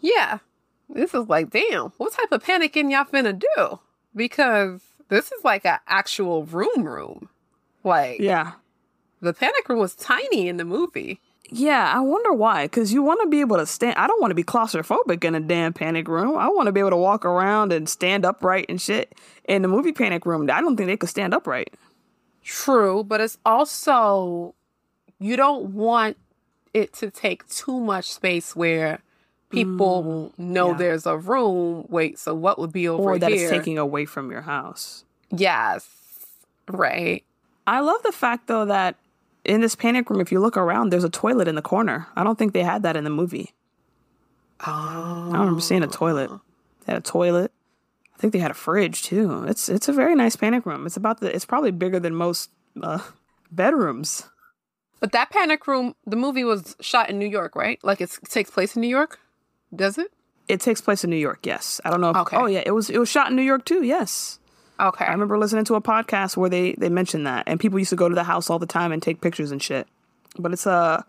Yeah. 0.00 0.38
This 0.88 1.14
is 1.14 1.28
like, 1.28 1.50
damn, 1.50 1.92
what 1.96 2.12
type 2.12 2.32
of 2.32 2.42
panicking 2.42 2.90
y'all 2.90 3.04
finna 3.04 3.38
do? 3.56 3.78
Because 4.16 4.82
this 5.10 5.30
is 5.30 5.44
like 5.44 5.64
an 5.64 5.78
actual 5.86 6.44
room 6.44 6.82
room. 6.82 7.28
Like, 7.84 8.18
Yeah. 8.18 8.52
the 9.20 9.32
panic 9.32 9.68
room 9.68 9.78
was 9.78 9.94
tiny 9.94 10.48
in 10.48 10.56
the 10.56 10.64
movie. 10.64 11.20
Yeah, 11.54 11.92
I 11.94 12.00
wonder 12.00 12.32
why. 12.32 12.64
Because 12.64 12.94
you 12.94 13.02
want 13.02 13.20
to 13.20 13.28
be 13.28 13.40
able 13.40 13.58
to 13.58 13.66
stand. 13.66 13.96
I 13.96 14.06
don't 14.06 14.20
want 14.22 14.30
to 14.30 14.34
be 14.34 14.42
claustrophobic 14.42 15.22
in 15.22 15.34
a 15.34 15.40
damn 15.40 15.74
panic 15.74 16.08
room. 16.08 16.38
I 16.38 16.48
want 16.48 16.66
to 16.66 16.72
be 16.72 16.80
able 16.80 16.90
to 16.90 16.96
walk 16.96 17.26
around 17.26 17.74
and 17.74 17.86
stand 17.88 18.24
upright 18.24 18.66
and 18.70 18.80
shit. 18.80 19.14
In 19.44 19.60
the 19.60 19.68
movie 19.68 19.92
Panic 19.92 20.24
Room, 20.24 20.48
I 20.50 20.60
don't 20.60 20.76
think 20.76 20.86
they 20.86 20.96
could 20.96 21.10
stand 21.10 21.34
upright. 21.34 21.74
True, 22.42 23.04
but 23.04 23.20
it's 23.20 23.36
also, 23.44 24.54
you 25.18 25.36
don't 25.36 25.74
want 25.74 26.16
it 26.72 26.94
to 26.94 27.10
take 27.10 27.46
too 27.48 27.78
much 27.80 28.10
space 28.10 28.56
where 28.56 29.00
people 29.50 30.32
mm, 30.38 30.38
know 30.38 30.70
yeah. 30.70 30.76
there's 30.78 31.06
a 31.06 31.18
room. 31.18 31.84
Wait, 31.90 32.18
so 32.18 32.34
what 32.34 32.58
would 32.58 32.72
be 32.72 32.88
over 32.88 33.02
Or 33.02 33.18
that 33.18 33.30
here? 33.30 33.42
it's 33.42 33.50
taking 33.50 33.76
away 33.76 34.06
from 34.06 34.30
your 34.30 34.42
house. 34.42 35.04
Yes. 35.30 35.86
Right. 36.68 37.24
I 37.66 37.80
love 37.80 38.02
the 38.04 38.12
fact, 38.12 38.46
though, 38.46 38.64
that 38.64 38.96
in 39.44 39.60
this 39.60 39.74
panic 39.74 40.08
room, 40.08 40.20
if 40.20 40.30
you 40.30 40.40
look 40.40 40.56
around, 40.56 40.90
there's 40.90 41.04
a 41.04 41.10
toilet 41.10 41.48
in 41.48 41.54
the 41.54 41.62
corner. 41.62 42.06
I 42.16 42.24
don't 42.24 42.38
think 42.38 42.52
they 42.52 42.62
had 42.62 42.82
that 42.82 42.96
in 42.96 43.04
the 43.04 43.10
movie. 43.10 43.54
Oh. 44.66 44.70
I 44.70 45.32
don't 45.32 45.40
remember 45.40 45.60
seeing 45.60 45.82
a 45.82 45.88
toilet. 45.88 46.30
They 46.86 46.92
had 46.92 46.98
a 46.98 47.04
toilet. 47.04 47.50
I 48.14 48.18
think 48.18 48.32
they 48.32 48.38
had 48.38 48.50
a 48.52 48.54
fridge 48.54 49.02
too. 49.02 49.44
It's 49.44 49.68
it's 49.68 49.88
a 49.88 49.92
very 49.92 50.14
nice 50.14 50.36
panic 50.36 50.64
room. 50.64 50.86
It's 50.86 50.96
about 50.96 51.20
the. 51.20 51.34
It's 51.34 51.44
probably 51.44 51.72
bigger 51.72 51.98
than 51.98 52.14
most 52.14 52.50
uh, 52.80 53.00
bedrooms. 53.50 54.28
But 55.00 55.10
that 55.10 55.30
panic 55.30 55.66
room, 55.66 55.96
the 56.06 56.14
movie 56.14 56.44
was 56.44 56.76
shot 56.80 57.10
in 57.10 57.18
New 57.18 57.26
York, 57.26 57.56
right? 57.56 57.80
Like 57.82 58.00
it's, 58.00 58.18
it 58.18 58.28
takes 58.30 58.50
place 58.50 58.76
in 58.76 58.82
New 58.82 58.88
York? 58.88 59.18
Does 59.74 59.98
it? 59.98 60.12
It 60.46 60.60
takes 60.60 60.80
place 60.80 61.02
in 61.02 61.10
New 61.10 61.16
York. 61.16 61.44
Yes, 61.44 61.80
I 61.84 61.90
don't 61.90 62.00
know. 62.00 62.10
If, 62.10 62.16
Okay. 62.18 62.36
Oh 62.36 62.46
yeah, 62.46 62.62
it 62.64 62.70
was 62.70 62.88
it 62.88 62.98
was 62.98 63.08
shot 63.08 63.30
in 63.30 63.36
New 63.36 63.42
York 63.42 63.64
too. 63.64 63.82
Yes, 63.82 64.38
Okay. 64.82 65.04
I 65.04 65.12
remember 65.12 65.38
listening 65.38 65.64
to 65.66 65.76
a 65.76 65.80
podcast 65.80 66.36
where 66.36 66.50
they 66.50 66.72
they 66.72 66.88
mentioned 66.88 67.26
that, 67.26 67.44
and 67.46 67.60
people 67.60 67.78
used 67.78 67.90
to 67.90 67.96
go 67.96 68.08
to 68.08 68.14
the 68.14 68.24
house 68.24 68.50
all 68.50 68.58
the 68.58 68.66
time 68.66 68.90
and 68.90 69.00
take 69.00 69.20
pictures 69.20 69.52
and 69.52 69.62
shit. 69.62 69.86
But 70.38 70.52
it's 70.52 70.66
a 70.66 71.04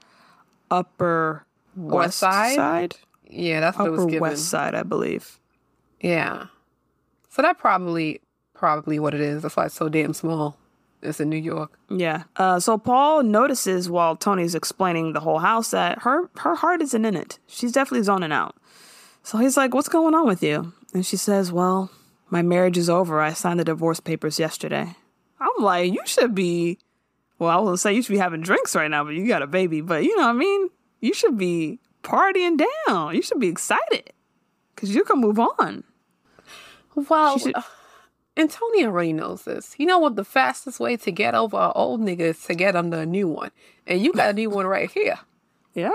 upper 0.70 1.46
west 1.76 2.20
side? 2.20 2.56
side, 2.56 2.96
yeah, 3.28 3.60
that's 3.60 3.78
what 3.78 3.88
it 3.88 3.92
was 3.92 4.02
upper 4.02 4.10
given. 4.10 4.22
west 4.22 4.46
side, 4.50 4.76
I 4.76 4.84
believe. 4.84 5.40
Yeah. 6.02 6.48
So 7.30 7.42
that 7.42 7.58
probably 7.58 8.22
probably 8.54 9.00
what 9.00 9.16
it 9.16 9.22
is. 9.22 9.42
That's 9.42 9.56
why 9.56 9.66
it's 9.66 9.76
so 9.76 9.90
damn 9.90 10.14
small. 10.14 10.58
It's 11.02 11.20
in 11.20 11.30
New 11.30 11.38
York. 11.38 11.78
Yeah. 11.90 12.24
Uh, 12.38 12.60
so 12.60 12.78
Paul 12.78 13.24
notices 13.24 13.90
while 13.90 14.16
Tony's 14.16 14.56
explaining 14.56 15.14
the 15.14 15.20
whole 15.20 15.40
house 15.40 15.72
that 15.72 16.04
her 16.04 16.30
her 16.38 16.56
heart 16.56 16.82
isn't 16.82 17.06
in 17.06 17.16
it. 17.16 17.40
She's 17.48 17.72
definitely 17.72 18.04
zoning 18.04 18.32
out. 18.32 18.56
So 19.24 19.38
he's 19.38 19.58
like, 19.58 19.74
"What's 19.74 19.90
going 19.90 20.14
on 20.14 20.28
with 20.28 20.44
you?" 20.44 20.74
And 20.94 21.06
she 21.06 21.18
says, 21.18 21.52
"Well, 21.52 21.90
my 22.34 22.42
marriage 22.42 22.78
is 22.78 22.90
over. 22.90 23.22
I 23.22 23.32
signed 23.34 23.60
the 23.60 23.64
divorce 23.64 24.00
papers 24.00 24.40
yesterday." 24.40 24.96
I'm 25.40 25.64
like, 25.64 25.94
"You 25.94 26.02
should 26.06 26.34
be." 26.36 26.80
Well, 27.40 27.50
I 27.50 27.58
wouldn't 27.60 27.80
say 27.80 27.94
you 27.94 28.02
should 28.02 28.14
be 28.14 28.18
having 28.20 28.42
drinks 28.42 28.76
right 28.76 28.90
now, 28.90 29.04
but 29.04 29.14
you 29.14 29.28
got 29.28 29.42
a 29.42 29.48
baby. 29.48 29.82
But 29.82 30.04
you 30.04 30.16
know 30.18 30.24
what 30.24 30.36
I 30.36 30.40
mean? 30.40 30.70
You 31.02 31.14
should 31.14 31.38
be 31.38 31.80
partying 32.04 32.58
down. 32.88 33.16
You 33.16 33.22
should 33.22 33.40
be 33.40 33.48
excited 33.50 34.12
because 34.76 34.94
you 34.96 35.04
can 35.04 35.20
move 35.20 35.40
on. 35.40 35.84
Well, 36.96 37.38
should- 37.40 37.56
uh, 37.56 37.62
and 38.38 38.50
Tony 38.50 38.86
already 38.86 39.14
knows 39.14 39.44
this. 39.44 39.76
You 39.78 39.86
know 39.86 40.00
what 40.00 40.16
the 40.16 40.24
fastest 40.24 40.80
way 40.80 40.96
to 40.98 41.12
get 41.12 41.36
over 41.36 41.58
an 41.58 41.72
old 41.76 42.02
nigga 42.02 42.20
is 42.22 42.44
to 42.46 42.56
get 42.56 42.76
under 42.76 43.02
a 43.02 43.06
new 43.06 43.28
one. 43.28 43.52
And 43.86 44.02
you 44.02 44.14
got 44.14 44.30
a 44.30 44.34
new 44.34 44.50
one 44.50 44.66
right 44.68 44.90
here. 44.92 45.20
Yeah. 45.76 45.90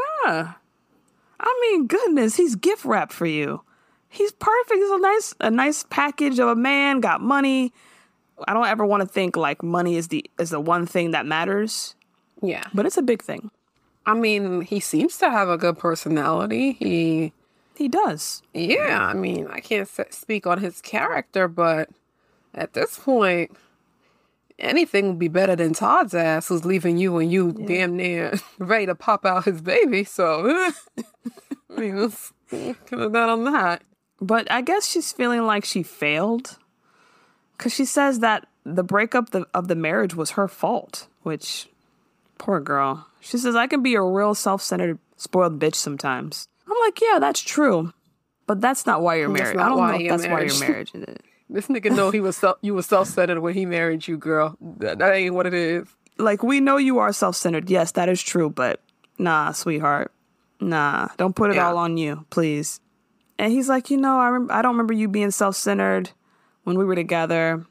I 1.40 1.58
mean, 1.62 1.86
goodness, 1.86 2.34
he's 2.34 2.56
gift 2.56 2.84
wrapped 2.84 3.12
for 3.12 3.26
you. 3.26 3.62
He's 4.08 4.32
perfect. 4.32 4.74
He's 4.78 4.90
a 4.90 4.98
nice 5.00 5.34
a 5.40 5.50
nice 5.50 5.84
package 5.90 6.38
of 6.38 6.48
a 6.48 6.56
man, 6.56 7.00
got 7.00 7.20
money. 7.20 7.72
I 8.46 8.54
don't 8.54 8.66
ever 8.66 8.86
want 8.86 9.02
to 9.02 9.08
think 9.08 9.36
like 9.36 9.62
money 9.62 9.96
is 9.96 10.08
the 10.08 10.24
is 10.38 10.50
the 10.50 10.60
one 10.60 10.86
thing 10.86 11.10
that 11.10 11.26
matters, 11.26 11.94
Yeah. 12.40 12.64
but 12.72 12.86
it's 12.86 12.96
a 12.96 13.02
big 13.02 13.22
thing. 13.22 13.50
I 14.06 14.14
mean, 14.14 14.62
he 14.62 14.80
seems 14.80 15.18
to 15.18 15.28
have 15.30 15.48
a 15.50 15.58
good 15.58 15.78
personality. 15.78 16.72
He, 16.72 17.32
He 17.76 17.88
does. 17.88 18.42
yeah, 18.54 19.00
I 19.06 19.12
mean, 19.12 19.46
I 19.48 19.60
can't 19.60 19.86
speak 20.10 20.46
on 20.46 20.58
his 20.60 20.80
character, 20.80 21.46
but 21.48 21.90
at 22.54 22.72
this 22.72 22.98
point, 22.98 23.50
anything 24.58 25.08
would 25.08 25.18
be 25.18 25.28
better 25.28 25.54
than 25.56 25.74
Todd's 25.74 26.14
ass 26.14 26.48
who's 26.48 26.64
leaving 26.64 26.96
you 26.96 27.18
and 27.18 27.30
you 27.30 27.52
damn 27.52 27.96
near 27.96 28.38
ready 28.58 28.86
to 28.86 28.94
pop 28.94 29.26
out 29.26 29.44
his 29.44 29.60
baby. 29.60 30.04
So, 30.04 30.48
I 31.76 31.80
mean, 31.80 32.00
let's 32.00 32.32
kind 32.50 33.02
of 33.02 33.12
that 33.12 33.28
on 33.28 33.44
that. 33.44 33.82
But 34.20 34.50
I 34.50 34.60
guess 34.62 34.86
she's 34.88 35.12
feeling 35.12 35.44
like 35.46 35.64
she 35.64 35.82
failed 35.82 36.58
cuz 37.58 37.72
she 37.74 37.84
says 37.84 38.20
that 38.20 38.46
the 38.64 38.82
breakup 38.82 39.30
the, 39.30 39.46
of 39.54 39.68
the 39.68 39.74
marriage 39.74 40.14
was 40.14 40.32
her 40.32 40.48
fault, 40.48 41.06
which 41.22 41.68
poor 42.38 42.60
girl. 42.60 43.06
She 43.20 43.38
says 43.38 43.54
I 43.56 43.66
can 43.66 43.82
be 43.82 43.94
a 43.94 44.02
real 44.02 44.34
self-centered 44.34 44.98
spoiled 45.16 45.58
bitch 45.58 45.74
sometimes. 45.74 46.48
I'm 46.66 46.76
like, 46.84 47.00
"Yeah, 47.00 47.18
that's 47.18 47.40
true." 47.40 47.92
But 48.46 48.60
that's 48.60 48.86
not 48.86 49.02
why 49.02 49.16
you're 49.16 49.28
married. 49.28 49.56
I 49.58 49.68
don't 49.68 49.76
know 49.78 49.94
if 49.98 50.08
that's 50.08 50.22
why 50.24 50.28
married. 50.28 50.52
you're 50.92 51.00
married. 51.00 51.18
This 51.50 51.66
nigga 51.68 51.90
know 51.96 52.10
he 52.10 52.20
was 52.20 52.36
self, 52.36 52.58
you 52.60 52.74
was 52.74 52.84
self 52.84 53.08
centered 53.08 53.40
when 53.40 53.54
he 53.54 53.64
married 53.64 54.06
you, 54.06 54.18
girl. 54.18 54.54
That, 54.60 54.98
that 54.98 55.14
ain't 55.14 55.34
what 55.34 55.46
it 55.46 55.54
is. 55.54 55.88
like 56.18 56.42
we 56.42 56.60
know 56.60 56.76
you 56.76 56.98
are 56.98 57.10
self-centered 57.12 57.70
yes 57.70 57.92
that 57.92 58.08
is 58.10 58.20
true 58.20 58.50
but 58.50 58.80
nah 59.18 59.52
sweetheart 59.52 60.10
nah 60.60 61.08
don't 61.16 61.34
put 61.36 61.50
it 61.50 61.56
Yeah. 61.56 61.68
all 61.68 61.78
on 61.78 61.96
you 61.96 62.26
please 62.28 62.80
and 63.38 63.52
he's 63.52 63.68
like 63.68 63.90
you 63.90 63.96
know 63.96 64.18
i 64.18 64.28
rem- 64.28 64.50
i 64.50 64.60
don't 64.62 64.72
remember 64.72 64.92
you 64.94 65.08
being 65.08 65.30
self-centered 65.30 66.10
when 66.64 66.76
we 66.78 66.84
were 66.84 66.94
together 66.94 67.64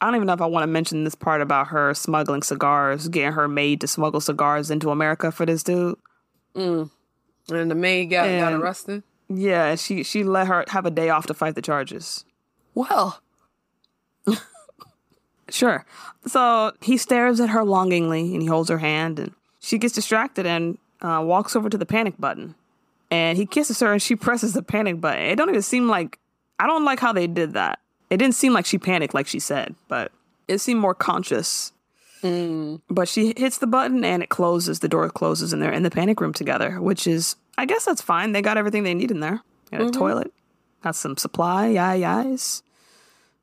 i 0.00 0.06
don't 0.06 0.14
even 0.16 0.26
know 0.26 0.32
if 0.32 0.40
i 0.40 0.46
want 0.46 0.62
to 0.62 0.66
mention 0.66 1.04
this 1.04 1.14
part 1.14 1.40
about 1.40 1.68
her 1.68 1.94
smuggling 1.94 2.42
cigars 2.42 3.08
getting 3.08 3.32
her 3.32 3.48
maid 3.48 3.80
to 3.80 3.86
smuggle 3.86 4.20
cigars 4.20 4.70
into 4.70 4.90
america 4.90 5.30
for 5.32 5.46
this 5.46 5.62
dude 5.62 5.96
And 6.54 6.90
the 7.70 7.74
maid 7.74 8.06
got, 8.06 8.26
got 8.40 8.52
arrested. 8.52 9.02
yeah 9.28 9.74
she 9.76 10.02
she 10.02 10.24
let 10.24 10.46
her 10.48 10.64
have 10.68 10.86
a 10.86 10.90
day 10.90 11.08
off 11.10 11.26
to 11.26 11.34
fight 11.34 11.54
the 11.54 11.62
charges 11.62 12.24
Well, 12.74 13.20
Sure. 15.48 15.84
So 16.26 16.72
he 16.82 16.96
stares 16.96 17.38
at 17.40 17.50
her 17.50 17.62
longingly 17.64 18.32
and 18.32 18.42
he 18.42 18.48
holds 18.48 18.68
her 18.68 18.78
hand 18.78 19.20
and 19.20 19.32
she 19.60 19.78
gets 19.78 19.94
distracted 19.94 20.44
and 20.44 20.76
uh, 21.00 21.22
walks 21.24 21.54
over 21.54 21.70
to 21.70 21.78
the 21.78 21.86
panic 21.86 22.14
button. 22.18 22.56
And 23.10 23.38
he 23.38 23.46
kisses 23.46 23.80
her 23.80 23.92
and 23.92 24.02
she 24.02 24.16
presses 24.16 24.52
the 24.52 24.62
panic 24.62 25.00
button. 25.00 25.22
It 25.22 25.36
don't 25.36 25.48
even 25.48 25.62
seem 25.62 25.88
like 25.88 26.18
I 26.58 26.66
don't 26.66 26.84
like 26.84 27.00
how 27.00 27.12
they 27.12 27.26
did 27.26 27.54
that. 27.54 27.78
It 28.10 28.16
didn't 28.18 28.34
seem 28.34 28.52
like 28.52 28.66
she 28.66 28.78
panicked 28.78 29.14
like 29.14 29.26
she 29.26 29.40
said, 29.40 29.74
but 29.88 30.12
it 30.48 30.58
seemed 30.58 30.80
more 30.80 30.94
conscious. 30.94 31.72
But 32.88 33.08
she 33.08 33.34
hits 33.36 33.58
the 33.58 33.66
button 33.66 34.04
and 34.04 34.22
it 34.22 34.28
closes. 34.28 34.80
The 34.80 34.88
door 34.88 35.08
closes 35.10 35.52
and 35.52 35.62
they're 35.62 35.72
in 35.72 35.82
the 35.82 35.90
panic 35.90 36.20
room 36.20 36.32
together, 36.32 36.80
which 36.80 37.06
is 37.06 37.36
I 37.58 37.66
guess 37.66 37.84
that's 37.84 38.02
fine. 38.02 38.32
They 38.32 38.42
got 38.42 38.56
everything 38.56 38.82
they 38.82 38.94
need 38.94 39.10
in 39.10 39.20
there. 39.20 39.42
Got 39.70 39.80
a 39.82 39.90
toilet, 39.90 40.32
got 40.82 40.94
some 40.94 41.16
supply, 41.16 41.68
yai 41.68 42.00
yais. 42.00 42.62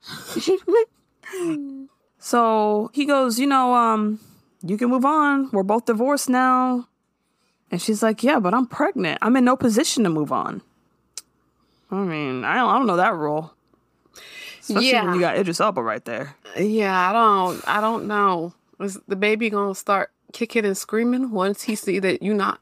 so 2.20 2.92
he 2.94 3.06
goes, 3.06 3.40
you 3.40 3.48
know, 3.48 3.74
um, 3.74 4.20
you 4.62 4.78
can 4.78 4.90
move 4.90 5.06
on. 5.06 5.50
We're 5.52 5.64
both 5.64 5.86
divorced 5.86 6.30
now. 6.30 6.88
And 7.74 7.82
she's 7.82 8.04
like, 8.04 8.22
yeah, 8.22 8.38
but 8.40 8.54
I'm 8.54 8.68
pregnant. 8.68 9.18
I'm 9.24 9.36
in 9.36 9.46
no 9.46 9.56
position 9.58 10.04
to 10.04 10.10
move 10.12 10.32
on. 10.32 10.62
I 11.90 11.96
mean, 11.96 12.44
I 12.46 12.54
don't, 12.58 12.70
I 12.70 12.78
don't 12.78 12.86
know 12.86 12.98
that 12.98 13.16
rule. 13.16 13.52
Especially 14.62 14.92
Yeah. 14.92 15.06
when 15.06 15.16
you 15.16 15.20
got 15.22 15.38
Idris 15.38 15.60
Elba 15.60 15.82
right 15.82 16.06
there. 16.06 16.36
Yeah, 16.56 17.10
I 17.10 17.12
don't 17.14 17.68
I 17.68 17.82
don't 17.82 18.06
know. 18.06 18.54
Is 18.80 19.00
the 19.08 19.16
baby 19.16 19.50
gonna 19.50 19.74
start 19.74 20.12
kicking 20.34 20.66
and 20.66 20.78
screaming 20.78 21.32
once 21.32 21.64
he 21.64 21.74
see 21.74 21.98
that 21.98 22.22
you 22.22 22.36
not 22.36 22.62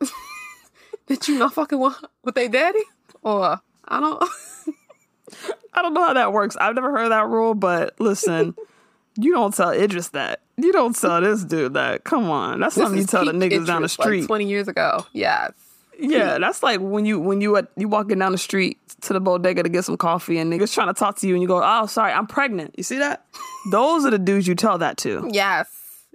that 1.07 1.28
you 1.28 1.38
not 1.38 1.53
fucking 1.55 1.78
with, 1.78 1.97
with 2.24 2.36
their 2.36 2.47
daddy? 2.47 2.84
Or 3.22 3.59
I 3.89 3.99
don't 3.99 4.24
I 5.74 5.82
don't 5.82 5.93
know 5.93 6.05
how 6.07 6.14
that 6.14 6.32
works. 6.32 6.55
I've 6.55 6.74
never 6.76 6.91
heard 6.91 7.09
that 7.09 7.28
rule, 7.28 7.53
but 7.53 7.99
listen, 7.99 8.55
you 9.16 9.34
don't 9.34 9.53
tell 9.53 9.72
Idris 9.72 10.09
that. 10.09 10.41
You 10.57 10.72
don't 10.72 10.95
tell 10.95 11.22
this 11.22 11.43
dude 11.43 11.74
that. 11.74 12.03
Come 12.03 12.30
on, 12.30 12.59
that's 12.59 12.76
This 12.76 12.84
something 12.84 12.99
you 13.01 13.07
tell 13.07 13.26
the 13.26 13.32
peak 13.34 13.41
niggas 13.51 13.66
down 13.66 13.66
the 13.66 13.74
interest, 13.88 13.99
like 13.99 14.05
street. 14.05 14.26
Twenty 14.28 14.47
years 14.47 14.68
ago. 14.68 15.05
Yes. 15.14 15.51
yeah, 15.99 16.38
that's 16.39 16.64
like 16.64 16.80
when 16.80 17.05
you 17.05 17.20
when 17.20 17.41
you 17.41 17.55
at, 17.57 17.68
you 17.78 17.88
walking 17.88 18.20
down 18.20 18.32
the 18.32 18.38
street 18.38 18.78
to 19.01 19.14
the 19.14 19.20
bodega 19.20 19.64
to 19.64 19.70
get 19.70 19.84
some 19.86 19.97
coffee, 19.97 20.38
and 20.38 20.51
niggas 20.51 20.74
trying 20.74 20.88
to 20.88 20.93
talk 20.93 21.18
to 21.18 21.28
you, 21.28 21.34
and 21.34 21.41
you 21.41 21.47
go, 21.47 21.62
"Oh, 21.64 21.86
sorry, 21.88 22.12
I'm 22.14 22.28
pregnant." 22.28 22.76
You 22.78 22.84
see 22.84 22.97
that? 22.99 23.26
Those 23.72 24.05
are 24.05 24.12
the 24.12 24.20
dudes 24.20 24.47
you 24.47 24.55
tell 24.55 24.78
that 24.80 24.97
to, 24.97 25.30
Yes. 25.32 25.68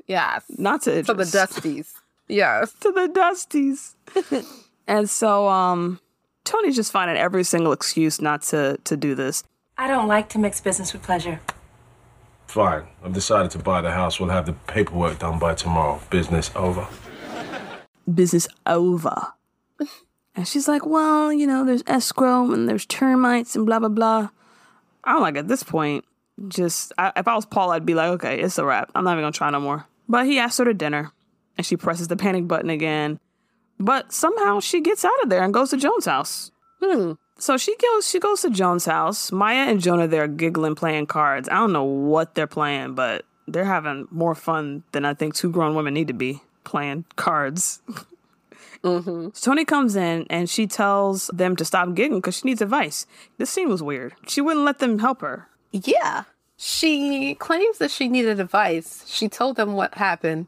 Yes. 0.06 0.44
not 0.50 0.82
to 0.82 0.90
Idris. 0.92 1.06
To 1.06 1.14
the 1.14 1.24
dusties. 1.24 1.92
Yes. 2.28 2.72
to 2.80 2.92
the 2.92 3.08
dusties. 3.08 3.94
and 4.86 5.08
so, 5.10 5.48
um, 5.48 6.00
Tony's 6.44 6.76
just 6.76 6.92
finding 6.92 7.16
every 7.16 7.42
single 7.44 7.72
excuse 7.72 8.20
not 8.20 8.42
to 8.42 8.78
to 8.84 8.96
do 8.96 9.14
this. 9.14 9.42
I 9.78 9.88
don't 9.88 10.08
like 10.08 10.28
to 10.30 10.38
mix 10.38 10.60
business 10.60 10.92
with 10.92 11.02
pleasure. 11.02 11.40
Fine. 12.46 12.86
I've 13.04 13.12
decided 13.12 13.50
to 13.52 13.58
buy 13.58 13.80
the 13.80 13.90
house. 13.90 14.18
We'll 14.18 14.30
have 14.30 14.46
the 14.46 14.52
paperwork 14.52 15.18
done 15.18 15.38
by 15.38 15.54
tomorrow. 15.54 16.00
Business 16.10 16.50
over. 16.54 16.86
business 18.12 18.48
over. 18.66 19.32
and 20.34 20.46
she's 20.48 20.68
like, 20.68 20.86
well, 20.86 21.32
you 21.32 21.46
know, 21.46 21.64
there's 21.64 21.82
escrow 21.86 22.52
and 22.52 22.68
there's 22.68 22.86
termites 22.86 23.56
and 23.56 23.66
blah, 23.66 23.78
blah, 23.78 23.88
blah. 23.88 24.28
I'm 25.04 25.20
like, 25.20 25.36
at 25.36 25.48
this 25.48 25.62
point, 25.62 26.04
just, 26.48 26.92
I, 26.98 27.12
if 27.16 27.28
I 27.28 27.34
was 27.34 27.46
Paul, 27.46 27.72
I'd 27.72 27.86
be 27.86 27.94
like, 27.94 28.10
okay, 28.12 28.40
it's 28.40 28.58
a 28.58 28.64
wrap. 28.64 28.90
I'm 28.94 29.04
not 29.04 29.12
even 29.12 29.22
going 29.22 29.32
to 29.32 29.36
try 29.36 29.50
no 29.50 29.60
more. 29.60 29.86
But 30.08 30.26
he 30.26 30.38
asks 30.38 30.58
her 30.58 30.64
to 30.64 30.74
dinner 30.74 31.12
and 31.56 31.66
she 31.66 31.76
presses 31.76 32.08
the 32.08 32.16
panic 32.16 32.46
button 32.46 32.70
again. 32.70 33.18
But 33.78 34.12
somehow 34.12 34.60
she 34.60 34.80
gets 34.80 35.04
out 35.04 35.22
of 35.22 35.28
there 35.28 35.42
and 35.42 35.52
goes 35.52 35.70
to 35.70 35.76
Joan's 35.76 36.06
house. 36.06 36.50
Hmm. 36.82 37.12
So 37.38 37.56
she 37.58 37.76
goes, 37.76 38.08
she 38.08 38.18
goes 38.18 38.42
to 38.42 38.50
Joan's 38.50 38.86
house. 38.86 39.30
Maya 39.30 39.68
and 39.68 39.80
Jonah 39.80 40.08
there 40.08 40.26
giggling, 40.26 40.74
playing 40.74 41.06
cards. 41.06 41.48
I 41.48 41.54
don't 41.54 41.72
know 41.72 41.84
what 41.84 42.34
they're 42.34 42.46
playing, 42.46 42.94
but 42.94 43.24
they're 43.46 43.64
having 43.64 44.08
more 44.10 44.34
fun 44.34 44.82
than 44.92 45.04
I 45.04 45.14
think 45.14 45.34
two 45.34 45.50
grown 45.50 45.74
women 45.74 45.94
need 45.94 46.08
to 46.08 46.14
be 46.14 46.40
playing 46.64 47.04
cards. 47.16 47.80
So 47.88 48.04
mm-hmm. 49.00 49.28
Tony 49.40 49.64
comes 49.64 49.96
in 49.96 50.26
and 50.30 50.48
she 50.48 50.66
tells 50.66 51.28
them 51.28 51.56
to 51.56 51.64
stop 51.64 51.94
giggling 51.94 52.20
because 52.20 52.38
she 52.38 52.48
needs 52.48 52.62
advice. 52.62 53.06
This 53.38 53.50
scene 53.50 53.68
was 53.68 53.82
weird. 53.82 54.14
She 54.26 54.40
wouldn't 54.40 54.64
let 54.64 54.78
them 54.78 54.98
help 54.98 55.20
her. 55.20 55.46
Yeah. 55.72 56.24
She 56.56 57.34
claims 57.34 57.78
that 57.78 57.90
she 57.90 58.08
needed 58.08 58.40
advice. 58.40 59.04
She 59.06 59.28
told 59.28 59.56
them 59.56 59.74
what 59.74 59.94
happened. 59.94 60.46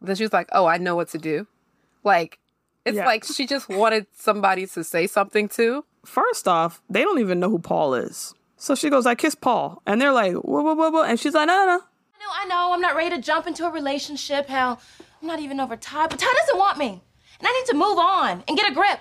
Then 0.00 0.14
she 0.14 0.22
was 0.22 0.32
like, 0.32 0.48
Oh, 0.52 0.66
I 0.66 0.78
know 0.78 0.94
what 0.94 1.08
to 1.08 1.18
do. 1.18 1.48
Like, 2.04 2.38
it's 2.84 2.96
Yeah. 2.96 3.06
like 3.06 3.24
she 3.24 3.44
just 3.44 3.68
wanted 3.68 4.06
somebody 4.16 4.66
to 4.68 4.84
say 4.84 5.08
something 5.08 5.48
to. 5.50 5.84
First 6.08 6.48
off, 6.48 6.80
they 6.88 7.02
don't 7.02 7.18
even 7.20 7.38
know 7.38 7.50
who 7.50 7.58
Paul 7.58 7.92
is. 7.92 8.34
So 8.56 8.74
she 8.74 8.88
goes, 8.88 9.04
I 9.04 9.14
kiss 9.14 9.34
Paul. 9.34 9.82
And 9.86 10.00
they're 10.00 10.10
like, 10.10 10.32
whoa, 10.32 10.62
whoa, 10.62 10.74
whoa, 10.74 10.90
whoa. 10.90 11.02
And 11.02 11.20
she's 11.20 11.34
like, 11.34 11.46
no, 11.46 11.54
no, 11.54 11.66
no. 11.66 11.72
I 11.74 12.18
know, 12.18 12.30
I 12.32 12.46
know. 12.46 12.72
I'm 12.72 12.80
not 12.80 12.96
ready 12.96 13.14
to 13.14 13.20
jump 13.20 13.46
into 13.46 13.66
a 13.66 13.70
relationship. 13.70 14.46
Hell, 14.46 14.80
I'm 15.20 15.28
not 15.28 15.38
even 15.38 15.60
over 15.60 15.76
Ty, 15.76 16.06
but 16.06 16.18
Ty 16.18 16.32
doesn't 16.40 16.58
want 16.58 16.78
me. 16.78 17.02
And 17.38 17.46
I 17.46 17.52
need 17.52 17.66
to 17.66 17.74
move 17.74 17.98
on 17.98 18.42
and 18.48 18.56
get 18.56 18.72
a 18.72 18.74
grip. 18.74 19.00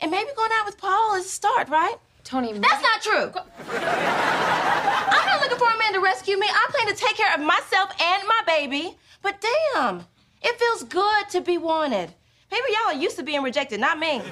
And 0.00 0.10
maybe 0.10 0.30
going 0.34 0.50
out 0.54 0.64
with 0.64 0.78
Paul 0.78 1.16
is 1.16 1.26
a 1.26 1.28
start, 1.28 1.68
right? 1.68 1.96
Tony, 2.24 2.54
That's 2.54 2.82
not 2.82 3.02
true. 3.02 3.32
I'm 3.70 5.26
not 5.26 5.42
looking 5.42 5.58
for 5.58 5.70
a 5.70 5.78
man 5.78 5.92
to 5.92 6.00
rescue 6.00 6.38
me. 6.38 6.46
I 6.48 6.66
plan 6.70 6.86
to 6.88 6.98
take 6.98 7.16
care 7.16 7.32
of 7.34 7.40
myself 7.40 7.90
and 8.00 8.22
my 8.26 8.40
baby. 8.46 8.96
But 9.20 9.44
damn, 9.74 10.06
it 10.42 10.58
feels 10.58 10.84
good 10.84 11.28
to 11.30 11.42
be 11.42 11.58
wanted. 11.58 12.14
Maybe 12.50 12.64
y'all 12.70 12.96
are 12.96 13.00
used 13.00 13.16
to 13.16 13.22
being 13.22 13.42
rejected, 13.42 13.78
not 13.78 13.98
me. 13.98 14.22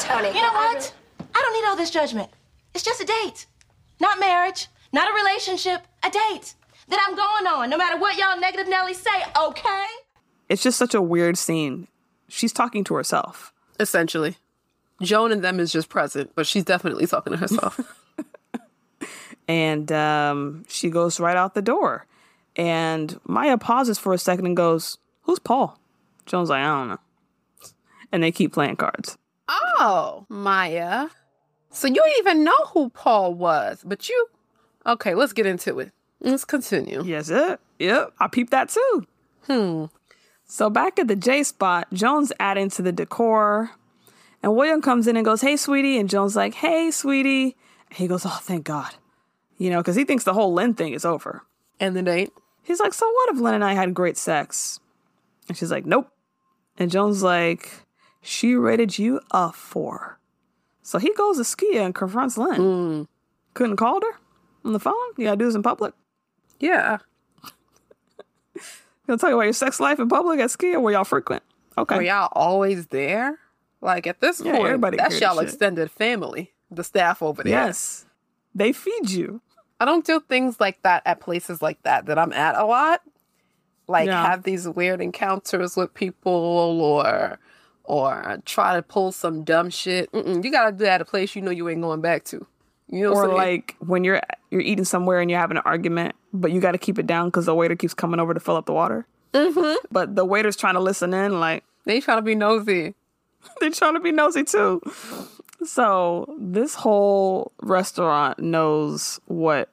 Tony. 0.00 0.28
You 0.28 0.42
know 0.42 0.52
what? 0.52 0.92
I 1.34 1.40
don't 1.40 1.52
need 1.52 1.68
all 1.68 1.76
this 1.76 1.90
judgment. 1.90 2.30
It's 2.74 2.84
just 2.84 3.00
a 3.00 3.04
date. 3.04 3.46
Not 4.00 4.20
marriage, 4.20 4.68
not 4.92 5.10
a 5.10 5.14
relationship, 5.14 5.86
a 6.02 6.10
date 6.10 6.54
that 6.88 7.04
I'm 7.06 7.16
going 7.16 7.46
on, 7.46 7.70
no 7.70 7.76
matter 7.76 7.98
what 7.98 8.16
y'all 8.16 8.38
negative 8.38 8.68
Nelly 8.68 8.94
say, 8.94 9.10
okay? 9.36 9.84
It's 10.48 10.62
just 10.62 10.78
such 10.78 10.94
a 10.94 11.02
weird 11.02 11.38
scene. 11.38 11.88
She's 12.28 12.52
talking 12.52 12.84
to 12.84 12.94
herself. 12.94 13.52
Essentially. 13.80 14.36
Joan 15.02 15.32
and 15.32 15.42
them 15.42 15.58
is 15.58 15.72
just 15.72 15.88
present, 15.88 16.32
but 16.34 16.46
she's 16.46 16.64
definitely 16.64 17.06
talking 17.06 17.32
to 17.32 17.38
herself. 17.38 17.80
And 19.48 19.90
um, 19.92 20.64
she 20.68 20.90
goes 20.90 21.20
right 21.20 21.36
out 21.36 21.54
the 21.54 21.62
door. 21.62 22.06
And 22.56 23.18
Maya 23.26 23.58
pauses 23.58 23.98
for 23.98 24.12
a 24.12 24.18
second 24.18 24.46
and 24.46 24.56
goes, 24.56 24.98
Who's 25.22 25.38
Paul? 25.38 25.78
Joan's 26.26 26.48
like, 26.48 26.62
I 26.62 26.78
don't 26.78 26.88
know. 26.88 26.98
And 28.12 28.22
they 28.22 28.32
keep 28.32 28.52
playing 28.52 28.76
cards. 28.76 29.18
oh, 29.48 30.24
Maya. 30.28 31.08
So 31.74 31.88
you 31.88 32.02
even 32.20 32.44
know 32.44 32.64
who 32.72 32.88
Paul 32.90 33.34
was, 33.34 33.82
but 33.84 34.08
you. 34.08 34.28
Okay, 34.86 35.14
let's 35.14 35.32
get 35.32 35.44
into 35.44 35.80
it. 35.80 35.90
Let's 36.20 36.44
continue. 36.44 37.02
Yes, 37.04 37.28
it. 37.30 37.58
Yep, 37.80 38.12
I 38.20 38.28
peeped 38.28 38.52
that 38.52 38.68
too. 38.68 39.06
Hmm. 39.46 39.86
So 40.46 40.70
back 40.70 41.00
at 41.00 41.08
the 41.08 41.16
J 41.16 41.42
spot, 41.42 41.88
Jones 41.92 42.32
adding 42.38 42.70
to 42.70 42.82
the 42.82 42.92
decor. 42.92 43.72
And 44.40 44.54
William 44.54 44.82
comes 44.82 45.08
in 45.08 45.16
and 45.16 45.24
goes, 45.24 45.40
Hey, 45.40 45.56
sweetie. 45.56 45.98
And 45.98 46.08
Jones 46.08 46.36
like, 46.36 46.54
Hey, 46.54 46.92
sweetie. 46.92 47.56
And 47.88 47.98
he 47.98 48.06
goes, 48.06 48.24
Oh, 48.24 48.38
thank 48.42 48.64
God. 48.64 48.94
You 49.58 49.70
know, 49.70 49.78
because 49.78 49.96
he 49.96 50.04
thinks 50.04 50.24
the 50.24 50.34
whole 50.34 50.52
Lynn 50.54 50.74
thing 50.74 50.92
is 50.92 51.04
over. 51.04 51.42
And 51.80 51.96
the 51.96 52.02
date? 52.02 52.32
He's 52.62 52.78
like, 52.78 52.94
So 52.94 53.10
what 53.10 53.34
if 53.34 53.40
Lynn 53.40 53.54
and 53.54 53.64
I 53.64 53.74
had 53.74 53.94
great 53.94 54.16
sex? 54.16 54.78
And 55.48 55.56
she's 55.56 55.72
like, 55.72 55.86
Nope. 55.86 56.08
And 56.78 56.90
Jones 56.90 57.22
like, 57.22 57.72
She 58.22 58.54
rated 58.54 58.96
you 58.96 59.20
a 59.32 59.52
four. 59.52 60.18
So 60.86 60.98
he 60.98 61.12
goes 61.14 61.38
to 61.38 61.42
Skia 61.42 61.80
and 61.84 61.94
confronts 61.94 62.36
Lynn. 62.38 62.60
Mm. 62.60 63.06
Couldn't 63.54 63.76
call 63.76 64.00
her 64.02 64.18
on 64.64 64.72
the 64.74 64.78
phone? 64.78 64.94
You 65.16 65.24
gotta 65.24 65.36
do 65.38 65.46
this 65.46 65.54
in 65.54 65.62
public? 65.62 65.94
Yeah. 66.60 66.98
You 69.06 69.08
gonna 69.08 69.18
talk 69.18 69.32
about 69.32 69.40
your 69.42 69.52
sex 69.52 69.80
life 69.80 69.98
in 70.00 70.08
public 70.08 70.40
at 70.40 70.48
Skia 70.48 70.80
where 70.80 70.94
y'all 70.94 71.04
frequent? 71.04 71.42
Okay. 71.76 71.96
Were 71.96 72.02
y'all 72.02 72.30
always 72.32 72.86
there? 72.86 73.38
Like 73.82 74.06
at 74.06 74.20
this 74.20 74.40
Yeah, 74.40 74.52
point, 74.52 74.64
everybody 74.64 74.96
that's 74.96 75.20
y'all 75.20 75.34
shit. 75.34 75.42
extended 75.44 75.90
family, 75.90 76.52
the 76.70 76.82
staff 76.82 77.22
over 77.22 77.42
there. 77.42 77.52
Yes. 77.52 78.06
They 78.54 78.72
feed 78.72 79.10
you. 79.10 79.42
I 79.78 79.84
don't 79.84 80.06
do 80.06 80.20
things 80.20 80.58
like 80.58 80.80
that 80.84 81.02
at 81.04 81.20
places 81.20 81.60
like 81.60 81.82
that 81.82 82.06
that 82.06 82.18
I'm 82.18 82.32
at 82.32 82.54
a 82.54 82.64
lot. 82.64 83.02
Like 83.88 84.06
Yeah. 84.06 84.24
have 84.24 84.44
these 84.44 84.66
weird 84.66 85.02
encounters 85.02 85.76
with 85.76 85.92
people 85.92 86.32
or 86.32 87.38
or 87.84 88.38
try 88.44 88.74
to 88.74 88.82
pull 88.82 89.12
some 89.12 89.44
dumb 89.44 89.70
shit. 89.70 90.10
Mm-mm, 90.12 90.42
you 90.42 90.50
gotta 90.50 90.72
do 90.72 90.84
that 90.84 90.94
at 90.94 91.00
a 91.00 91.04
place 91.04 91.36
you 91.36 91.42
know 91.42 91.50
you 91.50 91.68
ain't 91.68 91.82
going 91.82 92.00
back 92.00 92.24
to. 92.24 92.46
You 92.88 93.04
know, 93.04 93.12
or 93.14 93.28
like 93.28 93.76
when 93.78 94.04
you're 94.04 94.20
you're 94.50 94.60
eating 94.60 94.84
somewhere 94.84 95.20
and 95.20 95.30
you're 95.30 95.40
having 95.40 95.56
an 95.56 95.62
argument, 95.64 96.14
but 96.32 96.52
you 96.52 96.60
got 96.60 96.72
to 96.72 96.78
keep 96.78 96.98
it 96.98 97.06
down 97.06 97.28
because 97.28 97.46
the 97.46 97.54
waiter 97.54 97.76
keeps 97.76 97.94
coming 97.94 98.20
over 98.20 98.34
to 98.34 98.40
fill 98.40 98.56
up 98.56 98.66
the 98.66 98.72
water. 98.72 99.06
Mm-hmm. 99.32 99.86
But 99.90 100.14
the 100.14 100.24
waiter's 100.24 100.56
trying 100.56 100.74
to 100.74 100.80
listen 100.80 101.14
in, 101.14 101.40
like 101.40 101.64
they 101.84 102.00
trying 102.00 102.18
to 102.18 102.22
be 102.22 102.34
nosy. 102.34 102.94
they're 103.60 103.70
trying 103.70 103.94
to 103.94 104.00
be 104.00 104.12
nosy 104.12 104.44
too. 104.44 104.80
So 105.64 106.34
this 106.38 106.74
whole 106.74 107.52
restaurant 107.62 108.38
knows 108.38 109.20
what. 109.26 109.70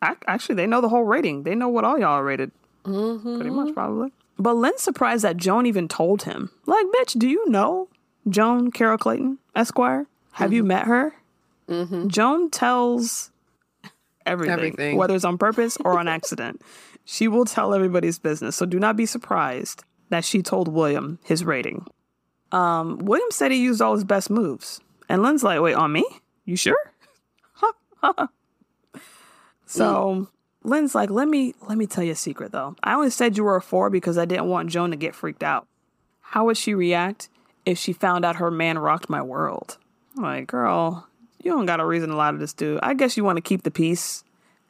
Actually, 0.00 0.54
they 0.54 0.66
know 0.66 0.80
the 0.80 0.88
whole 0.88 1.02
rating. 1.02 1.42
They 1.42 1.56
know 1.56 1.68
what 1.68 1.84
all 1.84 1.98
y'all 1.98 2.22
rated. 2.22 2.52
Pretty 2.84 3.50
much, 3.50 3.74
probably. 3.74 4.12
But 4.38 4.54
Lynn's 4.56 4.80
surprised 4.82 5.24
that 5.24 5.36
Joan 5.36 5.66
even 5.66 5.88
told 5.88 6.22
him. 6.22 6.50
Like, 6.66 6.86
bitch, 6.86 7.18
do 7.18 7.28
you 7.28 7.48
know 7.48 7.88
Joan 8.28 8.70
Carol 8.70 8.98
Clayton, 8.98 9.38
Esquire? 9.56 10.06
Have 10.32 10.52
you 10.52 10.62
met 10.62 10.86
her? 10.86 11.14
Joan 12.06 12.48
tells 12.50 13.30
everything, 14.24 14.52
Everything. 14.52 14.96
whether 14.96 15.14
it's 15.14 15.24
on 15.24 15.36
purpose 15.38 15.76
or 15.84 15.98
on 15.98 16.08
accident. 16.08 16.62
She 17.10 17.26
will 17.26 17.46
tell 17.46 17.72
everybody's 17.72 18.18
business. 18.18 18.54
So 18.54 18.66
do 18.66 18.78
not 18.78 18.94
be 18.94 19.06
surprised 19.06 19.82
that 20.10 20.26
she 20.26 20.42
told 20.42 20.68
William 20.68 21.18
his 21.24 21.42
rating. 21.42 21.86
Um, 22.52 22.98
William 22.98 23.30
said 23.30 23.50
he 23.50 23.62
used 23.62 23.80
all 23.80 23.94
his 23.94 24.04
best 24.04 24.28
moves. 24.28 24.82
And 25.08 25.22
Lynn's 25.22 25.42
like, 25.42 25.58
wait, 25.62 25.72
on 25.72 25.90
me? 25.90 26.04
You 26.44 26.56
sure? 26.56 26.76
so 29.64 30.28
Lynn's 30.68 30.94
like, 30.94 31.10
let 31.10 31.28
me 31.28 31.54
let 31.66 31.78
me 31.78 31.86
tell 31.86 32.04
you 32.04 32.12
a 32.12 32.16
secret 32.16 32.52
though. 32.52 32.76
I 32.82 32.94
only 32.94 33.10
said 33.10 33.36
you 33.36 33.44
were 33.44 33.56
a 33.56 33.62
four 33.62 33.90
because 33.90 34.18
I 34.18 34.24
didn't 34.24 34.46
want 34.48 34.70
Joan 34.70 34.90
to 34.90 34.96
get 34.96 35.14
freaked 35.14 35.42
out. 35.42 35.66
How 36.20 36.44
would 36.44 36.56
she 36.56 36.74
react 36.74 37.28
if 37.64 37.78
she 37.78 37.92
found 37.92 38.24
out 38.24 38.36
her 38.36 38.50
man 38.50 38.78
rocked 38.78 39.08
my 39.08 39.22
world? 39.22 39.78
I'm 40.16 40.22
like, 40.22 40.46
girl, 40.46 41.06
you 41.42 41.50
don't 41.50 41.66
got 41.66 41.80
a 41.80 41.86
reason 41.86 42.10
to 42.10 42.16
lie 42.16 42.30
to 42.32 42.38
this 42.38 42.52
dude. 42.52 42.80
I 42.82 42.94
guess 42.94 43.16
you 43.16 43.24
want 43.24 43.36
to 43.36 43.42
keep 43.42 43.62
the 43.62 43.70
peace 43.70 44.24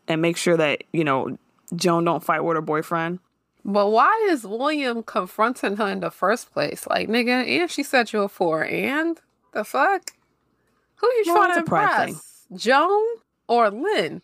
and 0.06 0.22
make 0.22 0.36
sure 0.36 0.56
that 0.56 0.84
you 0.92 1.04
know 1.04 1.36
Joan 1.74 2.04
don't 2.04 2.22
fight 2.22 2.40
with 2.44 2.56
her 2.56 2.60
boyfriend. 2.62 3.18
But 3.64 3.88
why 3.90 4.28
is 4.30 4.44
William 4.46 5.02
confronting 5.02 5.76
her 5.76 5.88
in 5.88 6.00
the 6.00 6.10
first 6.10 6.52
place? 6.52 6.86
Like, 6.86 7.08
nigga, 7.08 7.46
and 7.46 7.70
she 7.70 7.82
said 7.82 8.12
you 8.12 8.22
a 8.22 8.28
four, 8.28 8.64
and 8.64 9.20
the 9.52 9.64
fuck? 9.64 10.12
Who 10.96 11.06
you 11.08 11.24
Well, 11.26 11.36
trying 11.36 11.54
to 11.54 11.58
impress? 11.60 12.44
Joan 12.54 13.04
or 13.46 13.70
Lynn? 13.70 14.22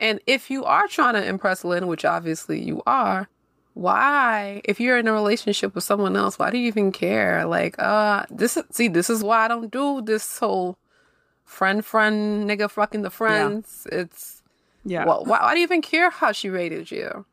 And 0.00 0.18
if 0.26 0.50
you 0.50 0.64
are 0.64 0.88
trying 0.88 1.14
to 1.14 1.24
impress 1.24 1.62
Lynn, 1.62 1.86
which 1.86 2.04
obviously 2.04 2.60
you 2.60 2.82
are, 2.86 3.28
why? 3.74 4.62
If 4.64 4.80
you're 4.80 4.98
in 4.98 5.06
a 5.06 5.12
relationship 5.12 5.74
with 5.74 5.84
someone 5.84 6.16
else, 6.16 6.38
why 6.38 6.50
do 6.50 6.58
you 6.58 6.66
even 6.66 6.90
care? 6.90 7.44
Like, 7.44 7.78
uh, 7.78 8.24
this 8.30 8.56
is 8.56 8.64
see, 8.70 8.88
this 8.88 9.08
is 9.10 9.22
why 9.22 9.44
I 9.44 9.48
don't 9.48 9.70
do 9.70 10.02
this 10.02 10.38
whole 10.38 10.78
friend, 11.44 11.84
friend, 11.84 12.48
nigga, 12.48 12.70
fucking 12.70 13.02
the 13.02 13.10
friends. 13.10 13.86
It's 13.92 14.42
Yeah. 14.84 15.04
well, 15.04 15.24
why, 15.24 15.40
why 15.40 15.52
do 15.52 15.60
you 15.60 15.64
even 15.64 15.82
care 15.82 16.10
how 16.10 16.32
she 16.32 16.48
rated 16.48 16.90
you? 16.90 17.26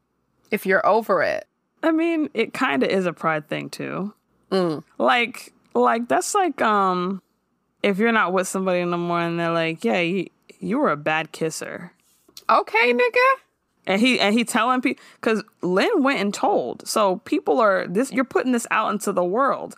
If 0.51 0.65
you're 0.65 0.85
over 0.85 1.23
it. 1.23 1.47
I 1.83 1.91
mean, 1.91 2.29
it 2.33 2.53
kind 2.53 2.83
of 2.83 2.89
is 2.89 3.05
a 3.05 3.13
pride 3.13 3.47
thing 3.47 3.69
too. 3.69 4.13
Mm. 4.51 4.83
Like, 4.97 5.53
like 5.73 6.07
that's 6.07 6.33
like 6.35 6.61
um, 6.61 7.21
if 7.83 7.97
you're 7.97 8.11
not 8.11 8.33
with 8.33 8.47
somebody 8.47 8.79
in 8.79 8.91
the 8.91 8.97
morning, 8.97 9.37
they're 9.37 9.51
like, 9.51 9.83
"Yeah, 9.83 9.99
you 9.99 10.27
you 10.59 10.79
were 10.79 10.91
a 10.91 10.97
bad 10.97 11.31
kisser," 11.31 11.91
Okay, 12.49 12.93
nigga. 12.93 13.33
and 13.85 14.01
he 14.01 14.19
and 14.19 14.33
he 14.33 14.43
telling 14.43 14.81
people 14.81 15.03
because 15.15 15.43
Lynn 15.61 16.03
went 16.03 16.19
and 16.19 16.33
told, 16.33 16.87
so 16.87 17.17
people 17.25 17.59
are 17.59 17.87
this. 17.87 18.11
You're 18.11 18.25
putting 18.25 18.51
this 18.51 18.67
out 18.71 18.91
into 18.91 19.11
the 19.11 19.23
world. 19.23 19.75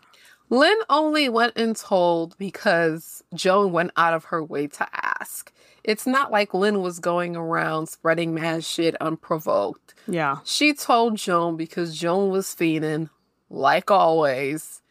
Lynn 0.50 0.78
only 0.90 1.30
went 1.30 1.58
and 1.58 1.76
told 1.76 2.36
because 2.40 3.24
Joan 3.36 3.72
went 3.72 3.92
out 3.96 4.14
of 4.14 4.26
her 4.26 4.44
way 4.44 4.66
to 4.68 4.88
ask. 4.94 5.54
It's 5.84 6.08
not 6.08 6.32
like 6.32 6.54
Lynn 6.54 6.82
was 6.82 7.00
going 7.00 7.36
around 7.36 7.88
spreading 7.88 8.34
mad 8.34 8.64
shit 8.64 8.96
unprovoked. 9.00 9.94
Yeah, 10.08 10.38
She 10.44 10.74
told 10.74 11.18
Joan 11.18 11.56
because 11.56 11.98
Joan 11.98 12.32
was 12.32 12.54
feeding, 12.54 13.10
like 13.50 13.92
always. 13.92 14.82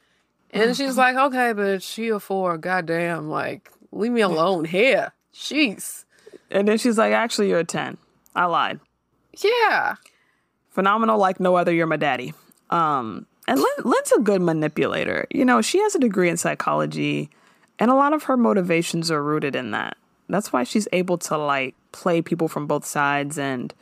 And 0.51 0.77
she's 0.77 0.91
mm-hmm. 0.91 0.99
like, 0.99 1.17
okay, 1.17 1.53
but 1.53 1.83
she 1.83 2.09
a 2.09 2.21
four. 2.21 2.57
Goddamn, 2.57 3.29
like, 3.29 3.71
leave 3.93 4.13
me 4.13 4.23
alone 4.23 4.65
here. 4.65 5.13
Jeez. 5.35 6.05
And 6.51 6.69
then 6.69 6.79
she's 6.79 6.99
like, 6.99 7.13
"Actually, 7.13 7.49
you're 7.49 7.59
a 7.61 7.65
ten. 7.65 7.97
I 8.35 8.47
lied. 8.47 8.81
Yeah. 9.43 9.97
Phenomenal, 10.71 11.19
like 11.19 11.41
no 11.41 11.57
other. 11.57 11.73
You're 11.73 11.87
my 11.87 11.97
daddy." 11.97 12.35
Um, 12.71 13.27
and 13.47 13.59
Lynn, 13.59 13.85
Lynn's 13.85 14.13
a 14.13 14.21
good 14.21 14.43
manipulator. 14.43 15.27
You 15.31 15.45
know, 15.45 15.63
she 15.63 15.81
has 15.81 15.95
a 15.95 15.99
degree 15.99 16.29
in 16.29 16.37
psychology, 16.37 17.31
and 17.79 17.91
a 17.91 17.95
lot 17.95 18.13
of 18.13 18.25
her 18.25 18.37
motivations 18.37 19.11
are 19.11 19.23
rooted 19.23 19.57
in 19.57 19.71
that. 19.71 19.97
That's 20.29 20.53
why 20.53 20.65
she's 20.65 20.87
able 20.93 21.19
to 21.19 21.39
like 21.39 21.75
play 21.93 22.21
people 22.21 22.49
from 22.49 22.67
both 22.67 22.85
sides 22.85 23.39
and 23.39 23.73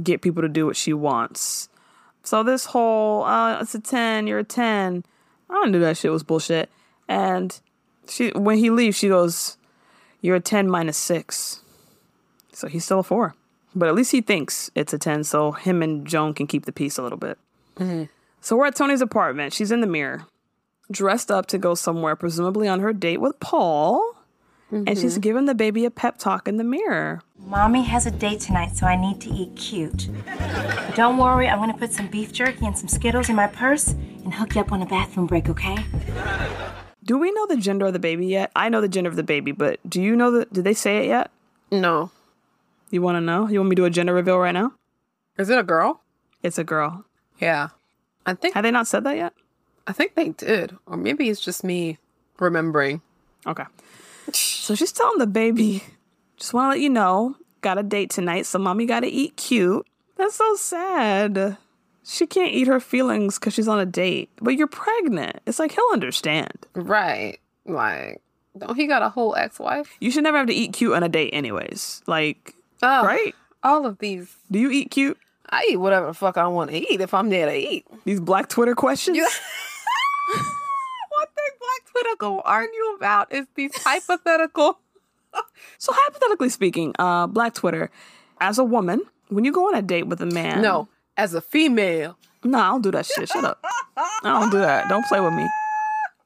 get 0.00 0.22
people 0.22 0.42
to 0.42 0.48
do 0.48 0.66
what 0.66 0.76
she 0.76 0.92
wants. 0.92 1.68
So 2.22 2.42
this 2.42 2.66
whole 2.66 3.24
uh, 3.24 3.60
it's 3.60 3.74
a 3.74 3.80
ten, 3.80 4.26
you're 4.26 4.38
a 4.38 4.44
ten. 4.44 5.04
I 5.48 5.66
knew 5.66 5.80
that 5.80 5.96
shit 5.96 6.12
was 6.12 6.22
bullshit. 6.22 6.70
And 7.08 7.58
she 8.08 8.30
when 8.30 8.58
he 8.58 8.70
leaves, 8.70 8.96
she 8.96 9.08
goes, 9.08 9.56
"You're 10.20 10.36
a 10.36 10.40
ten 10.40 10.70
minus 10.70 10.96
six. 10.96 11.62
So 12.52 12.68
he's 12.68 12.84
still 12.84 13.00
a 13.00 13.02
four. 13.02 13.34
But 13.74 13.88
at 13.88 13.94
least 13.94 14.12
he 14.12 14.20
thinks 14.20 14.70
it's 14.74 14.92
a 14.92 14.98
ten, 14.98 15.24
so 15.24 15.52
him 15.52 15.82
and 15.82 16.06
Joan 16.06 16.34
can 16.34 16.46
keep 16.46 16.66
the 16.66 16.72
peace 16.72 16.98
a 16.98 17.02
little 17.02 17.18
bit. 17.18 17.38
Mm-hmm. 17.76 18.04
So 18.40 18.56
we're 18.56 18.66
at 18.66 18.76
Tony's 18.76 19.00
apartment. 19.00 19.52
She's 19.52 19.70
in 19.70 19.80
the 19.80 19.86
mirror, 19.86 20.26
dressed 20.90 21.30
up 21.30 21.46
to 21.46 21.58
go 21.58 21.74
somewhere, 21.74 22.16
presumably 22.16 22.66
on 22.68 22.80
her 22.80 22.92
date 22.92 23.20
with 23.20 23.38
Paul. 23.40 24.16
And 24.72 24.90
she's 24.90 25.14
mm-hmm. 25.14 25.20
giving 25.20 25.44
the 25.46 25.54
baby 25.54 25.84
a 25.84 25.90
pep 25.90 26.16
talk 26.18 26.46
in 26.46 26.56
the 26.56 26.62
mirror. 26.62 27.22
Mommy 27.38 27.82
has 27.82 28.06
a 28.06 28.10
date 28.12 28.38
tonight, 28.38 28.76
so 28.76 28.86
I 28.86 28.94
need 28.94 29.20
to 29.22 29.28
eat 29.28 29.56
cute. 29.56 30.08
But 30.24 30.94
don't 30.94 31.18
worry, 31.18 31.48
I'm 31.48 31.58
gonna 31.58 31.76
put 31.76 31.92
some 31.92 32.06
beef 32.06 32.32
jerky 32.32 32.66
and 32.66 32.78
some 32.78 32.86
Skittles 32.86 33.28
in 33.28 33.34
my 33.34 33.48
purse 33.48 33.88
and 33.88 34.32
hook 34.32 34.54
you 34.54 34.60
up 34.60 34.70
on 34.70 34.80
a 34.80 34.86
bathroom 34.86 35.26
break, 35.26 35.48
okay? 35.48 35.76
Do 37.04 37.18
we 37.18 37.32
know 37.32 37.46
the 37.46 37.56
gender 37.56 37.86
of 37.86 37.92
the 37.92 37.98
baby 37.98 38.26
yet? 38.26 38.50
I 38.54 38.68
know 38.68 38.80
the 38.80 38.88
gender 38.88 39.08
of 39.08 39.16
the 39.16 39.22
baby, 39.22 39.52
but 39.52 39.80
do 39.88 40.02
you 40.02 40.14
know 40.14 40.30
the 40.30 40.44
did 40.46 40.64
they 40.64 40.74
say 40.74 40.98
it 40.98 41.06
yet? 41.06 41.30
No. 41.70 42.10
You 42.90 43.02
want 43.02 43.16
to 43.16 43.20
know? 43.20 43.48
You 43.48 43.60
want 43.60 43.70
me 43.70 43.76
to 43.76 43.82
do 43.82 43.86
a 43.86 43.90
gender 43.90 44.12
reveal 44.12 44.38
right 44.38 44.52
now? 44.52 44.72
Is 45.38 45.48
it 45.48 45.58
a 45.58 45.62
girl? 45.62 46.02
It's 46.42 46.58
a 46.58 46.64
girl. 46.64 47.04
Yeah. 47.38 47.68
I 48.26 48.34
think 48.34 48.54
Have 48.54 48.64
they 48.64 48.70
not 48.70 48.86
said 48.86 49.04
that 49.04 49.16
yet? 49.16 49.32
I 49.86 49.92
think 49.92 50.14
they 50.14 50.30
did. 50.30 50.76
Or 50.86 50.96
maybe 50.96 51.28
it's 51.28 51.40
just 51.40 51.64
me 51.64 51.98
remembering. 52.38 53.00
Okay. 53.46 53.64
So 54.32 54.74
she's 54.74 54.92
telling 54.92 55.18
the 55.18 55.26
baby, 55.26 55.82
just 56.36 56.52
want 56.52 56.66
to 56.66 56.70
let 56.70 56.80
you 56.80 56.90
know, 56.90 57.36
got 57.60 57.78
a 57.78 57.82
date 57.82 58.10
tonight, 58.10 58.46
so 58.46 58.58
mommy 58.58 58.86
got 58.86 59.00
to 59.00 59.08
eat 59.08 59.36
cute. 59.36 59.86
That's 60.16 60.36
so 60.36 60.56
sad. 60.56 61.56
She 62.10 62.26
can't 62.26 62.52
eat 62.52 62.66
her 62.66 62.80
feelings 62.80 63.38
because 63.38 63.54
she's 63.54 63.68
on 63.68 63.78
a 63.78 63.86
date, 63.86 64.30
but 64.40 64.56
you're 64.56 64.66
pregnant. 64.66 65.40
It's 65.46 65.60
like 65.60 65.72
he'll 65.72 65.84
understand. 65.92 66.66
Right. 66.74 67.38
Like, 67.66 68.20
don't 68.58 68.74
he 68.74 68.88
got 68.88 69.02
a 69.02 69.08
whole 69.08 69.36
ex-wife? 69.36 69.96
You 70.00 70.10
should 70.10 70.24
never 70.24 70.38
have 70.38 70.48
to 70.48 70.52
eat 70.52 70.72
cute 70.72 70.92
on 70.92 71.04
a 71.04 71.08
date, 71.08 71.30
anyways. 71.32 72.02
Like, 72.06 72.54
Oh, 72.82 73.04
right? 73.04 73.34
All 73.62 73.86
of 73.86 73.98
these. 73.98 74.34
Do 74.50 74.58
you 74.58 74.70
eat 74.70 74.90
cute? 74.90 75.18
I 75.50 75.68
eat 75.70 75.76
whatever 75.76 76.06
the 76.06 76.14
fuck 76.14 76.36
I 76.36 76.46
want 76.48 76.70
to 76.70 76.76
eat 76.76 77.00
if 77.00 77.14
I'm 77.14 77.28
there 77.28 77.46
to 77.46 77.54
eat. 77.54 77.86
These 78.04 78.20
black 78.20 78.48
Twitter 78.48 78.74
questions? 78.74 79.18
What 79.18 79.32
they 81.36 81.42
Black 81.58 81.92
Twitter 81.92 82.16
gonna 82.18 82.40
argue 82.42 82.94
about 82.96 83.32
is 83.32 83.46
these 83.54 83.72
hypothetical. 83.84 84.78
So 85.78 85.92
hypothetically 85.94 86.48
speaking, 86.48 86.92
uh, 86.98 87.28
black 87.28 87.54
Twitter, 87.54 87.90
as 88.40 88.58
a 88.58 88.64
woman, 88.64 89.02
when 89.28 89.44
you 89.44 89.52
go 89.52 89.68
on 89.68 89.76
a 89.76 89.82
date 89.82 90.08
with 90.08 90.20
a 90.20 90.26
man, 90.26 90.60
No, 90.60 90.88
as 91.20 91.34
a 91.34 91.40
female. 91.40 92.16
no, 92.42 92.58
I 92.58 92.68
don't 92.70 92.82
do 92.82 92.90
that 92.92 93.06
shit. 93.06 93.28
Shut 93.28 93.44
up. 93.44 93.62
I 93.96 94.20
don't 94.40 94.50
do 94.50 94.58
that. 94.58 94.88
Don't 94.88 95.04
play 95.06 95.20
with 95.20 95.34
me. 95.34 95.46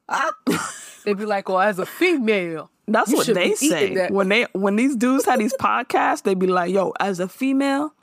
They 1.04 1.12
be 1.12 1.26
like, 1.26 1.50
well, 1.50 1.60
as 1.60 1.78
a 1.78 1.84
female. 1.84 2.70
That's 2.88 3.12
what 3.12 3.26
they 3.26 3.54
say 3.54 4.08
when 4.08 4.28
they 4.28 4.46
when 4.52 4.76
these 4.76 4.96
dudes 4.96 5.26
have 5.26 5.38
these 5.38 5.54
podcasts. 5.60 6.22
they'd 6.22 6.38
be 6.38 6.46
like, 6.46 6.72
"Yo, 6.72 6.92
as 7.00 7.18
a 7.20 7.28
female, 7.28 7.94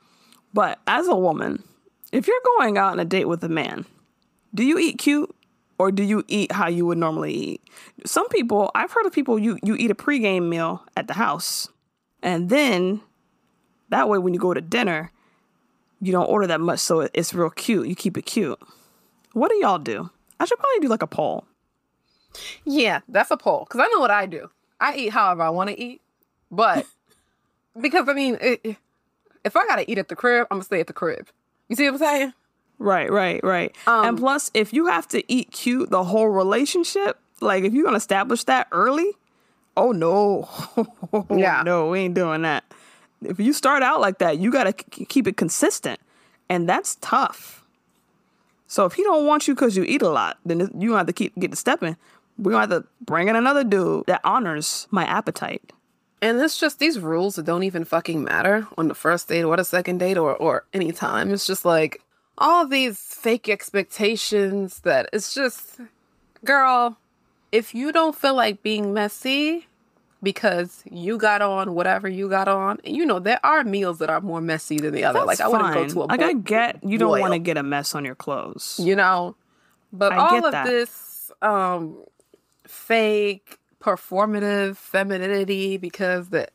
but 0.53 0.79
as 0.87 1.07
a 1.07 1.15
woman, 1.15 1.63
if 2.11 2.27
you're 2.27 2.41
going 2.57 2.77
out 2.77 2.91
on 2.93 2.99
a 2.99 3.05
date 3.05 3.25
with 3.25 3.43
a 3.43 3.49
man, 3.49 3.85
do 4.55 4.63
you 4.63 4.77
eat 4.79 4.97
cute 4.97 5.33
or 5.77 5.91
do 5.91 6.03
you 6.03 6.23
eat 6.27 6.51
how 6.51 6.67
you 6.67 6.85
would 6.87 6.97
normally 6.97 7.33
eat?" 7.33 7.61
Some 8.05 8.27
people, 8.29 8.71
I've 8.73 8.91
heard 8.91 9.05
of 9.05 9.13
people 9.13 9.37
you 9.37 9.59
you 9.63 9.75
eat 9.75 9.91
a 9.91 9.95
pregame 9.95 10.49
meal 10.49 10.83
at 10.97 11.07
the 11.07 11.13
house, 11.13 11.69
and 12.23 12.49
then 12.49 13.01
that 13.89 14.09
way 14.09 14.17
when 14.17 14.33
you 14.33 14.39
go 14.39 14.53
to 14.53 14.61
dinner, 14.61 15.11
you 16.02 16.12
don't 16.12 16.26
order 16.30 16.47
that 16.47 16.60
much, 16.62 16.80
so 16.80 17.08
it's 17.14 17.34
real 17.34 17.49
cute. 17.49 17.88
You 17.88 17.95
keep 17.95 18.18
it 18.18 18.24
cute. 18.24 18.60
What 19.34 19.49
do 19.49 19.56
y'all 19.58 19.80
do? 19.80 20.10
I 20.39 20.45
should 20.45 20.58
probably 20.60 20.80
do 20.80 20.88
like 20.88 21.04
a 21.04 21.08
poll. 21.08 21.45
Yeah, 22.66 23.02
that's 23.08 23.32
a 23.32 23.38
poll. 23.38 23.66
Because 23.68 23.82
I 23.82 23.88
know 23.93 23.99
what 23.99 24.12
I 24.12 24.26
do. 24.26 24.49
I 24.80 24.95
eat 24.95 25.10
however 25.10 25.43
I 25.43 25.49
want 25.49 25.70
to 25.70 25.80
eat. 25.80 26.02
But 26.49 26.86
because, 27.80 28.10
I 28.10 28.14
mean, 28.14 28.38
it, 28.41 28.76
if 29.43 29.56
I 29.56 29.66
got 29.68 29.78
to 29.78 29.89
eat 29.89 29.97
at 29.97 30.08
the 30.10 30.16
crib, 30.16 30.47
I'm 30.49 30.60
to 30.60 30.66
stay 30.66 30.80
at 30.80 30.88
the 30.88 30.93
crib. 30.93 31.28
You 31.70 31.76
see 31.76 31.86
what 31.86 31.93
I'm 31.93 31.99
saying? 31.99 32.34
Right, 32.80 33.12
right, 33.12 33.39
right. 33.43 33.76
Um, 33.86 34.06
and 34.06 34.18
plus, 34.18 34.49
if 34.54 34.74
you 34.74 34.88
have 34.88 35.08
to 35.10 35.24
eat 35.32 35.52
cute 35.52 35.91
the 35.91 36.04
whole 36.04 36.30
relationship, 36.30 37.20
like 37.39 37.64
if 37.64 37.74
you're 37.74 37.84
gonna 37.86 37.97
establish 37.97 38.43
that 38.45 38.68
early, 38.72 39.12
oh 39.78 39.91
no, 39.91 40.49
Yeah. 41.30 41.62
no, 41.64 41.89
we 41.89 41.99
ain't 41.99 42.16
doing 42.16 42.41
that. 42.41 42.64
If 43.24 43.39
you 43.39 43.53
start 43.53 43.84
out 43.84 44.01
like 44.01 44.19
that, 44.19 44.39
you 44.39 44.51
gotta 44.51 44.74
k- 44.74 45.05
keep 45.05 45.28
it 45.28 45.38
consistent, 45.38 45.99
and 46.49 46.67
that's 46.67 46.95
tough. 46.95 47.63
So 48.67 48.86
if 48.86 48.93
he 48.93 49.03
don't 49.03 49.26
want 49.26 49.47
you 49.47 49.53
because 49.53 49.76
you 49.76 49.84
eat 49.84 50.01
a 50.01 50.09
lot, 50.09 50.38
then 50.45 50.69
you 50.78 50.93
have 50.93 51.07
to 51.07 51.13
keep 51.13 51.38
get 51.38 51.51
to 51.51 51.57
stepping. 51.57 51.97
We're 52.38 52.51
gonna 52.51 52.74
have 52.74 52.84
to 52.84 52.88
bring 53.05 53.28
in 53.28 53.36
another 53.36 53.63
dude 53.63 54.05
that 54.07 54.22
honors 54.24 54.88
my 54.91 55.05
appetite. 55.05 55.74
And 56.22 56.39
it's 56.39 56.57
just 56.59 56.80
these 56.80 56.99
rules 56.99 57.36
that 57.36 57.45
don't 57.45 57.63
even 57.63 57.84
fucking 57.84 58.24
matter 58.24 58.67
on 58.78 58.88
the 58.88 58.95
first 58.95 59.28
date 59.28 59.43
or 59.43 59.57
the 59.57 59.65
second 59.65 59.97
date 59.97 60.17
or, 60.17 60.36
or 60.36 60.65
any 60.72 60.91
time. 60.91 61.32
It's 61.32 61.47
just 61.47 61.65
like 61.65 62.01
all 62.38 62.67
these 62.67 62.99
fake 62.99 63.49
expectations 63.49 64.80
that 64.82 65.09
it's 65.11 65.34
just, 65.34 65.80
girl, 66.45 66.97
if 67.51 67.74
you 67.74 67.91
don't 67.91 68.15
feel 68.15 68.36
like 68.36 68.63
being 68.63 68.93
messy 68.93 69.67
because 70.24 70.84
you 70.89 71.17
got 71.17 71.41
on 71.41 71.74
whatever 71.74 72.07
you 72.07 72.30
got 72.30 72.47
on, 72.47 72.80
and 72.84 72.95
you 72.95 73.05
know, 73.05 73.19
there 73.19 73.39
are 73.45 73.63
meals 73.63 73.99
that 73.99 74.09
are 74.09 74.22
more 74.22 74.41
messy 74.41 74.78
than 74.78 74.93
the 74.93 75.03
other. 75.03 75.19
That's 75.19 75.39
like 75.39 75.41
I 75.41 75.47
wouldn't 75.47 75.74
go 75.74 75.88
to 75.88 76.03
a 76.03 76.05
like 76.05 76.22
I 76.22 76.34
get 76.34 76.84
you 76.84 76.97
don't 76.97 77.19
want 77.19 77.34
to 77.34 77.39
get 77.39 77.57
a 77.57 77.63
mess 77.63 77.95
on 77.95 78.05
your 78.05 78.15
clothes. 78.15 78.80
you 78.82 78.95
know 78.95 79.36
but 79.93 80.13
I 80.13 80.17
all 80.17 80.45
of 80.45 80.51
that. 80.53 80.65
this 80.65 81.32
um 81.41 81.97
fake 82.65 83.57
performative 83.82 84.78
femininity 84.78 85.78
because 85.78 86.30
the 86.30 86.47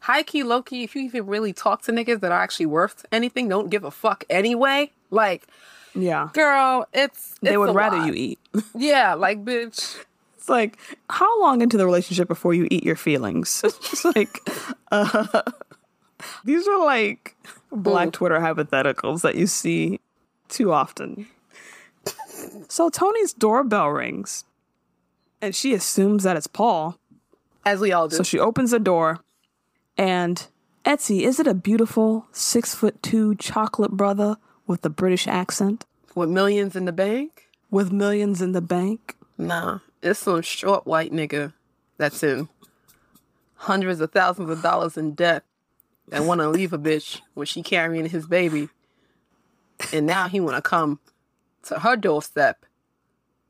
high 0.00 0.22
key 0.22 0.42
low 0.42 0.62
key 0.62 0.84
if 0.84 0.94
you 0.94 1.02
even 1.02 1.26
really 1.26 1.52
talk 1.52 1.82
to 1.82 1.92
niggas 1.92 2.20
that 2.20 2.30
are 2.32 2.40
actually 2.40 2.66
worth 2.66 3.04
anything 3.12 3.48
don't 3.48 3.68
give 3.68 3.84
a 3.84 3.90
fuck 3.90 4.24
anyway 4.30 4.90
like 5.10 5.46
Yeah, 5.94 6.28
girl 6.32 6.86
it's, 6.94 7.34
they 7.42 7.56
would 7.56 7.74
rather 7.74 7.96
lot. 7.98 8.06
you 8.06 8.12
eat. 8.14 8.38
yeah 8.74 9.14
like 9.14 9.44
bitch 9.44 9.96
It's 10.48 10.50
like, 10.50 10.78
how 11.10 11.42
long 11.42 11.60
into 11.60 11.76
the 11.76 11.84
relationship 11.84 12.26
before 12.26 12.54
you 12.54 12.66
eat 12.70 12.82
your 12.82 12.96
feelings? 12.96 13.62
It's 13.64 14.02
like, 14.02 14.40
uh, 14.90 15.42
These 16.44 16.66
are 16.66 16.82
like 16.82 17.36
black 17.70 18.12
Twitter 18.12 18.38
hypotheticals 18.38 19.20
that 19.20 19.34
you 19.34 19.46
see 19.46 20.00
too 20.48 20.72
often. 20.72 21.26
So 22.68 22.88
Tony's 22.88 23.34
doorbell 23.34 23.88
rings 23.88 24.44
and 25.42 25.54
she 25.54 25.74
assumes 25.74 26.24
that 26.24 26.38
it's 26.38 26.46
Paul. 26.46 26.98
As 27.66 27.80
we 27.80 27.92
all 27.92 28.08
do. 28.08 28.16
So 28.16 28.22
she 28.22 28.38
opens 28.38 28.70
the 28.70 28.78
door 28.78 29.20
and 29.98 30.46
Etsy, 30.86 31.24
is 31.24 31.38
it 31.38 31.46
a 31.46 31.52
beautiful 31.52 32.26
six 32.32 32.74
foot 32.74 33.02
two 33.02 33.34
chocolate 33.34 33.90
brother 33.92 34.38
with 34.66 34.82
a 34.86 34.90
British 34.90 35.26
accent? 35.26 35.84
With 36.14 36.30
millions 36.30 36.74
in 36.74 36.86
the 36.86 36.92
bank? 36.92 37.48
With 37.70 37.92
millions 37.92 38.40
in 38.40 38.52
the 38.52 38.62
bank? 38.62 39.14
Nah, 39.36 39.80
it's 40.02 40.20
some 40.20 40.42
short 40.42 40.86
white 40.86 41.12
nigga 41.12 41.52
that's 41.96 42.22
in 42.22 42.48
hundreds 43.54 44.00
of 44.00 44.12
thousands 44.12 44.50
of 44.50 44.62
dollars 44.62 44.96
in 44.96 45.14
debt 45.14 45.44
that 46.08 46.24
want 46.24 46.40
to 46.40 46.48
leave 46.48 46.72
a 46.72 46.78
bitch 46.78 47.20
when 47.34 47.46
she 47.46 47.62
carrying 47.62 48.06
his 48.06 48.26
baby, 48.26 48.68
and 49.92 50.06
now 50.06 50.28
he 50.28 50.40
want 50.40 50.56
to 50.56 50.62
come 50.62 51.00
to 51.64 51.80
her 51.80 51.96
doorstep 51.96 52.64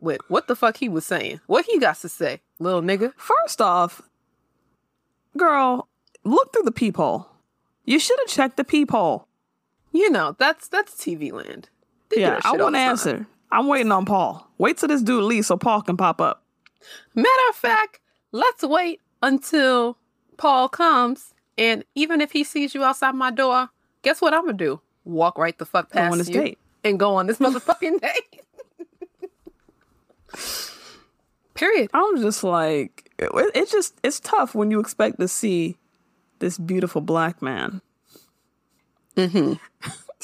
with 0.01 0.21
what 0.29 0.47
the 0.49 0.57
fuck 0.57 0.79
he 0.79 0.89
was 0.89 1.05
saying. 1.05 1.41
What 1.47 1.67
he 1.67 1.79
got 1.79 1.97
to 1.99 2.09
say, 2.09 2.41
little 2.59 2.83
nigga? 2.83 3.13
First 3.17 3.61
off, 3.61 4.03
girl, 5.37 5.89
look 6.25 6.53
through 6.53 6.63
the 6.63 6.73
peephole. 6.73 7.29
You 7.85 7.99
should 7.99 8.19
have 8.21 8.29
checked 8.29 8.57
the 8.57 8.65
peephole. 8.65 9.27
You 9.93 10.11
know 10.11 10.37
that's 10.39 10.69
that's 10.69 10.95
TV 10.95 11.33
land. 11.33 11.71
They 12.11 12.21
yeah, 12.21 12.41
I 12.45 12.57
want 12.57 12.75
to 12.75 12.81
answer. 12.81 13.27
I'm 13.51 13.67
waiting 13.67 13.93
on 13.93 14.05
Paul. 14.05 14.47
Wait 14.59 14.77
till 14.79 14.89
this 14.89 15.03
dude 15.03 15.25
leaves 15.25 15.47
so 15.47 15.57
Paul 15.57 15.83
can 15.83 15.97
pop 15.97 16.21
up. 16.21 16.43
Matter 17.15 17.49
of 17.51 17.57
fact, 17.57 18.01
let's 18.33 18.63
wait 18.63 19.01
until 19.23 19.97
Paul 20.37 20.69
comes, 20.69 21.35
and 21.57 21.85
even 21.95 22.21
if 22.21 22.33
he 22.33 22.45
sees 22.45 22.75
you 22.75 22.85
outside 22.85 23.15
my 23.15 23.31
door, 23.31 23.69
guess 24.03 24.21
what 24.21 24.35
I'm 24.35 24.43
gonna 24.45 24.57
do? 24.57 24.81
Walk 25.05 25.39
right 25.39 25.57
the 25.59 25.65
fuck 25.67 25.91
Go 25.91 26.01
on 26.01 26.07
past 26.11 26.19
this 26.19 26.29
you 26.29 26.41
date. 26.41 26.59
and 26.85 26.99
go 26.99 27.15
on 27.17 27.27
this 27.27 27.39
motherfucking 27.39 28.01
date. 28.03 28.43
Period. 31.55 31.91
I'm 31.93 32.21
just 32.21 32.45
like, 32.45 33.11
it, 33.19 33.31
it's 33.55 33.73
just, 33.73 33.95
it's 34.05 34.21
tough 34.21 34.55
when 34.55 34.71
you 34.71 34.79
expect 34.79 35.19
to 35.19 35.27
see 35.27 35.77
this 36.39 36.57
beautiful 36.59 37.01
black 37.01 37.43
man. 37.43 37.81
Mm-hmm. 39.17 39.55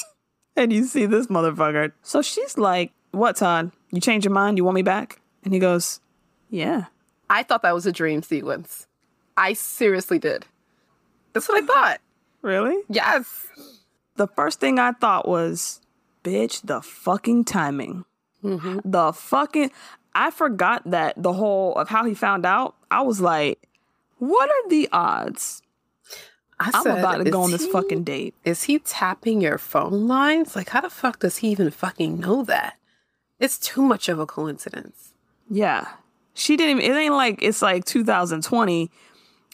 and 0.55 0.71
you 0.71 0.85
see 0.85 1.05
this 1.05 1.27
motherfucker. 1.27 1.91
So 2.03 2.21
she's 2.21 2.57
like, 2.57 2.93
what, 3.15 3.35
Todd? 3.37 3.71
You 3.91 4.01
change 4.01 4.25
your 4.25 4.33
mind? 4.33 4.57
You 4.57 4.63
want 4.63 4.75
me 4.75 4.81
back? 4.81 5.19
And 5.43 5.53
he 5.53 5.59
goes, 5.59 5.99
yeah. 6.49 6.85
I 7.29 7.43
thought 7.43 7.61
that 7.63 7.73
was 7.73 7.85
a 7.85 7.91
dream 7.91 8.21
sequence. 8.21 8.87
I 9.37 9.53
seriously 9.53 10.19
did. 10.19 10.45
That's 11.33 11.47
what 11.49 11.63
I 11.63 11.65
thought. 11.65 11.99
Really? 12.41 12.79
Yes. 12.89 13.47
The 14.17 14.27
first 14.27 14.59
thing 14.59 14.77
I 14.77 14.91
thought 14.91 15.27
was, 15.27 15.81
bitch, 16.23 16.61
the 16.63 16.79
fucking 16.79 17.45
timing. 17.45 18.05
Mm-hmm. 18.43 18.81
The 18.85 19.11
fucking. 19.13 19.71
I 20.13 20.29
forgot 20.29 20.83
that 20.91 21.15
the 21.17 21.33
whole 21.33 21.73
of 21.73 21.89
how 21.89 22.05
he 22.05 22.13
found 22.13 22.45
out. 22.45 22.75
I 22.91 23.01
was 23.01 23.19
like, 23.19 23.67
what 24.19 24.47
are 24.47 24.69
the 24.69 24.87
odds? 24.91 25.63
I 26.59 26.69
I'm 26.71 26.85
about 26.85 27.23
to 27.23 27.31
go 27.31 27.41
on 27.41 27.49
this 27.49 27.65
he- 27.65 27.71
fucking 27.71 28.03
date. 28.03 28.35
Is 28.43 28.61
he 28.65 28.77
tapping 28.77 29.41
your 29.41 29.57
phone 29.57 30.07
lines? 30.07 30.55
Like, 30.55 30.69
how 30.69 30.81
the 30.81 30.91
fuck 30.91 31.17
does 31.21 31.37
he 31.37 31.49
even 31.49 31.71
fucking 31.71 32.19
know 32.19 32.43
that? 32.43 32.77
It's 33.39 33.57
too 33.57 33.81
much 33.81 34.09
of 34.09 34.19
a 34.19 34.25
coincidence. 34.25 35.13
Yeah. 35.49 35.87
She 36.33 36.57
didn't 36.57 36.81
even, 36.81 36.91
it 36.91 36.97
ain't 36.97 37.13
like 37.13 37.39
it's 37.41 37.61
like 37.61 37.85
2020 37.85 38.91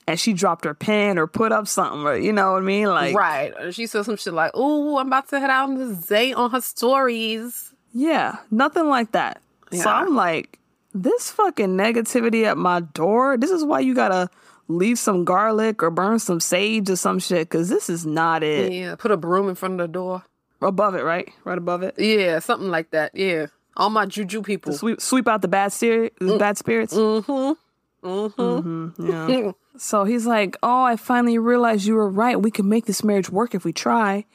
and 0.08 0.20
she 0.20 0.34
dropped 0.34 0.66
her 0.66 0.74
pen 0.74 1.18
or 1.18 1.28
put 1.28 1.52
up 1.52 1.68
something, 1.68 2.02
or, 2.02 2.18
you 2.18 2.34
know 2.34 2.54
what 2.54 2.64
I 2.64 2.66
mean? 2.66 2.88
Like, 2.88 3.16
right. 3.16 3.74
She 3.74 3.86
said 3.86 4.04
some 4.04 4.18
shit 4.18 4.34
like, 4.34 4.56
"Ooh, 4.58 4.98
I'm 4.98 5.08
about 5.08 5.30
to 5.30 5.40
head 5.40 5.50
out 5.50 5.70
on 5.70 5.78
this 5.78 6.08
date 6.08 6.34
on 6.34 6.50
her 6.52 6.62
stories." 6.62 7.72
yeah, 7.94 8.38
nothing 8.50 8.88
like 8.88 9.12
that. 9.12 9.42
So 9.72 9.90
I'm 9.90 10.16
like, 10.16 10.60
this 10.94 11.32
fucking 11.32 11.78
negativity 11.78 12.46
at 12.46 12.58
my 12.58 12.82
door, 12.82 13.38
this 13.38 13.52
is 13.52 13.64
why 13.64 13.80
you 13.80 13.96
gotta 13.96 14.30
leave 14.68 15.00
some 15.00 15.24
garlic 15.24 15.82
or 15.82 15.90
burn 15.90 16.20
some 16.20 16.40
sage 16.40 16.90
or 16.90 16.96
some 16.96 17.20
shit, 17.20 17.50
because 17.50 17.70
this 17.70 17.90
is 17.90 18.06
not 18.06 18.44
it. 18.44 18.72
Yeah, 18.72 18.96
put 18.96 19.12
a 19.12 19.18
broom 19.18 19.48
in 19.48 19.56
front 19.56 19.80
of 19.80 19.88
the 19.88 19.88
door. 19.88 20.24
Above 20.62 20.96
it, 20.96 21.04
right? 21.04 21.32
Right 21.44 21.58
above 21.58 21.84
it. 21.84 21.96
Yeah, 21.98 22.40
something 22.40 22.70
like 22.70 22.92
that. 22.92 23.16
Yeah, 23.16 23.48
all 23.78 23.90
my 23.90 24.06
juju 24.06 24.42
people. 24.42 24.74
Sweep, 24.74 25.02
sweep 25.02 25.28
out 25.28 25.42
the 25.42 25.48
bad, 25.48 25.72
steer, 25.74 26.10
bad 26.20 26.58
spirits. 26.58 26.94
Mm-hmm. 26.94 28.08
Mm-hmm. 28.08 28.42
Mm-hmm. 28.42 29.08
Yeah. 29.08 29.52
so 29.78 30.04
he's 30.06 30.26
like, 30.26 30.58
"Oh, 30.64 30.84
I 30.84 30.96
finally 30.96 31.38
realized 31.38 31.86
you 31.86 31.94
were 31.96 32.10
right. 32.10 32.42
We 32.42 32.52
can 32.52 32.68
make 32.68 32.86
this 32.86 33.04
marriage 33.04 33.30
work 33.30 33.54
if 33.54 33.64
we 33.64 33.74
try, 33.74 34.26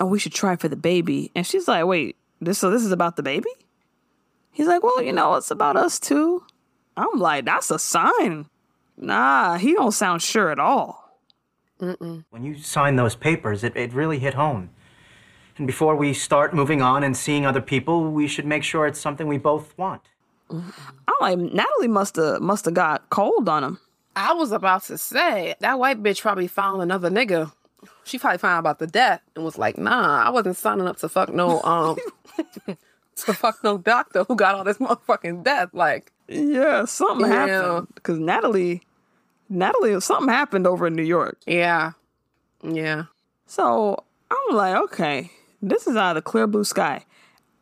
and 0.00 0.10
we 0.10 0.18
should 0.18 0.32
try 0.32 0.56
for 0.56 0.68
the 0.68 0.76
baby." 0.76 1.30
And 1.34 1.46
she's 1.46 1.68
like, 1.68 1.84
"Wait, 1.84 2.16
this 2.40 2.58
so 2.58 2.70
this 2.70 2.82
is 2.84 2.92
about 2.92 3.16
the 3.16 3.22
baby?" 3.22 3.50
He's 4.50 4.66
like, 4.66 4.82
"Well, 4.82 5.02
you 5.02 5.12
know, 5.12 5.34
it's 5.34 5.50
about 5.50 5.76
us 5.76 6.00
too." 6.00 6.44
I'm 6.96 7.18
like, 7.18 7.44
"That's 7.44 7.70
a 7.70 7.78
sign." 7.78 8.46
Nah, 8.96 9.58
he 9.58 9.74
don't 9.74 9.92
sound 9.92 10.22
sure 10.22 10.50
at 10.50 10.58
all. 10.58 11.18
When 11.78 12.24
you 12.44 12.56
signed 12.56 12.98
those 12.98 13.16
papers, 13.16 13.64
it, 13.64 13.76
it 13.76 13.92
really 13.92 14.18
hit 14.18 14.34
home. 14.34 14.70
And 15.56 15.66
before 15.66 15.94
we 15.96 16.12
start 16.14 16.52
moving 16.54 16.82
on 16.82 17.04
and 17.04 17.16
seeing 17.16 17.46
other 17.46 17.60
people, 17.60 18.10
we 18.10 18.26
should 18.26 18.44
make 18.46 18.64
sure 18.64 18.86
it's 18.86 18.98
something 19.00 19.26
we 19.28 19.38
both 19.38 19.76
want. 19.78 20.02
I'm 20.50 20.72
like, 21.20 21.38
Natalie 21.38 21.88
must 21.88 22.16
have 22.16 22.40
must 22.40 22.64
have 22.66 22.74
got 22.74 23.08
cold 23.10 23.48
on 23.48 23.64
him. 23.64 23.78
I 24.16 24.32
was 24.34 24.52
about 24.52 24.82
to 24.84 24.98
say 24.98 25.54
that 25.60 25.78
white 25.78 26.02
bitch 26.02 26.20
probably 26.20 26.46
found 26.48 26.82
another 26.82 27.10
nigga. 27.10 27.52
She 28.04 28.18
probably 28.18 28.38
found 28.38 28.54
out 28.54 28.58
about 28.60 28.78
the 28.78 28.86
death 28.86 29.22
and 29.34 29.44
was 29.44 29.58
like, 29.58 29.78
"Nah, 29.78 30.22
I 30.24 30.30
wasn't 30.30 30.56
signing 30.56 30.86
up 30.86 30.98
to 30.98 31.08
fuck 31.08 31.32
no 31.32 31.60
um 31.62 31.96
to 33.16 33.32
fuck 33.32 33.62
no 33.64 33.78
doctor 33.78 34.24
who 34.24 34.36
got 34.36 34.54
all 34.54 34.64
this 34.64 34.78
motherfucking 34.78 35.44
death." 35.44 35.70
Like, 35.72 36.12
Yeah, 36.28 36.84
something 36.84 37.26
Yeah. 37.30 37.46
happened 37.46 37.88
because 37.94 38.18
Natalie, 38.18 38.82
Natalie, 39.48 40.00
something 40.00 40.28
happened 40.28 40.66
over 40.66 40.86
in 40.86 40.94
New 40.94 41.02
York. 41.02 41.38
yeah, 41.46 41.92
yeah. 42.62 43.04
So 43.46 44.04
I'm 44.30 44.56
like, 44.56 44.76
okay, 44.84 45.30
this 45.68 45.86
is 45.86 45.96
out 45.96 46.16
of 46.16 46.22
the 46.22 46.22
clear 46.22 46.46
blue 46.46 46.64
sky. 46.64 47.04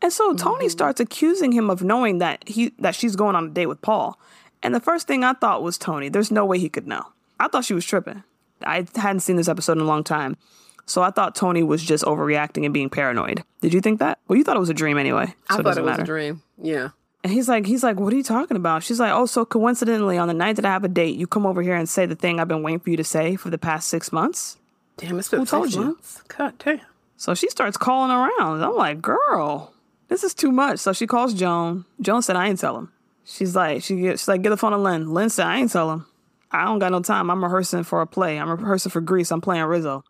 And 0.01 0.11
so 0.11 0.33
Tony 0.33 0.65
mm-hmm. 0.65 0.71
starts 0.71 0.99
accusing 0.99 1.51
him 1.53 1.69
of 1.69 1.81
knowing 1.81 2.17
that 2.17 2.47
he 2.47 2.73
that 2.79 2.95
she's 2.95 3.15
going 3.15 3.35
on 3.35 3.45
a 3.45 3.49
date 3.49 3.67
with 3.67 3.81
Paul. 3.81 4.19
And 4.61 4.75
the 4.75 4.79
first 4.79 5.07
thing 5.07 5.23
I 5.23 5.33
thought 5.33 5.63
was 5.63 5.77
Tony. 5.77 6.09
There's 6.09 6.31
no 6.31 6.45
way 6.45 6.59
he 6.59 6.69
could 6.69 6.87
know. 6.87 7.03
I 7.39 7.47
thought 7.47 7.65
she 7.65 7.73
was 7.73 7.85
tripping. 7.85 8.23
I 8.65 8.85
hadn't 8.95 9.21
seen 9.21 9.35
this 9.35 9.49
episode 9.49 9.73
in 9.73 9.79
a 9.79 9.85
long 9.85 10.03
time. 10.03 10.37
So 10.85 11.01
I 11.01 11.11
thought 11.11 11.35
Tony 11.35 11.63
was 11.63 11.81
just 11.81 12.03
overreacting 12.03 12.65
and 12.65 12.73
being 12.73 12.89
paranoid. 12.89 13.43
Did 13.61 13.73
you 13.73 13.81
think 13.81 13.99
that? 13.99 14.19
Well, 14.27 14.37
you 14.37 14.43
thought 14.43 14.57
it 14.57 14.61
was 14.61 14.69
a 14.69 14.73
dream 14.73 14.97
anyway. 14.97 15.33
I 15.49 15.55
thought 15.55 15.63
doesn't 15.63 15.83
it 15.83 15.85
was 15.85 15.91
matter. 15.91 16.03
a 16.03 16.05
dream. 16.05 16.41
Yeah. 16.61 16.89
And 17.23 17.31
he's 17.31 17.47
like, 17.47 17.65
he's 17.65 17.83
like, 17.83 17.97
what 17.97 18.11
are 18.11 18.17
you 18.17 18.23
talking 18.23 18.57
about? 18.57 18.83
She's 18.83 18.99
like, 18.99 19.13
oh, 19.13 19.25
so 19.25 19.45
coincidentally, 19.45 20.17
on 20.17 20.27
the 20.27 20.33
night 20.33 20.57
that 20.57 20.65
I 20.65 20.71
have 20.71 20.83
a 20.83 20.89
date, 20.89 21.15
you 21.15 21.25
come 21.25 21.45
over 21.45 21.61
here 21.61 21.75
and 21.75 21.87
say 21.87 22.05
the 22.05 22.15
thing 22.15 22.39
I've 22.39 22.49
been 22.49 22.63
waiting 22.63 22.81
for 22.81 22.89
you 22.89 22.97
to 22.97 23.03
say 23.03 23.37
for 23.37 23.49
the 23.49 23.57
past 23.57 23.87
six 23.87 24.11
months. 24.11 24.57
Damn, 24.97 25.17
it's 25.17 25.29
been 25.29 25.39
Who 25.39 25.45
told 25.45 25.65
six 25.65 25.75
you? 25.75 25.85
months. 25.85 26.21
God 26.27 26.57
damn. 26.59 26.81
So 27.17 27.33
she 27.33 27.49
starts 27.49 27.77
calling 27.77 28.11
around. 28.11 28.63
I'm 28.63 28.75
like, 28.75 29.01
girl, 29.01 29.73
this 30.07 30.23
is 30.23 30.33
too 30.33 30.51
much. 30.51 30.79
So 30.79 30.93
she 30.93 31.07
calls 31.07 31.33
Joan. 31.33 31.85
Joan 32.01 32.21
said, 32.21 32.35
I 32.35 32.47
ain't 32.47 32.59
tell 32.59 32.77
him. 32.77 32.91
She's 33.25 33.55
like, 33.55 33.83
she 33.83 33.95
gets, 33.95 34.21
she's 34.21 34.27
like, 34.27 34.41
get 34.41 34.49
the 34.49 34.57
phone 34.57 34.71
to 34.71 34.77
Lynn. 34.77 35.13
Lynn 35.13 35.29
said, 35.29 35.47
I 35.47 35.57
ain't 35.57 35.71
tell 35.71 35.91
him. 35.91 36.05
I 36.51 36.65
don't 36.65 36.79
got 36.79 36.91
no 36.91 37.01
time. 37.01 37.31
I'm 37.31 37.43
rehearsing 37.43 37.83
for 37.83 38.01
a 38.01 38.07
play. 38.07 38.37
I'm 38.37 38.49
rehearsing 38.49 38.91
for 38.91 39.01
Grease. 39.01 39.31
I'm 39.31 39.41
playing 39.41 39.63
Rizzo. 39.63 40.03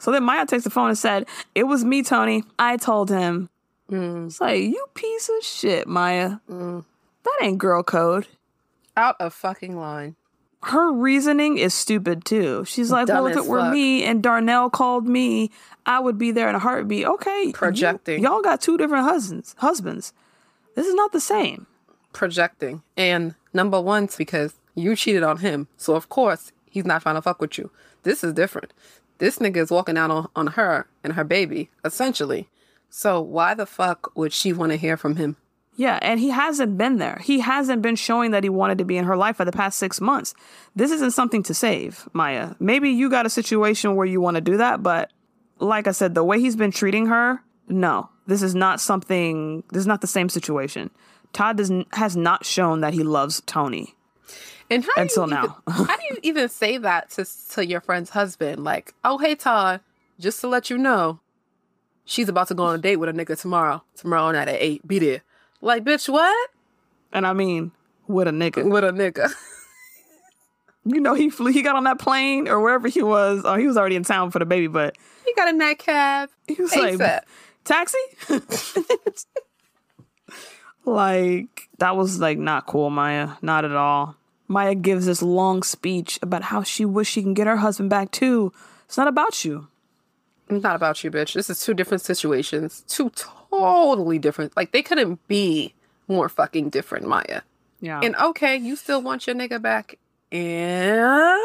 So 0.00 0.10
then 0.10 0.24
Maya 0.24 0.46
takes 0.46 0.64
the 0.64 0.70
phone 0.70 0.88
and 0.88 0.98
said, 0.98 1.28
it 1.54 1.64
was 1.64 1.84
me, 1.84 2.02
Tony. 2.02 2.42
I 2.58 2.78
told 2.78 3.10
him. 3.10 3.50
Mm. 3.90 4.26
It's 4.26 4.40
like, 4.40 4.62
you 4.62 4.84
piece 4.94 5.28
of 5.28 5.44
shit, 5.44 5.86
Maya. 5.86 6.36
Mm. 6.48 6.84
That 7.24 7.38
ain't 7.42 7.58
girl 7.58 7.82
code. 7.82 8.26
Out 8.96 9.16
of 9.20 9.34
fucking 9.34 9.76
line. 9.76 10.16
Her 10.62 10.92
reasoning 10.92 11.56
is 11.58 11.72
stupid 11.72 12.24
too. 12.24 12.64
She's 12.66 12.90
like, 12.90 13.06
Dumb 13.06 13.24
well, 13.24 13.26
if 13.28 13.36
it 13.36 13.46
were 13.46 13.60
fuck. 13.60 13.72
me 13.72 14.04
and 14.04 14.22
Darnell 14.22 14.68
called 14.68 15.06
me, 15.08 15.50
I 15.86 16.00
would 16.00 16.18
be 16.18 16.32
there 16.32 16.48
in 16.50 16.54
a 16.54 16.58
heartbeat. 16.58 17.06
Okay. 17.06 17.52
Projecting. 17.54 18.22
y'all 18.22 18.42
got 18.42 18.60
two 18.60 18.76
different 18.76 19.04
husbands. 19.04 19.54
Husbands. 19.58 20.12
This 20.74 20.86
is 20.86 20.94
not 20.94 21.12
the 21.12 21.20
same. 21.20 21.66
projecting. 22.12 22.82
And 22.96 23.34
number 23.54 23.80
one, 23.80 24.08
because 24.18 24.54
you 24.74 24.94
cheated 24.96 25.22
on 25.22 25.38
him. 25.38 25.68
So 25.76 25.94
of 25.94 26.08
course 26.08 26.52
he's 26.70 26.84
not 26.84 27.02
trying 27.02 27.14
to 27.16 27.22
fuck 27.22 27.40
with 27.40 27.56
you. 27.56 27.70
This 28.02 28.22
is 28.22 28.32
different. 28.34 28.72
This 29.18 29.38
nigga 29.38 29.58
is 29.58 29.70
walking 29.70 29.96
out 29.98 30.10
on, 30.10 30.28
on 30.36 30.46
her 30.48 30.86
and 31.04 31.14
her 31.14 31.24
baby, 31.24 31.70
essentially. 31.84 32.48
So 32.88 33.20
why 33.20 33.54
the 33.54 33.66
fuck 33.66 34.10
would 34.16 34.32
she 34.32 34.52
want 34.52 34.72
to 34.72 34.76
hear 34.76 34.96
from 34.96 35.16
him? 35.16 35.36
Yeah, 35.80 35.98
and 36.02 36.20
he 36.20 36.28
hasn't 36.28 36.76
been 36.76 36.98
there. 36.98 37.22
He 37.24 37.40
hasn't 37.40 37.80
been 37.80 37.96
showing 37.96 38.32
that 38.32 38.44
he 38.44 38.50
wanted 38.50 38.76
to 38.76 38.84
be 38.84 38.98
in 38.98 39.06
her 39.06 39.16
life 39.16 39.36
for 39.36 39.46
the 39.46 39.50
past 39.50 39.78
six 39.78 39.98
months. 39.98 40.34
This 40.76 40.90
isn't 40.90 41.12
something 41.12 41.42
to 41.44 41.54
save, 41.54 42.06
Maya. 42.12 42.50
Maybe 42.60 42.90
you 42.90 43.08
got 43.08 43.24
a 43.24 43.30
situation 43.30 43.96
where 43.96 44.04
you 44.04 44.20
want 44.20 44.34
to 44.34 44.42
do 44.42 44.58
that, 44.58 44.82
but 44.82 45.10
like 45.58 45.86
I 45.86 45.92
said, 45.92 46.14
the 46.14 46.22
way 46.22 46.38
he's 46.38 46.54
been 46.54 46.70
treating 46.70 47.06
her, 47.06 47.42
no, 47.66 48.10
this 48.26 48.42
is 48.42 48.54
not 48.54 48.78
something. 48.78 49.64
This 49.70 49.80
is 49.80 49.86
not 49.86 50.02
the 50.02 50.06
same 50.06 50.28
situation. 50.28 50.90
Todd 51.32 51.56
does, 51.56 51.72
has 51.94 52.14
not 52.14 52.44
shown 52.44 52.82
that 52.82 52.92
he 52.92 53.02
loves 53.02 53.40
Tony. 53.46 53.94
And 54.68 54.84
how 54.84 54.92
do 54.96 55.00
Until 55.00 55.24
you 55.28 55.30
now. 55.30 55.62
even, 55.66 55.86
how 55.86 55.96
do 55.96 56.02
you 56.10 56.18
even 56.22 56.48
say 56.50 56.76
that 56.76 57.08
to 57.12 57.26
to 57.54 57.66
your 57.66 57.80
friend's 57.80 58.10
husband? 58.10 58.62
Like, 58.62 58.92
oh 59.02 59.16
hey 59.16 59.34
Todd, 59.34 59.80
just 60.18 60.42
to 60.42 60.48
let 60.48 60.68
you 60.68 60.76
know, 60.76 61.20
she's 62.04 62.28
about 62.28 62.48
to 62.48 62.54
go 62.54 62.64
on 62.64 62.74
a 62.74 62.78
date 62.78 62.96
with 62.96 63.08
a 63.08 63.12
nigga 63.14 63.40
tomorrow. 63.40 63.82
Tomorrow 63.96 64.32
night 64.32 64.48
at 64.48 64.60
eight. 64.60 64.86
Be 64.86 64.98
there. 64.98 65.22
Like, 65.60 65.84
bitch, 65.84 66.08
what? 66.08 66.50
And 67.12 67.26
I 67.26 67.32
mean, 67.32 67.72
with 68.06 68.28
a 68.28 68.30
nigga. 68.30 68.68
With 68.70 68.84
a 68.84 68.90
nigga. 68.90 69.30
You 70.86 70.98
know, 70.98 71.12
he 71.12 71.28
flew, 71.28 71.52
he 71.52 71.60
got 71.60 71.76
on 71.76 71.84
that 71.84 71.98
plane 71.98 72.48
or 72.48 72.58
wherever 72.58 72.88
he 72.88 73.02
was. 73.02 73.42
Oh, 73.44 73.54
he 73.56 73.66
was 73.66 73.76
already 73.76 73.96
in 73.96 74.02
town 74.02 74.30
for 74.30 74.38
the 74.38 74.46
baby, 74.46 74.66
but 74.66 74.96
He 75.26 75.34
got 75.34 75.46
in 75.48 75.58
that 75.58 75.78
cab. 75.78 76.30
he 76.48 76.54
was 76.54 76.72
ASAP. 76.72 76.98
like, 76.98 77.24
taxi? 77.64 77.98
like, 80.86 81.68
that 81.78 81.96
was 81.96 82.18
like 82.20 82.38
not 82.38 82.66
cool, 82.66 82.88
Maya. 82.90 83.32
Not 83.42 83.66
at 83.66 83.72
all. 83.72 84.16
Maya 84.48 84.74
gives 84.74 85.04
this 85.06 85.20
long 85.22 85.62
speech 85.62 86.18
about 86.22 86.44
how 86.44 86.62
she 86.62 86.86
wish 86.86 87.10
she 87.10 87.22
can 87.22 87.34
get 87.34 87.46
her 87.46 87.58
husband 87.58 87.90
back 87.90 88.10
too. 88.10 88.52
It's 88.86 88.96
not 88.96 89.06
about 89.06 89.44
you. 89.44 89.68
It's 90.48 90.64
not 90.64 90.74
about 90.76 91.04
you, 91.04 91.10
bitch. 91.10 91.34
This 91.34 91.48
is 91.50 91.60
two 91.60 91.74
different 91.74 92.00
situations. 92.02 92.82
Two 92.88 93.10
totally 93.50 94.18
different. 94.18 94.56
Like 94.56 94.72
they 94.72 94.82
couldn't 94.82 95.26
be 95.28 95.74
more 96.08 96.28
fucking 96.28 96.70
different, 96.70 97.06
Maya. 97.06 97.42
Yeah. 97.80 98.00
And 98.02 98.14
okay, 98.16 98.56
you 98.56 98.76
still 98.76 99.02
want 99.02 99.26
your 99.26 99.34
nigga 99.36 99.60
back. 99.60 99.98
And 100.32 101.40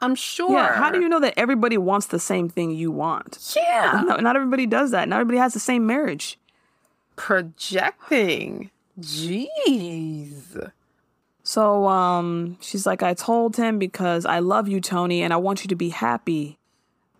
I'm 0.00 0.14
sure. 0.14 0.52
Yeah, 0.52 0.74
how 0.74 0.90
do 0.90 1.00
you 1.00 1.08
know 1.08 1.20
that 1.20 1.34
everybody 1.36 1.78
wants 1.78 2.06
the 2.06 2.18
same 2.18 2.48
thing 2.48 2.70
you 2.70 2.90
want? 2.90 3.54
Yeah. 3.56 4.02
No, 4.06 4.16
not 4.16 4.36
everybody 4.36 4.66
does 4.66 4.90
that. 4.90 5.08
Not 5.08 5.20
everybody 5.20 5.38
has 5.38 5.52
the 5.54 5.60
same 5.60 5.86
marriage. 5.86 6.38
projecting? 7.16 8.70
Jeez. 9.00 10.70
So 11.44 11.86
um 11.88 12.56
she's 12.60 12.86
like 12.86 13.02
I 13.02 13.14
told 13.14 13.56
him 13.56 13.78
because 13.78 14.24
I 14.26 14.38
love 14.40 14.68
you 14.68 14.80
Tony 14.80 15.22
and 15.22 15.32
I 15.32 15.36
want 15.36 15.62
you 15.64 15.68
to 15.68 15.76
be 15.76 15.88
happy. 15.90 16.58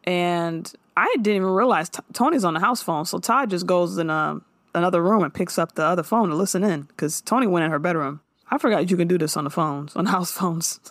And 0.04 0.70
I 0.96 1.06
didn't 1.16 1.36
even 1.36 1.48
realize 1.48 1.88
T- 1.88 2.00
Tony's 2.12 2.44
on 2.44 2.54
the 2.54 2.60
house 2.60 2.82
phone. 2.82 3.04
So 3.04 3.18
Todd 3.18 3.50
just 3.50 3.66
goes 3.66 3.98
in 3.98 4.10
um 4.10 4.44
another 4.74 5.02
room 5.02 5.22
and 5.22 5.32
picks 5.32 5.58
up 5.58 5.74
the 5.74 5.84
other 5.84 6.02
phone 6.02 6.28
to 6.30 6.34
listen 6.34 6.64
in 6.64 6.88
cuz 6.96 7.20
Tony 7.20 7.46
went 7.46 7.64
in 7.64 7.70
her 7.70 7.78
bedroom. 7.78 8.20
I 8.50 8.58
forgot 8.58 8.90
you 8.90 8.96
can 8.96 9.08
do 9.08 9.16
this 9.18 9.36
on 9.36 9.44
the 9.44 9.50
phones, 9.50 9.94
on 9.96 10.06
house 10.16 10.30
phones. 10.32 10.80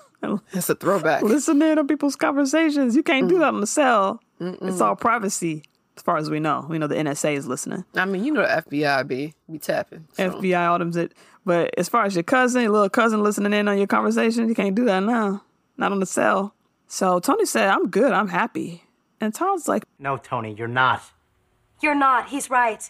It's 0.54 0.70
a 0.70 0.76
throwback. 0.76 1.24
listen 1.24 1.60
in 1.64 1.80
on 1.80 1.88
people's 1.88 2.16
conversations. 2.16 2.96
You 2.96 3.02
can't 3.02 3.28
do 3.28 3.40
that 3.40 3.56
on 3.56 3.60
the 3.60 3.66
cell. 3.66 4.22
It's 4.40 4.80
all 4.80 4.96
privacy 4.96 5.64
as 5.98 6.04
far 6.04 6.18
as 6.18 6.30
we 6.30 6.40
know. 6.40 6.68
We 6.70 6.78
know 6.78 6.86
the 6.86 6.94
NSA 6.94 7.34
is 7.34 7.48
listening. 7.48 7.86
I 7.96 8.06
mean, 8.06 8.24
you 8.24 8.32
know 8.32 8.44
the 8.44 8.62
FBI 8.70 9.08
be 9.08 9.34
be 9.52 9.58
tapping. 9.58 10.08
so. 10.14 10.30
FBI 10.30 10.76
items 10.76 10.96
it. 10.96 11.14
But 11.44 11.74
as 11.76 11.90
far 11.90 12.06
as 12.06 12.16
your 12.16 12.22
cousin, 12.22 12.62
your 12.62 12.72
little 12.72 12.88
cousin 12.90 13.24
listening 13.24 13.52
in 13.54 13.68
on 13.68 13.80
your 13.80 13.88
conversation, 13.88 14.48
you 14.48 14.54
can't 14.54 14.76
do 14.76 14.86
that 14.86 15.00
now. 15.00 15.42
Not 15.76 15.92
on 15.92 16.00
the 16.00 16.06
cell. 16.06 16.54
So 16.88 17.20
Tony 17.20 17.46
said, 17.48 17.70
I'm 17.70 17.90
good, 17.90 18.12
I'm 18.12 18.28
happy. 18.28 18.84
And 19.22 19.34
Todd's 19.34 19.68
like, 19.68 19.86
No, 20.00 20.18
Tony, 20.18 20.54
you're 20.54 20.68
not. 20.68 21.04
You're 21.82 21.96
not. 21.96 22.30
He's 22.30 22.50
right. 22.50 22.90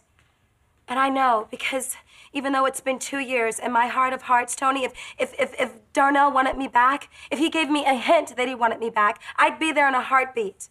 And 0.87 0.97
I 0.97 1.09
know 1.09 1.47
because 1.51 1.95
even 2.33 2.53
though 2.53 2.65
it's 2.65 2.81
been 2.81 2.99
two 2.99 3.19
years, 3.19 3.59
in 3.59 3.71
my 3.71 3.87
heart 3.87 4.13
of 4.13 4.23
hearts, 4.23 4.55
Tony, 4.55 4.85
if, 4.85 4.93
if, 5.19 5.33
if, 5.37 5.53
if 5.59 5.73
Darnell 5.93 6.31
wanted 6.31 6.57
me 6.57 6.67
back, 6.67 7.09
if 7.29 7.39
he 7.39 7.49
gave 7.49 7.69
me 7.69 7.85
a 7.85 7.93
hint 7.93 8.35
that 8.37 8.47
he 8.47 8.55
wanted 8.55 8.79
me 8.79 8.89
back, 8.89 9.21
I'd 9.37 9.59
be 9.59 9.71
there 9.71 9.87
in 9.87 9.95
a 9.95 10.01
heartbeat. 10.01 10.69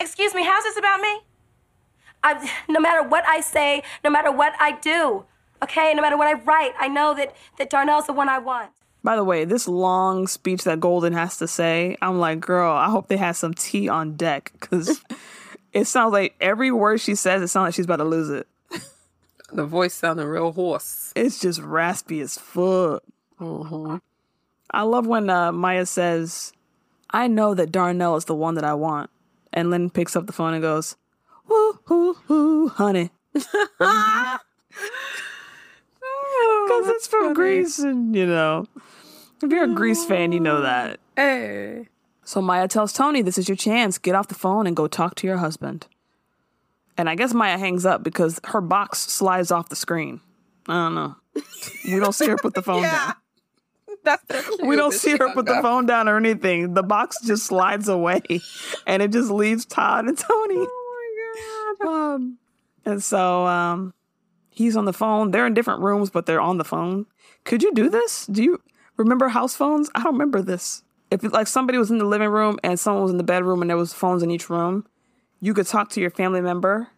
Excuse 0.00 0.34
me, 0.34 0.44
how's 0.44 0.64
this 0.64 0.78
about 0.78 1.00
me? 1.00 1.20
I, 2.22 2.50
no 2.68 2.80
matter 2.80 3.06
what 3.06 3.24
I 3.28 3.40
say, 3.40 3.82
no 4.02 4.10
matter 4.10 4.32
what 4.32 4.54
I 4.58 4.72
do, 4.72 5.24
okay, 5.62 5.92
no 5.94 6.00
matter 6.00 6.16
what 6.16 6.26
I 6.26 6.40
write, 6.42 6.72
I 6.78 6.88
know 6.88 7.14
that, 7.14 7.36
that 7.58 7.68
Darnell's 7.68 8.06
the 8.06 8.14
one 8.14 8.28
I 8.28 8.38
want. 8.38 8.70
By 9.04 9.16
the 9.16 9.22
way, 9.22 9.44
this 9.44 9.68
long 9.68 10.26
speech 10.26 10.64
that 10.64 10.80
Golden 10.80 11.12
has 11.12 11.36
to 11.36 11.46
say, 11.46 11.96
I'm 12.00 12.18
like, 12.18 12.40
girl, 12.40 12.72
I 12.72 12.90
hope 12.90 13.08
they 13.08 13.18
have 13.18 13.36
some 13.36 13.52
tea 13.52 13.88
on 13.88 14.16
deck 14.16 14.50
because 14.58 15.00
it 15.72 15.86
sounds 15.86 16.12
like 16.12 16.34
every 16.40 16.72
word 16.72 17.00
she 17.00 17.14
says, 17.14 17.42
it 17.42 17.48
sounds 17.48 17.66
like 17.66 17.74
she's 17.74 17.84
about 17.84 17.96
to 17.96 18.04
lose 18.04 18.30
it. 18.30 18.48
The 19.52 19.64
voice 19.64 19.94
sounding 19.94 20.26
real 20.26 20.50
hoarse. 20.50 21.12
It's 21.14 21.38
just 21.38 21.60
raspy 21.60 22.20
as 22.20 22.36
fuck. 22.36 23.04
Mm-hmm. 23.38 23.98
I 24.70 24.82
love 24.82 25.06
when 25.06 25.30
uh, 25.30 25.52
Maya 25.52 25.86
says, 25.86 26.52
I 27.10 27.28
know 27.28 27.54
that 27.54 27.70
Darnell 27.70 28.16
is 28.16 28.24
the 28.24 28.34
one 28.34 28.56
that 28.56 28.64
I 28.64 28.74
want. 28.74 29.10
And 29.52 29.70
Lynn 29.70 29.90
picks 29.90 30.16
up 30.16 30.26
the 30.26 30.32
phone 30.32 30.54
and 30.54 30.62
goes, 30.62 30.96
Woo, 31.46 31.78
hoo, 31.84 32.14
hoo, 32.26 32.68
honey. 32.68 33.10
Because 36.80 36.96
it's 36.96 37.06
from 37.06 37.34
Grease, 37.34 37.78
and 37.78 38.14
you 38.14 38.26
know, 38.26 38.66
if 39.42 39.50
you're 39.50 39.64
a 39.64 39.74
Grease 39.74 40.04
fan, 40.04 40.32
you 40.32 40.40
know 40.40 40.62
that. 40.62 41.00
Hey. 41.16 41.88
So 42.24 42.40
Maya 42.40 42.68
tells 42.68 42.92
Tony, 42.92 43.22
This 43.22 43.38
is 43.38 43.48
your 43.48 43.56
chance. 43.56 43.98
Get 43.98 44.14
off 44.14 44.28
the 44.28 44.34
phone 44.34 44.66
and 44.66 44.74
go 44.74 44.86
talk 44.86 45.14
to 45.16 45.26
your 45.26 45.36
husband. 45.36 45.86
And 46.96 47.08
I 47.10 47.14
guess 47.14 47.34
Maya 47.34 47.58
hangs 47.58 47.84
up 47.84 48.02
because 48.02 48.40
her 48.44 48.60
box 48.60 49.00
slides 49.00 49.50
off 49.50 49.68
the 49.68 49.76
screen. 49.76 50.20
I 50.68 50.72
don't 50.74 50.94
know. 50.94 51.16
We 51.84 51.98
don't 51.98 52.12
see 52.12 52.28
her 52.28 52.36
put 52.36 52.54
the 52.54 52.62
phone 52.62 52.82
down. 52.82 53.14
That's 54.04 54.22
the 54.26 54.64
We 54.66 54.76
don't 54.76 54.92
see 54.92 55.16
her 55.16 55.32
put 55.32 55.46
the 55.46 55.60
phone 55.62 55.86
down 55.86 56.08
or 56.08 56.16
anything. 56.16 56.74
The 56.74 56.82
box 56.82 57.18
just 57.24 57.46
slides 57.46 57.88
away 57.88 58.22
and 58.86 59.02
it 59.02 59.12
just 59.12 59.30
leaves 59.30 59.64
Todd 59.64 60.06
and 60.06 60.16
Tony. 60.16 60.56
Oh 60.58 61.76
my 61.78 61.86
god. 61.86 61.88
Um, 61.88 62.38
and 62.84 63.02
so 63.02 63.46
um 63.46 63.94
he's 64.54 64.76
on 64.76 64.84
the 64.84 64.92
phone. 64.92 65.30
They're 65.30 65.46
in 65.46 65.54
different 65.54 65.80
rooms, 65.82 66.10
but 66.10 66.26
they're 66.26 66.40
on 66.40 66.58
the 66.58 66.64
phone. 66.64 67.06
Could 67.44 67.62
you 67.62 67.72
do 67.74 67.90
this? 67.90 68.26
Do 68.26 68.42
you 68.42 68.62
remember 68.96 69.28
house 69.28 69.54
phones? 69.54 69.90
I 69.94 70.02
don't 70.02 70.12
remember 70.12 70.40
this. 70.40 70.82
If 71.10 71.22
like 71.32 71.46
somebody 71.46 71.78
was 71.78 71.90
in 71.90 71.98
the 71.98 72.04
living 72.04 72.30
room 72.30 72.58
and 72.64 72.78
someone 72.80 73.02
was 73.02 73.12
in 73.12 73.18
the 73.18 73.24
bedroom 73.24 73.60
and 73.60 73.68
there 73.70 73.76
was 73.76 73.92
phones 73.92 74.22
in 74.22 74.30
each 74.30 74.48
room, 74.48 74.86
you 75.40 75.52
could 75.54 75.66
talk 75.66 75.90
to 75.90 76.00
your 76.00 76.10
family 76.10 76.40
member 76.40 76.88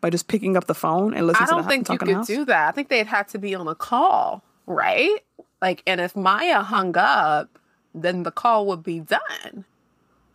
by 0.00 0.10
just 0.10 0.28
picking 0.28 0.56
up 0.56 0.66
the 0.66 0.74
phone 0.74 1.14
and 1.14 1.26
listening 1.26 1.46
to. 1.48 1.54
I 1.54 1.56
to 1.56 1.62
don't 1.62 1.62
the 1.64 1.68
think 1.68 1.88
you 1.88 1.98
could 1.98 2.16
house. 2.16 2.26
do 2.26 2.44
that. 2.44 2.68
I 2.68 2.72
think 2.72 2.88
they'd 2.88 3.06
have 3.06 3.26
to 3.28 3.38
be 3.38 3.54
on 3.54 3.66
a 3.66 3.74
call, 3.74 4.44
right? 4.66 5.18
Like, 5.60 5.82
and 5.86 6.00
if 6.00 6.14
Maya 6.14 6.62
hung 6.62 6.96
up, 6.96 7.58
then 7.94 8.22
the 8.22 8.30
call 8.30 8.66
would 8.66 8.82
be 8.84 9.00
done, 9.00 9.64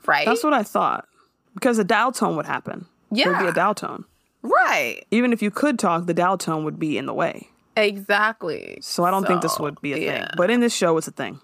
right? 0.05 0.25
That's 0.25 0.43
what 0.43 0.53
I 0.53 0.63
thought. 0.63 1.07
Because 1.53 1.77
a 1.79 1.83
dial 1.83 2.11
tone 2.11 2.35
would 2.35 2.45
happen. 2.47 2.87
Yeah, 3.11 3.25
There 3.25 3.33
would 3.33 3.39
be 3.43 3.47
a 3.49 3.53
dial 3.53 3.75
tone. 3.75 4.03
Right. 4.43 5.03
Even 5.09 5.33
if 5.33 5.41
you 5.41 5.49
could 5.49 5.79
talk, 5.79 6.05
the 6.05 6.13
dial 6.13 6.37
tone 6.37 6.63
would 6.63 6.77
be 6.77 6.97
in 6.97 7.07
the 7.07 7.13
way. 7.13 7.49
Exactly. 7.75 8.77
So 8.81 9.03
I 9.03 9.11
don't 9.11 9.25
think 9.25 9.41
this 9.41 9.57
would 9.57 9.81
be 9.81 9.93
a 9.93 9.97
yeah. 9.97 10.19
thing. 10.19 10.29
But 10.37 10.51
in 10.51 10.59
this 10.59 10.75
show, 10.75 10.95
it's 10.97 11.07
a 11.07 11.11
thing. 11.11 11.39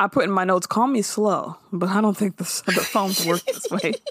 I 0.00 0.08
put 0.08 0.24
in 0.24 0.30
my 0.30 0.44
notes, 0.44 0.66
call 0.66 0.86
me 0.86 1.02
slow, 1.02 1.56
but 1.72 1.90
I 1.90 2.00
don't 2.00 2.16
think 2.16 2.38
the, 2.38 2.44
the 2.66 2.72
phones 2.80 3.24
work 3.26 3.44
this 3.44 3.70
way. 3.70 3.94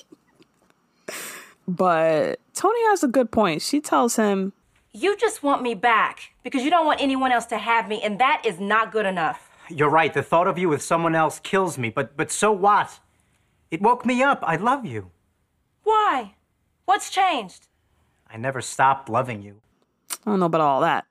But 1.67 2.39
Tony 2.53 2.79
has 2.87 3.03
a 3.03 3.07
good 3.07 3.31
point. 3.31 3.61
She 3.61 3.79
tells 3.79 4.15
him, 4.15 4.53
You 4.91 5.15
just 5.17 5.43
want 5.43 5.61
me 5.61 5.75
back 5.75 6.33
because 6.43 6.63
you 6.63 6.69
don't 6.69 6.85
want 6.85 7.01
anyone 7.01 7.31
else 7.31 7.45
to 7.47 7.57
have 7.57 7.87
me, 7.87 8.01
and 8.03 8.19
that 8.19 8.41
is 8.45 8.59
not 8.59 8.91
good 8.91 9.05
enough. 9.05 9.49
You're 9.69 9.89
right. 9.89 10.13
The 10.13 10.23
thought 10.23 10.47
of 10.47 10.57
you 10.57 10.67
with 10.67 10.81
someone 10.81 11.15
else 11.15 11.39
kills 11.39 11.77
me. 11.77 11.89
But 11.89 12.17
but 12.17 12.31
so 12.31 12.51
what? 12.51 12.99
It 13.71 13.81
woke 13.81 14.05
me 14.05 14.21
up. 14.21 14.39
I 14.43 14.57
love 14.57 14.85
you. 14.85 15.11
Why? 15.83 16.35
What's 16.85 17.09
changed? 17.09 17.67
I 18.33 18.37
never 18.37 18.61
stopped 18.61 19.09
loving 19.09 19.43
you. 19.43 19.61
I 20.25 20.31
don't 20.31 20.39
know 20.39 20.47
about 20.47 20.61
all 20.61 20.81
that. 20.81 21.05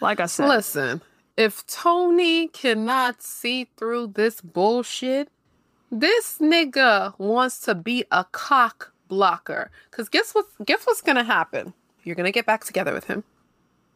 Like 0.00 0.20
I 0.20 0.26
said, 0.26 0.48
Listen, 0.48 1.02
if 1.36 1.66
Tony 1.66 2.48
cannot 2.48 3.22
see 3.22 3.68
through 3.76 4.08
this 4.08 4.40
bullshit, 4.40 5.30
this 5.90 6.38
nigga 6.38 7.18
wants 7.18 7.58
to 7.60 7.74
be 7.74 8.04
a 8.10 8.24
cock 8.24 8.92
blocker. 9.08 9.70
Cause 9.90 10.08
guess 10.08 10.32
what? 10.32 10.46
Guess 10.64 10.84
what's 10.84 11.00
gonna 11.00 11.24
happen? 11.24 11.74
You're 12.04 12.16
gonna 12.16 12.32
get 12.32 12.46
back 12.46 12.64
together 12.64 12.92
with 12.92 13.04
him. 13.04 13.24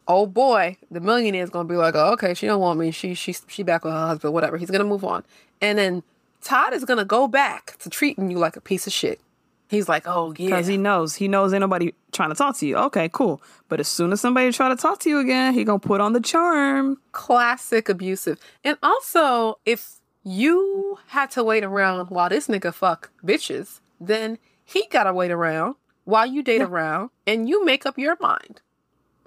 Oh 0.09 0.27
boy, 0.27 0.79
the 0.91 1.01
millionaire's 1.01 1.51
gonna 1.51 1.69
be 1.69 1.77
like, 1.77 1.95
oh, 1.95 2.13
okay, 2.15 2.35
she 2.35 2.47
don't 2.47 2.61
want 2.61 2.81
me. 2.81 2.91
She 2.91 3.15
she 3.15 3.37
she 3.47 3.63
back 3.63 3.85
with 3.85 3.93
her 3.93 4.07
husband, 4.07 4.35
whatever. 4.35 4.57
He's 4.57 4.71
gonna 4.71 4.85
move 4.85 5.05
on, 5.05 5.25
and 5.61 5.79
then 5.79 6.03
Todd 6.41 6.73
is 6.73 6.85
gonna 6.85 7.05
go 7.05 7.29
back 7.29 7.77
to 7.81 7.91
treating 7.91 8.31
you 8.31 8.39
like 8.39 8.57
a 8.57 8.61
piece 8.61 8.87
of 8.87 8.93
shit. 8.93 9.21
He's 9.69 9.89
like, 9.89 10.05
oh 10.07 10.33
yeah, 10.39 10.47
because 10.47 10.67
he 10.67 10.79
knows. 10.79 11.15
He 11.15 11.29
knows 11.29 11.53
ain't 11.53 11.61
nobody 11.61 11.93
trying 12.13 12.31
to 12.31 12.35
talk 12.35 12.57
to 12.59 12.67
you. 12.67 12.77
Okay, 12.77 13.11
cool. 13.13 13.43
But 13.69 13.81
as 13.81 13.89
soon 13.89 14.13
as 14.13 14.21
somebody 14.21 14.51
try 14.51 14.71
to 14.71 14.77
talk 14.77 14.99
to 15.01 15.11
you 15.11 15.19
again, 15.19 15.53
he 15.53 15.63
gonna 15.63 15.79
put 15.79 16.01
on 16.01 16.15
the 16.15 16.21
charm. 16.21 16.99
classic 17.13 17.91
abusive. 17.91 18.41
And 18.65 18.79
also, 18.83 19.59
if 19.67 19.97
you 20.25 20.99
had 21.09 21.31
to 21.33 21.45
wait 21.45 21.65
around 21.65 22.09
while 22.09 22.31
this 22.31 22.49
nigga 22.49 22.73
fuck 22.73 23.11
bitches, 23.23 23.81
then 24.01 24.39
he 24.65 24.87
gotta 24.91 25.13
wait 25.13 25.31
around 25.31 25.75
while 26.05 26.27
you 26.27 26.43
date 26.43 26.63
around 26.63 27.11
and 27.27 27.47
you 27.47 27.63
make 27.65 27.85
up 27.85 27.99
your 27.99 28.17
mind. 28.21 28.63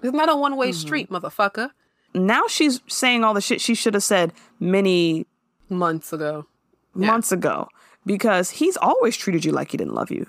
It's 0.02 0.12
not 0.12 0.28
a 0.28 0.34
one 0.36 0.56
way 0.56 0.70
mm-hmm. 0.70 0.86
street, 0.86 1.08
motherfucker. 1.10 1.70
Now 2.14 2.48
she's 2.48 2.80
saying 2.88 3.22
all 3.22 3.32
the 3.32 3.40
shit 3.40 3.60
she 3.60 3.76
should 3.76 3.94
have 3.94 4.02
said 4.02 4.32
many 4.58 5.26
Months 5.68 6.12
ago. 6.12 6.46
months 6.94 7.32
ago 7.32 7.68
because 8.04 8.50
he's 8.50 8.76
always 8.76 9.16
treated 9.16 9.44
you 9.44 9.52
like 9.52 9.70
he 9.70 9.76
didn't 9.76 9.94
love 9.94 10.10
you. 10.10 10.26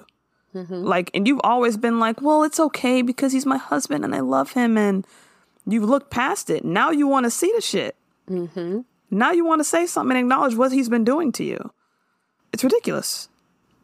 Like, 0.53 1.09
and 1.13 1.27
you've 1.27 1.41
always 1.43 1.77
been 1.77 1.99
like, 1.99 2.21
well, 2.21 2.43
it's 2.43 2.59
okay 2.59 3.01
because 3.01 3.33
he's 3.33 3.45
my 3.45 3.57
husband 3.57 4.05
and 4.05 4.13
I 4.13 4.19
love 4.19 4.51
him. 4.51 4.77
And 4.77 5.05
you've 5.65 5.89
looked 5.89 6.11
past 6.11 6.49
it. 6.49 6.63
Now 6.63 6.91
you 6.91 7.07
want 7.07 7.25
to 7.25 7.31
see 7.31 7.51
the 7.55 7.61
shit. 7.61 7.95
Mm-hmm. 8.29 8.81
Now 9.09 9.31
you 9.31 9.45
want 9.45 9.59
to 9.59 9.65
say 9.65 9.87
something 9.87 10.15
and 10.15 10.25
acknowledge 10.25 10.55
what 10.55 10.71
he's 10.71 10.89
been 10.89 11.03
doing 11.03 11.31
to 11.33 11.43
you. 11.43 11.71
It's 12.51 12.63
ridiculous. 12.63 13.29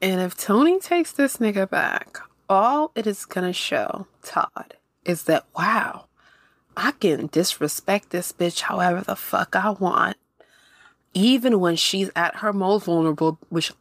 And 0.02 0.22
if 0.22 0.38
Tony 0.38 0.80
takes 0.80 1.12
this 1.12 1.38
nigga 1.38 1.70
back, 1.70 2.20
all 2.48 2.92
it 2.96 3.06
is 3.06 3.26
gonna 3.26 3.54
show 3.54 4.08
Todd 4.24 4.76
is 5.06 5.24
that 5.24 5.46
wow, 5.58 6.06
I 6.78 6.92
can 6.92 7.28
disrespect 7.28 8.12
this 8.12 8.32
bitch 8.32 8.62
however 8.62 9.02
the 9.02 9.16
fuck 9.16 9.56
I 9.56 9.72
want, 9.72 10.18
even 11.14 11.60
when 11.60 11.76
she's 11.76 12.10
at 12.16 12.38
her 12.38 12.54
most 12.54 12.86
vulnerable. 12.86 13.38
Which, 13.50 13.74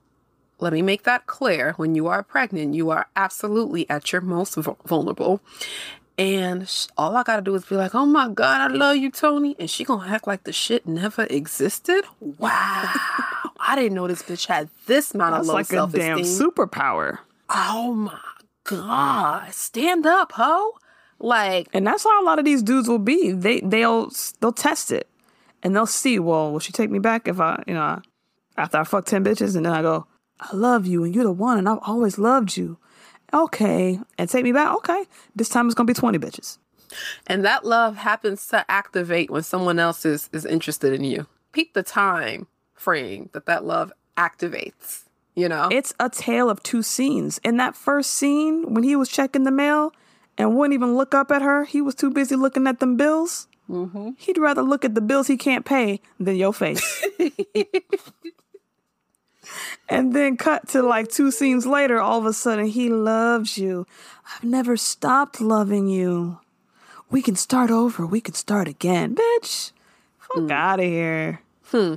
let 0.60 0.72
me 0.72 0.82
make 0.82 1.04
that 1.04 1.26
clear: 1.26 1.74
when 1.76 1.94
you 1.94 2.06
are 2.06 2.22
pregnant, 2.22 2.74
you 2.74 2.90
are 2.90 3.06
absolutely 3.16 3.88
at 3.88 4.12
your 4.12 4.20
most 4.20 4.56
vulnerable. 4.86 5.40
And 6.18 6.68
all 6.96 7.16
I 7.16 7.22
gotta 7.22 7.42
do 7.42 7.54
is 7.54 7.64
be 7.64 7.76
like, 7.76 7.94
"Oh 7.94 8.06
my 8.06 8.28
god, 8.28 8.72
I 8.72 8.74
love 8.74 8.96
you, 8.96 9.10
Tony," 9.10 9.54
and 9.58 9.70
she 9.70 9.84
gonna 9.84 10.10
act 10.10 10.26
like 10.26 10.44
the 10.44 10.52
shit 10.52 10.86
never 10.86 11.24
existed. 11.30 12.04
Wow, 12.20 12.92
I 13.60 13.76
didn't 13.76 13.94
know 13.94 14.08
this 14.08 14.22
bitch 14.22 14.46
had 14.46 14.68
this 14.86 15.14
amount 15.14 15.34
of 15.34 15.46
That's 15.46 15.48
low 15.48 15.54
like 15.54 15.92
a 15.92 15.96
damn 15.96 16.18
superpower. 16.20 17.18
Oh 17.48 17.94
my 17.94 18.18
god, 18.64 19.54
stand 19.54 20.06
up, 20.06 20.32
ho! 20.32 20.72
Like, 21.20 21.68
And 21.72 21.86
that's 21.86 22.04
how 22.04 22.22
a 22.22 22.24
lot 22.24 22.38
of 22.38 22.44
these 22.44 22.62
dudes 22.62 22.88
will 22.88 22.98
be. 22.98 23.32
They 23.32 23.60
they'll 23.60 24.10
they'll 24.40 24.52
test 24.52 24.90
it, 24.90 25.08
and 25.62 25.74
they'll 25.74 25.86
see. 25.86 26.18
Well, 26.18 26.52
will 26.52 26.60
she 26.60 26.72
take 26.72 26.90
me 26.90 26.98
back 26.98 27.28
if 27.28 27.40
I 27.40 27.62
you 27.66 27.74
know 27.74 28.00
after 28.56 28.78
I 28.78 28.84
fuck 28.84 29.04
ten 29.04 29.24
bitches 29.24 29.56
and 29.56 29.64
then 29.66 29.72
I 29.72 29.82
go, 29.82 30.06
I 30.40 30.54
love 30.54 30.86
you 30.86 31.04
and 31.04 31.14
you're 31.14 31.24
the 31.24 31.32
one 31.32 31.58
and 31.58 31.68
I've 31.68 31.78
always 31.82 32.18
loved 32.18 32.56
you. 32.56 32.78
Okay, 33.34 34.00
and 34.16 34.28
take 34.30 34.44
me 34.44 34.52
back. 34.52 34.74
Okay, 34.76 35.04
this 35.36 35.48
time 35.48 35.66
it's 35.66 35.74
gonna 35.74 35.86
be 35.86 35.92
twenty 35.94 36.18
bitches. 36.18 36.58
and 37.26 37.44
that 37.44 37.64
love 37.66 37.96
happens 37.96 38.46
to 38.48 38.64
activate 38.70 39.30
when 39.30 39.42
someone 39.42 39.78
else 39.78 40.06
is 40.06 40.30
is 40.32 40.46
interested 40.46 40.92
in 40.94 41.04
you. 41.04 41.26
Peep 41.52 41.74
the 41.74 41.82
time 41.82 42.46
frame 42.74 43.28
that 43.32 43.44
that 43.46 43.64
love 43.64 43.92
activates. 44.16 45.02
You 45.34 45.48
know, 45.48 45.68
It's 45.70 45.94
a 46.00 46.08
tale 46.10 46.50
of 46.50 46.62
two 46.64 46.82
scenes. 46.82 47.38
In 47.44 47.58
that 47.58 47.76
first 47.76 48.10
scene, 48.12 48.74
when 48.74 48.82
he 48.82 48.96
was 48.96 49.08
checking 49.08 49.44
the 49.44 49.52
mail 49.52 49.92
and 50.36 50.56
wouldn't 50.56 50.74
even 50.74 50.96
look 50.96 51.14
up 51.14 51.30
at 51.30 51.42
her, 51.42 51.64
he 51.64 51.80
was 51.80 51.94
too 51.94 52.10
busy 52.10 52.34
looking 52.34 52.66
at 52.66 52.80
them 52.80 52.96
bills. 52.96 53.46
Mm-hmm. 53.70 54.10
He'd 54.18 54.38
rather 54.38 54.62
look 54.62 54.84
at 54.84 54.94
the 54.96 55.00
bills 55.00 55.26
he 55.28 55.36
can't 55.36 55.64
pay 55.64 56.00
than 56.18 56.34
your 56.36 56.52
face. 56.54 57.04
and 59.88 60.12
then 60.14 60.36
cut 60.36 60.68
to 60.68 60.82
like 60.82 61.08
two 61.08 61.30
scenes 61.30 61.66
later, 61.66 62.00
all 62.00 62.18
of 62.18 62.26
a 62.26 62.32
sudden, 62.32 62.66
he 62.66 62.88
loves 62.88 63.58
you. 63.58 63.86
I've 64.34 64.44
never 64.44 64.76
stopped 64.76 65.40
loving 65.40 65.88
you. 65.88 66.38
We 67.10 67.22
can 67.22 67.36
start 67.36 67.70
over. 67.70 68.06
We 68.06 68.20
can 68.20 68.34
start 68.34 68.68
again. 68.68 69.14
Bitch, 69.14 69.72
fuck 70.18 70.50
out 70.50 70.78
of 70.80 70.84
here. 70.86 71.40
Hmm. 71.70 71.94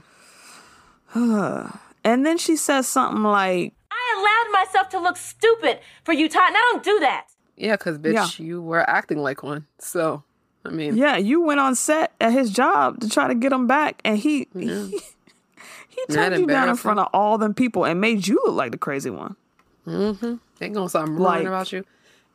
and 1.14 2.26
then 2.26 2.38
she 2.38 2.56
says 2.56 2.88
something 2.88 3.24
like, 3.24 3.74
I 3.91 4.45
allowed 4.49 4.60
myself 4.66 4.89
to 4.89 4.99
look 4.99 5.18
stupid 5.18 5.80
for 6.04 6.14
you, 6.14 6.30
Todd, 6.30 6.47
and 6.49 6.56
I 6.58 6.70
don't 6.72 6.84
do 6.84 6.99
that. 6.99 7.28
yeah, 7.58 7.76
because 7.76 7.97
bitch, 7.99 8.14
Yeah. 8.14 8.45
you 8.45 8.62
were 8.62 8.89
acting 8.89 9.18
like 9.20 9.43
one. 9.43 9.66
So, 9.80 10.24
I 10.66 10.70
mean, 10.70 10.95
Yeah, 10.95 11.18
you 11.18 11.41
went 11.41 11.60
on 11.60 11.76
set 11.76 12.14
at 12.22 12.32
his 12.32 12.49
job 12.52 13.02
to 13.02 13.10
try 13.10 13.28
to 13.28 13.36
get 13.36 13.52
him 13.52 13.68
back, 13.68 13.99
and 14.06 14.18
he 14.18 14.47
he, 14.54 14.99
he 15.91 16.13
turned 16.13 16.37
you 16.39 16.47
down 16.47 16.69
in 16.69 16.75
front 16.75 16.99
of 16.99 17.07
all 17.13 17.37
them 17.37 17.53
people 17.53 17.85
and 17.85 18.01
made 18.01 18.25
you 18.27 18.41
look 18.45 18.55
like 18.55 18.71
the 18.71 18.77
crazy 18.77 19.09
one. 19.09 19.35
Mm-hmm. 19.85 20.35
They 20.59 20.69
gonna 20.69 20.89
start 20.89 21.09
murmuring 21.09 21.23
Like- 21.23 21.45
about 21.47 21.71
you. 21.71 21.85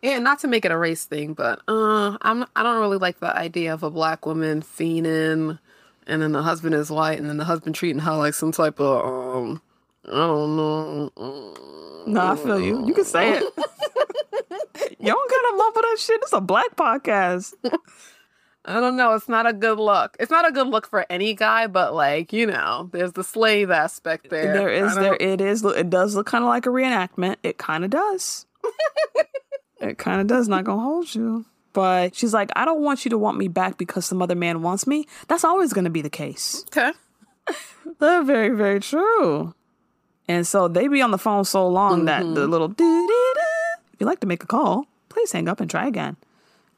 And 0.02 0.22
not 0.22 0.38
to 0.40 0.46
make 0.48 0.64
it 0.66 0.70
a 0.70 0.76
race 0.76 1.04
thing, 1.06 1.32
but 1.32 1.60
uh, 1.66 2.18
I'm 2.20 2.44
I 2.54 2.62
don't 2.62 2.80
really 2.80 2.98
like 2.98 3.18
the 3.18 3.34
idea 3.34 3.72
of 3.72 3.82
a 3.82 3.90
black 3.90 4.26
woman 4.26 4.60
fiending, 4.62 5.58
and 6.06 6.22
then 6.22 6.32
the 6.32 6.42
husband 6.42 6.74
is 6.74 6.90
white, 6.90 7.18
and 7.18 7.28
then 7.28 7.38
the 7.38 7.44
husband 7.46 7.74
treating 7.74 8.00
her 8.00 8.14
like 8.14 8.34
some 8.34 8.52
type 8.52 8.78
of 8.78 9.04
um, 9.04 9.62
I 10.06 10.10
don't 10.12 10.56
know. 10.56 11.10
mm, 11.16 12.06
No, 12.08 12.20
I 12.26 12.36
feel 12.36 12.60
you. 12.60 12.86
You 12.86 12.92
can 12.92 13.04
say 13.06 13.38
it. 13.38 13.42
you 14.98 15.06
don't 15.06 15.30
gotta 15.30 15.56
muffle 15.56 15.82
that 15.82 15.96
shit. 15.98 16.20
It's 16.22 16.32
a 16.34 16.40
black 16.42 16.76
podcast. 16.76 17.54
I 18.66 18.80
don't 18.80 18.96
know. 18.96 19.14
It's 19.14 19.28
not 19.28 19.46
a 19.46 19.52
good 19.52 19.78
look. 19.78 20.16
It's 20.18 20.30
not 20.30 20.46
a 20.46 20.50
good 20.50 20.66
look 20.66 20.88
for 20.88 21.06
any 21.08 21.34
guy, 21.34 21.68
but 21.68 21.94
like 21.94 22.32
you 22.32 22.46
know, 22.46 22.90
there's 22.92 23.12
the 23.12 23.22
slave 23.22 23.70
aspect 23.70 24.28
there. 24.28 24.52
There 24.52 24.86
I 24.86 24.94
there 24.94 25.16
it 25.20 25.40
is 25.40 25.64
it 25.64 25.88
does 25.88 26.16
look 26.16 26.26
kind 26.26 26.42
of 26.42 26.48
like 26.48 26.66
a 26.66 26.70
reenactment. 26.70 27.36
It 27.44 27.58
kind 27.58 27.84
of 27.84 27.90
does. 27.90 28.46
it 29.80 29.98
kind 29.98 30.20
of 30.20 30.26
does. 30.26 30.48
Not 30.48 30.64
gonna 30.64 30.82
hold 30.82 31.14
you. 31.14 31.46
But 31.72 32.16
she's 32.16 32.34
like, 32.34 32.50
I 32.56 32.64
don't 32.64 32.82
want 32.82 33.04
you 33.04 33.10
to 33.10 33.18
want 33.18 33.38
me 33.38 33.48
back 33.48 33.78
because 33.78 34.06
some 34.06 34.20
other 34.20 34.34
man 34.34 34.62
wants 34.62 34.86
me. 34.86 35.06
That's 35.28 35.44
always 35.44 35.72
gonna 35.72 35.90
be 35.90 36.02
the 36.02 36.10
case. 36.10 36.64
Okay. 36.68 36.90
That's 38.00 38.26
very, 38.26 38.48
very 38.48 38.80
true. 38.80 39.54
And 40.26 40.44
so 40.44 40.66
they 40.66 40.88
be 40.88 41.02
on 41.02 41.12
the 41.12 41.18
phone 41.18 41.44
so 41.44 41.68
long 41.68 42.06
that 42.06 42.20
the 42.20 42.24
mm-hmm. 42.24 42.50
little 42.50 42.68
doo-doo-doo, 42.68 43.40
if 43.92 44.00
you 44.00 44.06
like 44.06 44.20
to 44.20 44.26
make 44.26 44.42
a 44.42 44.46
call, 44.46 44.86
please 45.08 45.30
hang 45.30 45.48
up 45.48 45.60
and 45.60 45.70
try 45.70 45.86
again. 45.86 46.16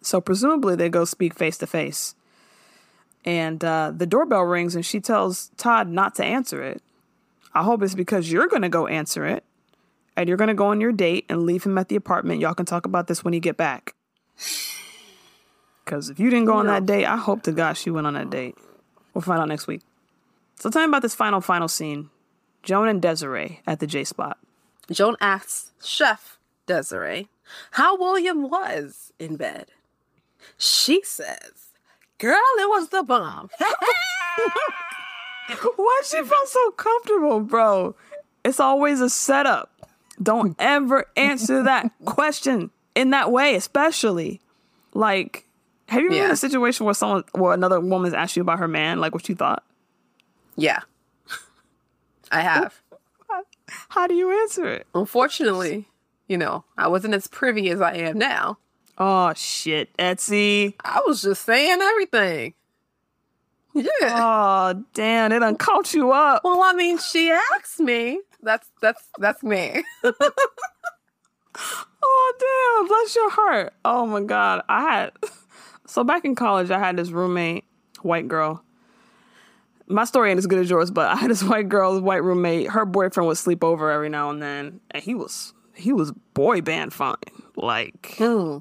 So 0.02 0.20
presumably 0.20 0.76
they 0.76 0.88
go 0.88 1.04
speak 1.04 1.34
face 1.34 1.58
to 1.58 1.66
face. 1.66 2.14
And 3.24 3.62
uh, 3.64 3.92
the 3.94 4.06
doorbell 4.06 4.42
rings 4.42 4.74
and 4.74 4.86
she 4.86 5.00
tells 5.00 5.50
Todd 5.56 5.88
not 5.88 6.14
to 6.16 6.24
answer 6.24 6.62
it. 6.62 6.82
I 7.54 7.62
hope 7.62 7.82
it's 7.82 7.94
because 7.94 8.30
you're 8.30 8.46
going 8.46 8.62
to 8.62 8.68
go 8.68 8.86
answer 8.86 9.26
it 9.26 9.44
and 10.16 10.28
you're 10.28 10.38
going 10.38 10.48
to 10.48 10.54
go 10.54 10.66
on 10.66 10.80
your 10.80 10.92
date 10.92 11.24
and 11.28 11.44
leave 11.44 11.64
him 11.64 11.76
at 11.78 11.88
the 11.88 11.96
apartment. 11.96 12.40
Y'all 12.40 12.54
can 12.54 12.66
talk 12.66 12.86
about 12.86 13.06
this 13.06 13.24
when 13.24 13.34
you 13.34 13.40
get 13.40 13.56
back. 13.56 13.94
Because 15.84 16.10
if 16.10 16.20
you 16.20 16.30
didn't 16.30 16.46
go 16.46 16.54
on 16.54 16.66
that 16.66 16.86
date, 16.86 17.06
I 17.06 17.16
hope 17.16 17.42
to 17.44 17.52
God 17.52 17.76
she 17.76 17.90
went 17.90 18.06
on 18.06 18.14
that 18.14 18.30
date. 18.30 18.56
We'll 19.14 19.22
find 19.22 19.40
out 19.40 19.48
next 19.48 19.66
week. 19.66 19.82
So 20.56 20.70
tell 20.70 20.82
me 20.82 20.88
about 20.88 21.02
this 21.02 21.14
final, 21.14 21.40
final 21.40 21.68
scene. 21.68 22.10
Joan 22.62 22.88
and 22.88 23.00
Desiree 23.00 23.60
at 23.66 23.80
the 23.80 23.86
J 23.86 24.04
spot. 24.04 24.38
Joan 24.90 25.16
asks 25.20 25.72
Chef 25.82 26.38
Desiree 26.66 27.28
how 27.72 27.96
William 27.96 28.48
was 28.48 29.12
in 29.18 29.36
bed. 29.36 29.66
She 30.56 31.02
says, 31.04 31.68
Girl, 32.18 32.34
it 32.58 32.68
was 32.68 32.88
the 32.88 33.02
bomb. 33.02 33.48
Why 35.76 36.02
she 36.04 36.16
feel 36.22 36.46
so 36.46 36.70
comfortable, 36.72 37.40
bro? 37.40 37.94
It's 38.44 38.60
always 38.60 39.00
a 39.00 39.08
setup. 39.08 39.70
Don't 40.22 40.56
ever 40.58 41.06
answer 41.16 41.62
that 41.62 41.90
question 42.04 42.70
in 42.94 43.10
that 43.10 43.30
way, 43.30 43.54
especially. 43.54 44.40
Like, 44.94 45.44
have 45.88 46.02
you 46.02 46.10
been 46.10 46.24
in 46.24 46.30
a 46.30 46.36
situation 46.36 46.84
where 46.84 46.94
someone, 46.94 47.24
where 47.32 47.52
another 47.54 47.80
woman's 47.80 48.14
asked 48.14 48.36
you 48.36 48.42
about 48.42 48.58
her 48.58 48.68
man, 48.68 49.00
like 49.00 49.14
what 49.14 49.28
you 49.28 49.34
thought? 49.34 49.62
yeah, 50.56 50.80
I 52.32 52.40
have. 52.40 52.82
How 53.90 54.06
do 54.06 54.14
you 54.14 54.30
answer 54.42 54.66
it? 54.66 54.86
Unfortunately, 54.94 55.86
you 56.26 56.36
know, 56.36 56.64
I 56.76 56.88
wasn't 56.88 57.14
as 57.14 57.26
privy 57.28 57.70
as 57.70 57.80
I 57.80 57.94
am 57.94 58.18
now. 58.18 58.58
Oh 58.98 59.32
shit, 59.34 59.96
Etsy. 59.96 60.74
I 60.84 61.00
was 61.06 61.22
just 61.22 61.44
saying 61.44 61.80
everything. 61.80 62.54
Yeah. 63.74 63.84
Oh 64.02 64.84
damn, 64.94 65.30
it 65.32 65.38
done 65.38 65.56
caught 65.56 65.94
you 65.94 66.10
up. 66.12 66.42
Well, 66.42 66.62
I 66.62 66.72
mean, 66.72 66.98
she 66.98 67.30
asked 67.30 67.78
me. 67.78 68.20
That's 68.42 68.68
that's 68.80 69.08
that's 69.18 69.42
me. 69.42 69.82
Oh 72.00 72.76
damn, 72.78 72.86
bless 72.88 73.16
your 73.16 73.30
heart. 73.30 73.74
Oh 73.84 74.06
my 74.06 74.22
god. 74.22 74.62
I 74.68 74.82
had 74.82 75.12
so 75.86 76.04
back 76.04 76.24
in 76.24 76.34
college 76.34 76.70
I 76.70 76.78
had 76.78 76.96
this 76.96 77.10
roommate, 77.10 77.64
white 78.02 78.28
girl. 78.28 78.62
My 79.88 80.04
story 80.04 80.30
ain't 80.30 80.38
as 80.38 80.46
good 80.46 80.58
as 80.60 80.70
yours, 80.70 80.90
but 80.90 81.08
I 81.08 81.16
had 81.16 81.30
this 81.30 81.42
white 81.48 81.68
girl, 81.68 82.00
white 82.00 82.22
roommate. 82.22 82.70
Her 82.70 82.84
boyfriend 82.84 83.26
would 83.26 83.38
sleep 83.38 83.64
over 83.64 83.90
every 83.90 84.08
now 84.08 84.30
and 84.30 84.40
then, 84.40 84.80
and 84.90 85.02
he 85.02 85.14
was 85.14 85.52
he 85.74 85.92
was 85.92 86.12
boy 86.34 86.60
band 86.60 86.92
fine. 86.92 87.16
Like 87.56 88.14
Hmm. 88.18 88.58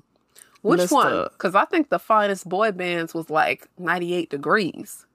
Which 0.68 0.82
Mr. 0.82 0.91
one? 0.91 1.24
Because 1.32 1.55
I 1.55 1.65
think 1.65 1.89
the 1.89 1.99
finest 1.99 2.47
boy 2.47 2.72
bands 2.72 3.13
was 3.13 3.30
like 3.30 3.68
98 3.78 4.30
degrees. 4.30 5.05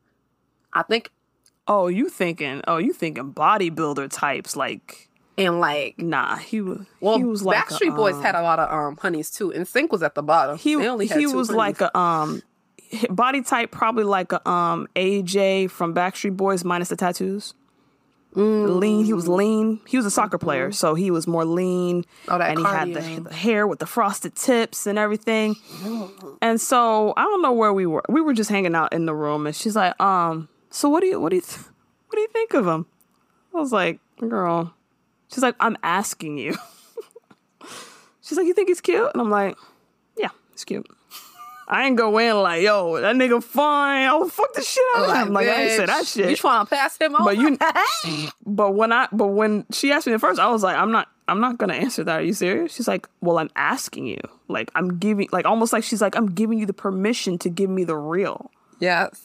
I 0.73 0.83
think, 0.83 1.11
Oh, 1.69 1.87
you 1.87 2.09
thinking? 2.09 2.61
Oh, 2.67 2.79
you 2.79 2.93
thinking 2.93 3.33
bodybuilder 3.33 4.09
types? 4.11 4.57
Like, 4.57 5.09
and 5.39 5.61
like, 5.61 5.97
nah, 5.99 6.37
he 6.37 6.61
was. 6.61 6.81
well, 7.01 7.17
he 7.19 7.25
was 7.25 7.43
like 7.45 7.71
a, 7.71 7.75
Backstreet 7.75 7.95
Boys 7.97 8.15
um, 8.17 8.23
had 8.23 8.35
a 8.35 8.43
lot 8.43 8.59
of 8.59 8.71
um 8.73 8.97
honeys 8.97 9.31
too, 9.31 9.51
NSYNC 9.55 9.91
was 9.91 10.03
at 10.03 10.15
the 10.15 10.23
bottom. 10.23 10.59
He 10.59 10.75
They 10.75 10.89
only 10.89 11.07
he 11.07 11.27
was 11.27 11.49
honeys. 11.49 11.51
like 11.51 11.81
a 11.81 11.97
um 11.97 12.43
body 13.11 13.43
type, 13.43 13.71
probably 13.71 14.05
like 14.05 14.33
a 14.33 14.47
um 14.49 14.89
AJ 14.97 15.71
from 15.71 15.95
Backstreet 15.95 16.37
Boys 16.37 16.65
minus 16.65 16.89
the 16.89 16.97
tattoos. 16.97 17.55
Mm, 18.35 18.81
lean. 18.81 19.05
He 19.05 19.13
was 19.13 19.29
lean. 19.29 19.81
He 19.87 19.97
was 19.97 20.07
a 20.07 20.11
soccer 20.11 20.39
player, 20.39 20.69
mm-hmm. 20.69 20.75
so 20.75 20.95
he 20.95 21.11
was 21.11 21.27
more 21.27 21.45
lean. 21.45 22.05
Oh, 22.29 22.39
that 22.39 22.51
and 22.51 22.59
he 22.59 22.65
had 22.65 22.95
the, 22.95 23.29
the 23.29 23.35
hair 23.35 23.67
with 23.67 23.79
the 23.79 23.87
frosted 23.87 24.35
tips 24.35 24.87
and 24.87 24.99
everything. 24.99 25.55
Mm-hmm. 25.55 26.35
And 26.41 26.61
so 26.61 27.13
I 27.17 27.25
don't 27.25 27.43
know 27.43 27.53
where 27.53 27.73
we 27.73 27.85
were. 27.85 28.03
We 28.09 28.21
were 28.23 28.33
just 28.33 28.49
hanging 28.49 28.75
out 28.75 28.93
in 28.93 29.05
the 29.05 29.15
room, 29.15 29.47
and 29.47 29.55
she's 29.55 29.77
like, 29.77 30.01
"Um, 30.01 30.49
so 30.71 30.89
what 30.89 31.01
do 31.01 31.09
you 31.09 31.21
what 31.21 31.29
do 31.31 31.37
you 31.37 31.43
th- 31.43 31.67
what 32.09 32.17
do 32.17 32.21
you 32.21 32.29
think 32.29 32.55
of 32.55 32.67
him?" 32.67 32.87
I 33.55 33.59
was 33.59 33.73
like, 33.73 34.01
"Girl," 34.19 34.73
she's 35.31 35.43
like, 35.43 35.57
"I'm 35.61 35.77
asking 35.83 36.39
you." 36.39 36.57
she's 38.23 38.39
like, 38.39 38.47
"You 38.47 38.55
think 38.55 38.69
he's 38.69 38.81
cute?" 38.81 39.11
And 39.13 39.21
I'm 39.21 39.31
like, 39.31 39.57
"Yeah, 40.17 40.31
he's 40.53 40.65
cute." 40.65 40.87
I 41.73 41.87
ain't 41.87 41.97
go 41.97 42.19
in 42.19 42.37
like, 42.37 42.63
yo, 42.63 43.01
that 43.01 43.17
nigga 43.17 43.43
fine. 43.43 44.07
I'll 44.07 44.29
fuck 44.29 44.53
the 44.53 44.61
shit 44.61 44.85
out 44.95 45.05
of 45.05 45.11
oh, 45.11 45.15
him. 45.15 45.33
Like, 45.33 45.49
I 45.49 45.63
ain't 45.63 45.71
say 45.71 45.87
that 45.87 46.07
shit. 46.07 46.29
You 46.29 46.37
trying 46.37 46.67
to 46.67 46.71
pass 46.71 46.99
him 46.99 47.15
over? 47.15 47.25
But 47.25 47.39
you, 47.39 47.57
but 48.47 48.73
when 48.73 48.93
I, 48.93 49.09
but 49.11 49.29
when 49.29 49.65
she 49.73 49.91
asked 49.91 50.07
me 50.07 50.13
at 50.13 50.21
first, 50.21 50.39
I 50.39 50.51
was 50.51 50.63
like, 50.63 50.77
I'm 50.77 50.93
not, 50.93 51.09
I'm 51.29 51.41
not 51.41 51.57
gonna 51.57 51.73
answer 51.73 52.05
that. 52.05 52.21
Are 52.21 52.23
you 52.23 52.35
serious? 52.35 52.75
She's 52.75 52.87
like, 52.87 53.09
well, 53.23 53.39
I'm 53.39 53.49
asking 53.57 54.07
you. 54.07 54.21
Like, 54.49 54.71
I'm 54.75 54.99
giving, 54.99 55.31
like, 55.33 55.47
almost 55.47 55.73
like 55.73 55.83
she's 55.83 56.03
like, 56.03 56.15
I'm 56.15 56.27
giving 56.35 56.59
you 56.59 56.67
the 56.67 56.75
permission 56.75 57.39
to 57.39 57.49
give 57.49 57.71
me 57.71 57.85
the 57.85 57.97
real. 57.97 58.51
yes. 58.79 59.21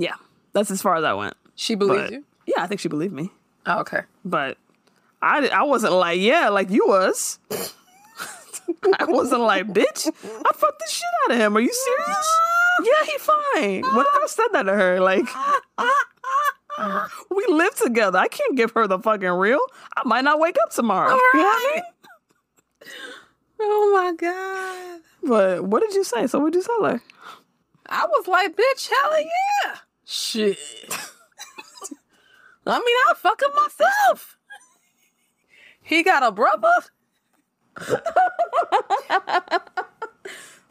Yeah, 0.00 0.14
that's 0.52 0.70
as 0.70 0.80
far 0.80 0.94
as 0.94 1.02
I 1.02 1.14
went. 1.14 1.34
She 1.56 1.74
believed 1.74 2.04
But- 2.04 2.12
you. 2.12 2.24
Yeah, 2.46 2.62
I 2.62 2.68
think 2.68 2.80
she 2.80 2.88
believed 2.88 3.12
me. 3.12 3.32
Oh, 3.66 3.80
okay. 3.80 4.02
But 4.24 4.56
I, 5.20 5.48
I 5.48 5.64
wasn't 5.64 5.94
like, 5.94 6.20
yeah, 6.20 6.48
like 6.50 6.70
you 6.70 6.86
was. 6.86 7.40
I 8.98 9.04
wasn't 9.04 9.42
like, 9.42 9.66
bitch, 9.66 10.06
I 10.06 10.52
fucked 10.54 10.78
the 10.78 10.86
shit 10.88 11.08
out 11.24 11.32
of 11.32 11.40
him. 11.40 11.56
Are 11.56 11.60
you 11.60 11.72
serious? 11.72 12.40
yeah, 12.84 13.06
he 13.06 13.18
fine. 13.18 13.94
What 13.94 14.06
if 14.14 14.22
I 14.22 14.26
said 14.26 14.48
that 14.52 14.62
to 14.64 14.72
her? 14.72 15.00
Like, 15.00 15.26
we 17.30 17.46
live 17.48 17.74
together. 17.74 18.18
I 18.18 18.28
can't 18.28 18.56
give 18.56 18.72
her 18.72 18.86
the 18.86 18.98
fucking 18.98 19.28
real. 19.28 19.60
I 19.96 20.02
might 20.04 20.24
not 20.24 20.38
wake 20.38 20.56
up 20.62 20.70
tomorrow. 20.70 21.14
You 21.34 21.40
know 21.40 21.48
I 21.48 21.72
mean? 21.74 22.92
Oh 23.60 23.92
my 23.92 24.12
god. 24.14 25.00
But 25.22 25.64
what 25.64 25.82
did 25.82 25.94
you 25.94 26.04
say? 26.04 26.26
So 26.26 26.38
what 26.38 26.52
did 26.52 26.60
you 26.60 26.64
tell 26.64 26.84
her? 26.84 27.02
I 27.86 28.06
was 28.06 28.28
like, 28.28 28.54
bitch, 28.54 28.88
hell 28.88 29.20
yeah. 29.20 29.74
Shit. 30.04 30.58
I 32.66 32.78
mean, 32.78 32.96
I'll 33.08 33.14
fuck 33.14 33.42
him 33.42 33.50
myself. 33.56 34.36
He 35.82 36.02
got 36.02 36.22
a 36.22 36.30
brother. 36.30 36.68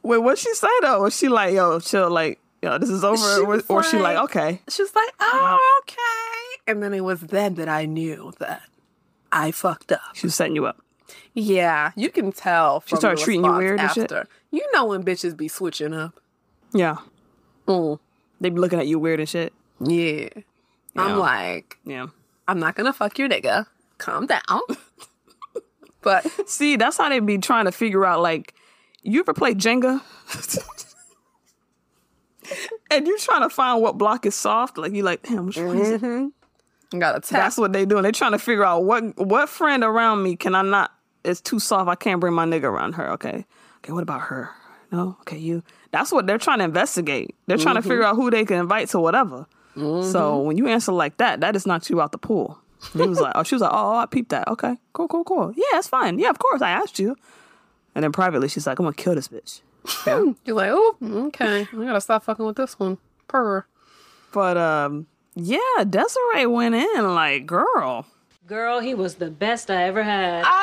Wait, 0.04 0.20
what'd 0.20 0.40
she 0.40 0.54
say 0.54 0.68
though? 0.82 1.02
Was 1.02 1.18
she 1.18 1.28
like, 1.28 1.54
yo, 1.54 1.80
chill, 1.80 2.10
like, 2.10 2.40
yo, 2.62 2.78
this 2.78 2.90
is 2.90 3.04
over? 3.04 3.18
She 3.18 3.42
or, 3.42 3.46
was 3.46 3.66
or 3.68 3.84
she 3.84 3.98
like, 3.98 4.16
like- 4.16 4.24
okay. 4.26 4.62
She 4.70 4.82
was 4.82 4.96
like, 4.96 5.10
oh, 5.20 5.80
okay. 5.84 6.62
And 6.72 6.82
then 6.82 6.94
it 6.94 7.04
was 7.04 7.20
then 7.22 7.56
that 7.56 7.68
I 7.68 7.86
knew 7.86 8.32
that 8.40 8.62
I 9.32 9.52
fucked 9.52 9.92
up. 9.92 10.00
She 10.14 10.26
was 10.28 10.36
setting 10.36 10.56
you 10.56 10.66
up. 10.66 10.82
Yeah, 11.34 11.92
you 11.96 12.10
can 12.10 12.32
tell. 12.32 12.80
From 12.82 12.98
started 13.00 13.22
treating 13.24 13.44
you 13.46 13.52
weird 13.54 13.80
and 13.80 13.92
shit? 13.92 14.12
You 14.52 14.66
know 14.74 14.86
when 14.86 15.04
bitches 15.04 15.36
be 15.36 15.48
switching 15.50 15.94
up. 15.94 16.20
Yeah. 16.74 16.98
Mm. 17.68 18.00
They 18.40 18.50
be 18.50 18.60
looking 18.60 18.80
at 18.80 18.88
you 18.88 19.00
weird 19.00 19.20
and 19.20 19.28
shit. 19.30 19.54
Yeah. 19.80 20.30
I'm 20.96 21.10
Yeah. 21.12 21.16
like, 21.18 21.78
Yeah. 21.86 22.08
I'm 22.48 22.60
not 22.60 22.76
gonna 22.76 22.94
fuck 22.94 23.18
your 23.20 23.28
nigga. 23.30 23.66
Calm 23.98 24.26
down. 24.26 24.42
but 26.08 26.50
See, 26.50 26.78
that's 26.78 26.98
how 26.98 27.10
they 27.10 27.20
be 27.20 27.38
trying 27.38 27.66
to 27.66 27.72
figure 27.74 28.06
out. 28.06 28.22
Like, 28.22 28.54
you 29.04 29.20
ever 29.20 29.34
play 29.34 29.54
Jenga? 29.54 30.02
and 32.92 33.06
you're 33.06 33.18
trying 33.18 33.42
to 33.42 33.50
find 33.50 33.82
what 33.82 33.98
block 33.98 34.26
is 34.26 34.34
soft. 34.34 34.78
Like, 34.78 34.94
you 34.94 35.04
like, 35.04 35.24
damn, 35.24 35.48
which 35.48 35.58
one 35.58 35.78
is 35.78 35.90
it? 35.90 36.02
Mm-hmm. 36.02 36.96
I 36.96 37.00
gotta 37.00 37.20
tap. 37.20 37.42
That's 37.42 37.58
what 37.58 37.74
they 37.74 37.86
doing. 37.86 38.04
They're 38.04 38.14
trying 38.14 38.32
to 38.32 38.40
figure 38.40 38.64
out 38.64 38.86
what 38.86 39.18
what 39.18 39.50
friend 39.50 39.84
around 39.84 40.24
me 40.24 40.38
can 40.38 40.56
I 40.56 40.62
not? 40.62 40.94
It's 41.26 41.42
too 41.42 41.60
soft. 41.60 41.90
I 41.90 41.96
can't 41.96 42.22
bring 42.22 42.34
my 42.34 42.46
nigga 42.46 42.64
around 42.64 42.94
her. 42.94 43.12
Okay. 43.12 43.46
Okay. 43.80 43.92
What 43.92 44.04
about 44.04 44.22
her? 44.22 44.52
No. 44.94 45.18
Okay. 45.22 45.38
You. 45.38 45.62
That's 45.92 46.14
what 46.14 46.26
they're 46.26 46.38
trying 46.38 46.60
to 46.60 46.64
investigate. 46.64 47.36
They're 47.48 47.58
trying 47.58 47.76
to 47.76 47.82
mm-hmm. 47.82 47.90
figure 47.90 48.04
out 48.06 48.16
who 48.16 48.32
they 48.32 48.46
can 48.46 48.60
invite 48.60 48.88
to 48.90 49.00
whatever. 49.02 49.46
So 49.76 49.82
mm-hmm. 49.84 50.48
when 50.48 50.58
you 50.58 50.68
answer 50.68 50.94
like 50.94 51.18
that, 51.18 51.42
that 51.42 51.54
just 51.54 51.68
knocks 51.68 51.90
you 51.90 52.02
out 52.02 52.14
the 52.14 52.18
pool. 52.18 52.58
And 52.94 53.02
he 53.02 53.08
was 53.08 53.20
like, 53.20 53.34
oh, 53.36 53.44
she 53.44 53.56
was 53.56 53.62
like, 53.62 53.72
oh, 53.74 53.96
I 53.98 54.06
peeped 54.06 54.30
that. 54.30 54.48
Okay, 54.48 54.78
cool, 54.94 55.08
cool, 55.08 55.24
cool. 55.24 55.54
Yeah, 55.56 55.64
that's 55.74 55.88
fine. 55.88 56.20
Yeah, 56.20 56.30
of 56.30 56.40
course, 56.40 56.62
I 56.62 56.70
asked 56.70 57.00
you. 57.00 57.16
And 57.96 58.04
then 58.04 58.12
privately, 58.12 58.48
she's 58.48 58.68
like, 58.68 58.80
I'm 58.80 58.86
gonna 58.86 58.96
kill 58.96 59.16
this 59.16 59.28
bitch. 59.28 59.62
You're 60.46 60.56
like, 60.56 60.70
oh, 60.72 60.98
okay. 61.28 61.62
I 61.62 61.66
gotta 61.86 62.02
stop 62.02 62.24
fucking 62.24 62.46
with 62.46 62.56
this 62.58 62.78
one. 62.80 62.98
Purr. 63.28 63.66
But 64.32 64.58
um, 64.58 65.08
yeah, 65.36 65.84
Desiree 65.90 66.46
went 66.46 66.76
in 66.76 67.14
like, 67.16 67.46
girl. 67.46 68.06
Girl, 68.46 68.80
he 68.80 68.94
was 68.94 69.16
the 69.16 69.30
best 69.30 69.70
I 69.70 69.84
ever 69.84 70.04
had. 70.04 70.46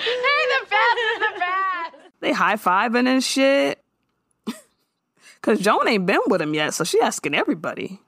Hey, 0.00 0.44
the 0.60 0.66
best, 0.70 1.18
the 1.18 1.38
best. 1.40 1.94
They 2.20 2.32
high 2.32 2.56
fiving 2.56 3.06
and 3.08 3.22
shit. 3.22 3.82
Cause 5.42 5.58
Joan 5.60 5.88
ain't 5.88 6.06
been 6.06 6.20
with 6.26 6.40
him 6.40 6.54
yet, 6.54 6.74
so 6.74 6.84
she 6.84 7.00
asking 7.00 7.34
everybody. 7.34 8.00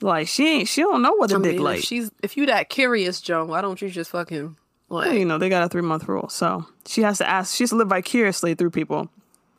Like 0.00 0.28
she 0.28 0.46
ain't, 0.48 0.68
she 0.68 0.82
don't 0.82 1.02
know 1.02 1.12
what 1.14 1.30
the 1.30 1.36
I 1.36 1.42
dick 1.42 1.52
mean, 1.54 1.62
like. 1.62 1.78
if 1.78 1.84
she's 1.84 2.10
if 2.22 2.36
you 2.36 2.46
that 2.46 2.68
curious, 2.68 3.20
Joan, 3.20 3.48
why 3.48 3.60
don't 3.60 3.80
you 3.82 3.88
just 3.90 4.10
fucking 4.10 4.56
like 4.88 5.12
you 5.12 5.24
know, 5.24 5.38
they 5.38 5.48
got 5.48 5.64
a 5.64 5.68
three 5.68 5.82
month 5.82 6.06
rule, 6.08 6.28
so 6.28 6.64
she 6.86 7.02
has 7.02 7.18
to 7.18 7.28
ask. 7.28 7.54
She 7.56 7.64
has 7.64 7.70
to 7.70 7.76
live 7.76 7.88
vicariously 7.88 8.54
through 8.54 8.70
people 8.70 9.08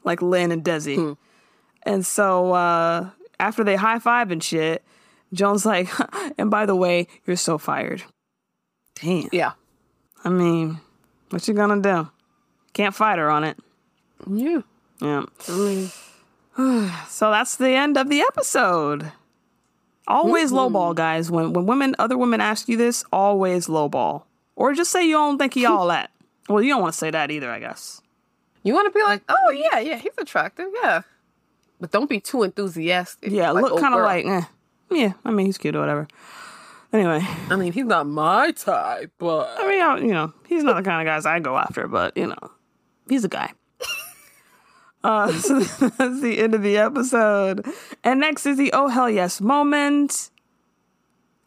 like 0.04 0.22
Lynn 0.22 0.52
and 0.52 0.64
Desi. 0.64 0.96
Hmm. 0.96 1.14
And 1.84 2.06
so 2.06 2.54
uh 2.54 3.10
after 3.40 3.64
they 3.64 3.76
high 3.76 4.00
five 4.00 4.32
and 4.32 4.42
shit, 4.44 4.84
Joan's 5.34 5.66
like, 5.66 5.90
"And 6.38 6.50
by 6.50 6.66
the 6.66 6.76
way, 6.76 7.08
you're 7.26 7.36
so 7.36 7.58
fired." 7.58 8.04
Damn. 9.02 9.30
Yeah. 9.32 9.52
I 10.24 10.30
mean, 10.30 10.80
what 11.30 11.48
you 11.48 11.54
gonna 11.54 11.82
do? 11.82 12.10
Can't 12.74 12.96
fight 12.96 13.20
her 13.20 13.30
on 13.30 13.44
it. 13.44 13.58
Yeah. 14.30 14.62
Yeah. 15.02 15.26
I 15.48 15.52
mean, 15.52 15.90
So 17.08 17.32
that's 17.32 17.56
the 17.56 17.70
end 17.70 17.98
of 17.98 18.10
the 18.10 18.22
episode. 18.22 19.12
Always 20.10 20.52
lowball, 20.52 20.96
guys. 20.96 21.30
When 21.30 21.54
when 21.54 21.66
women, 21.68 21.96
other 22.00 22.18
women 22.18 22.42
ask 22.42 22.68
you 22.68 22.76
this, 22.78 23.04
always 23.14 23.68
lowball, 23.68 24.24
or 24.56 24.74
just 24.74 24.92
say 24.92 25.06
you 25.08 25.14
don't 25.14 25.38
think 25.38 25.54
he 25.54 25.66
all 25.66 25.88
that. 25.88 26.10
Well, 26.50 26.64
you 26.64 26.70
don't 26.70 26.82
want 26.82 26.94
to 26.94 26.98
say 26.98 27.12
that 27.12 27.30
either, 27.30 27.50
I 27.52 27.60
guess. 27.60 28.02
you 28.64 28.74
want 28.74 28.92
to 28.92 28.98
be 28.98 29.04
like, 29.04 29.22
oh 29.30 29.52
yeah, 29.52 29.80
yeah, 29.80 29.98
he's 29.98 30.18
attractive, 30.18 30.68
yeah, 30.82 31.02
but 31.80 31.92
don't 31.92 32.10
be 32.10 32.20
too 32.20 32.44
enthusiastic. 32.44 33.32
Yeah, 33.32 33.52
like, 33.52 33.64
look 33.64 33.74
oh, 33.74 33.78
kind 33.80 33.94
of 33.94 34.02
like, 34.02 34.26
eh. 34.26 34.42
Yeah, 34.92 35.14
I 35.24 35.32
mean, 35.32 35.46
he's 35.46 35.60
cute 35.60 35.76
or 35.76 35.80
whatever. 35.80 36.08
Anyway, 36.92 37.22
I 37.52 37.56
mean, 37.56 37.72
he's 37.72 37.86
not 37.86 38.08
my 38.08 38.52
type, 38.52 39.12
but 39.20 39.56
I 39.60 39.68
mean, 39.68 39.82
I, 39.82 39.98
you 40.00 40.14
know, 40.14 40.34
he's 40.48 40.64
not 40.64 40.76
the 40.76 40.82
kind 40.82 41.08
of 41.08 41.12
guys 41.12 41.28
I 41.28 41.40
go 41.40 41.56
after, 41.56 41.88
but 41.88 42.18
you 42.18 42.26
know, 42.28 42.52
he's 43.08 43.24
a 43.24 43.30
guy. 43.30 43.52
Uh, 45.04 45.32
so 45.40 45.60
that's 45.60 46.22
the 46.22 46.40
end 46.40 46.54
of 46.56 46.62
the 46.62 46.78
episode. 46.78 47.66
And 48.04 48.20
next 48.20 48.46
is 48.46 48.58
the 48.58 48.72
oh 48.74 48.88
hell 48.88 49.10
yes 49.10 49.40
moment. 49.42 50.30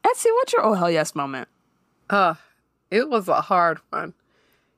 Etsy, 0.05 0.26
what's 0.26 0.53
your 0.53 0.64
oh 0.64 0.74
hell 0.74 0.90
yes 0.90 1.14
moment? 1.14 1.48
uh, 2.11 2.34
it 2.90 3.09
was 3.09 3.26
a 3.28 3.40
hard 3.40 3.78
one 3.90 4.12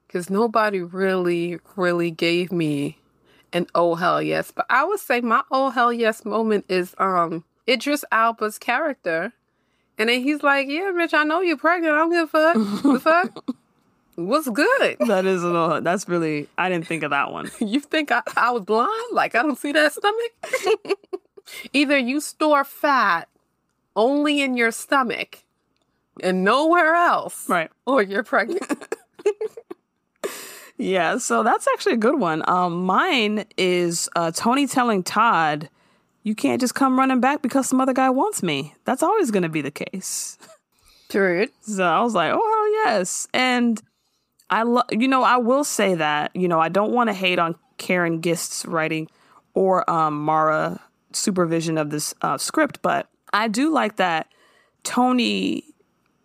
because 0.06 0.30
nobody 0.30 0.80
really, 0.80 1.58
really 1.74 2.10
gave 2.10 2.52
me 2.52 2.98
an 3.52 3.66
oh 3.74 3.94
hell 3.96 4.22
yes. 4.22 4.50
But 4.52 4.66
I 4.70 4.84
would 4.84 5.00
say 5.00 5.20
my 5.20 5.42
oh 5.50 5.70
hell 5.70 5.92
yes 5.92 6.24
moment 6.24 6.64
is 6.68 6.94
um 6.98 7.44
Idris 7.68 8.04
Elba's 8.12 8.58
character. 8.58 9.32
And 9.98 10.08
then 10.08 10.22
he's 10.22 10.42
like, 10.42 10.68
Yeah, 10.68 10.90
Mitch, 10.90 11.14
I 11.14 11.24
know 11.24 11.40
you're 11.40 11.56
pregnant. 11.56 11.94
I 11.94 11.98
don't 11.98 12.10
give 12.10 12.24
a 12.24 12.26
fuck. 12.26 12.82
the 12.82 13.00
fuck? 13.00 13.56
What's 14.16 14.48
good? 14.48 14.96
That 15.06 15.26
is 15.26 15.42
a 15.42 15.46
little, 15.46 15.80
that's 15.80 16.08
really, 16.08 16.48
I 16.56 16.68
didn't 16.68 16.86
think 16.86 17.02
of 17.02 17.10
that 17.10 17.32
one. 17.32 17.50
You 17.60 17.80
think 17.80 18.12
I, 18.12 18.22
I 18.36 18.50
was 18.52 18.64
blind? 18.64 18.90
Like 19.12 19.34
I 19.34 19.42
don't 19.42 19.58
see 19.58 19.72
that 19.72 19.92
stomach? 19.92 20.98
Either 21.72 21.98
you 21.98 22.20
store 22.20 22.64
fat 22.64 23.28
only 23.96 24.40
in 24.40 24.56
your 24.56 24.70
stomach 24.70 25.44
and 26.22 26.44
nowhere 26.44 26.94
else. 26.94 27.48
Right. 27.48 27.70
Or 27.86 28.02
you're 28.02 28.22
pregnant. 28.22 28.94
Yeah, 30.76 31.18
so 31.18 31.42
that's 31.44 31.68
actually 31.68 31.92
a 31.92 31.98
good 31.98 32.18
one. 32.18 32.42
Um, 32.48 32.84
mine 32.84 33.44
is 33.56 34.08
uh, 34.16 34.32
Toni 34.32 34.66
telling 34.66 35.04
Todd, 35.04 35.68
"You 36.24 36.34
can't 36.34 36.60
just 36.60 36.74
come 36.74 36.98
running 36.98 37.20
back 37.20 37.42
because 37.42 37.68
some 37.68 37.80
other 37.80 37.92
guy 37.92 38.10
wants 38.10 38.42
me." 38.42 38.74
That's 38.84 39.02
always 39.02 39.30
going 39.30 39.44
to 39.44 39.48
be 39.48 39.60
the 39.60 39.70
case. 39.70 40.36
Period. 41.08 41.50
So 41.60 41.84
I 41.84 42.02
was 42.02 42.14
like, 42.14 42.32
"Oh 42.34 42.82
hell 42.84 42.94
yes!" 42.94 43.28
And 43.32 43.80
I 44.50 44.62
love, 44.62 44.84
you 44.90 45.08
know, 45.08 45.22
I 45.22 45.38
will 45.38 45.64
say 45.64 45.94
that, 45.94 46.34
you 46.34 46.48
know, 46.48 46.60
I 46.60 46.68
don't 46.68 46.92
want 46.92 47.08
to 47.08 47.14
hate 47.14 47.38
on 47.38 47.56
Karin 47.78 48.20
Gist's 48.20 48.64
writing 48.66 49.08
or 49.54 49.88
um, 49.90 50.24
Mara 50.24 50.80
supervision 51.12 51.78
of 51.78 51.90
this 51.90 52.14
uh, 52.22 52.38
script, 52.38 52.80
but 52.82 53.08
I 53.32 53.48
do 53.48 53.72
like 53.72 53.96
that 53.96 54.28
Toni 54.82 55.64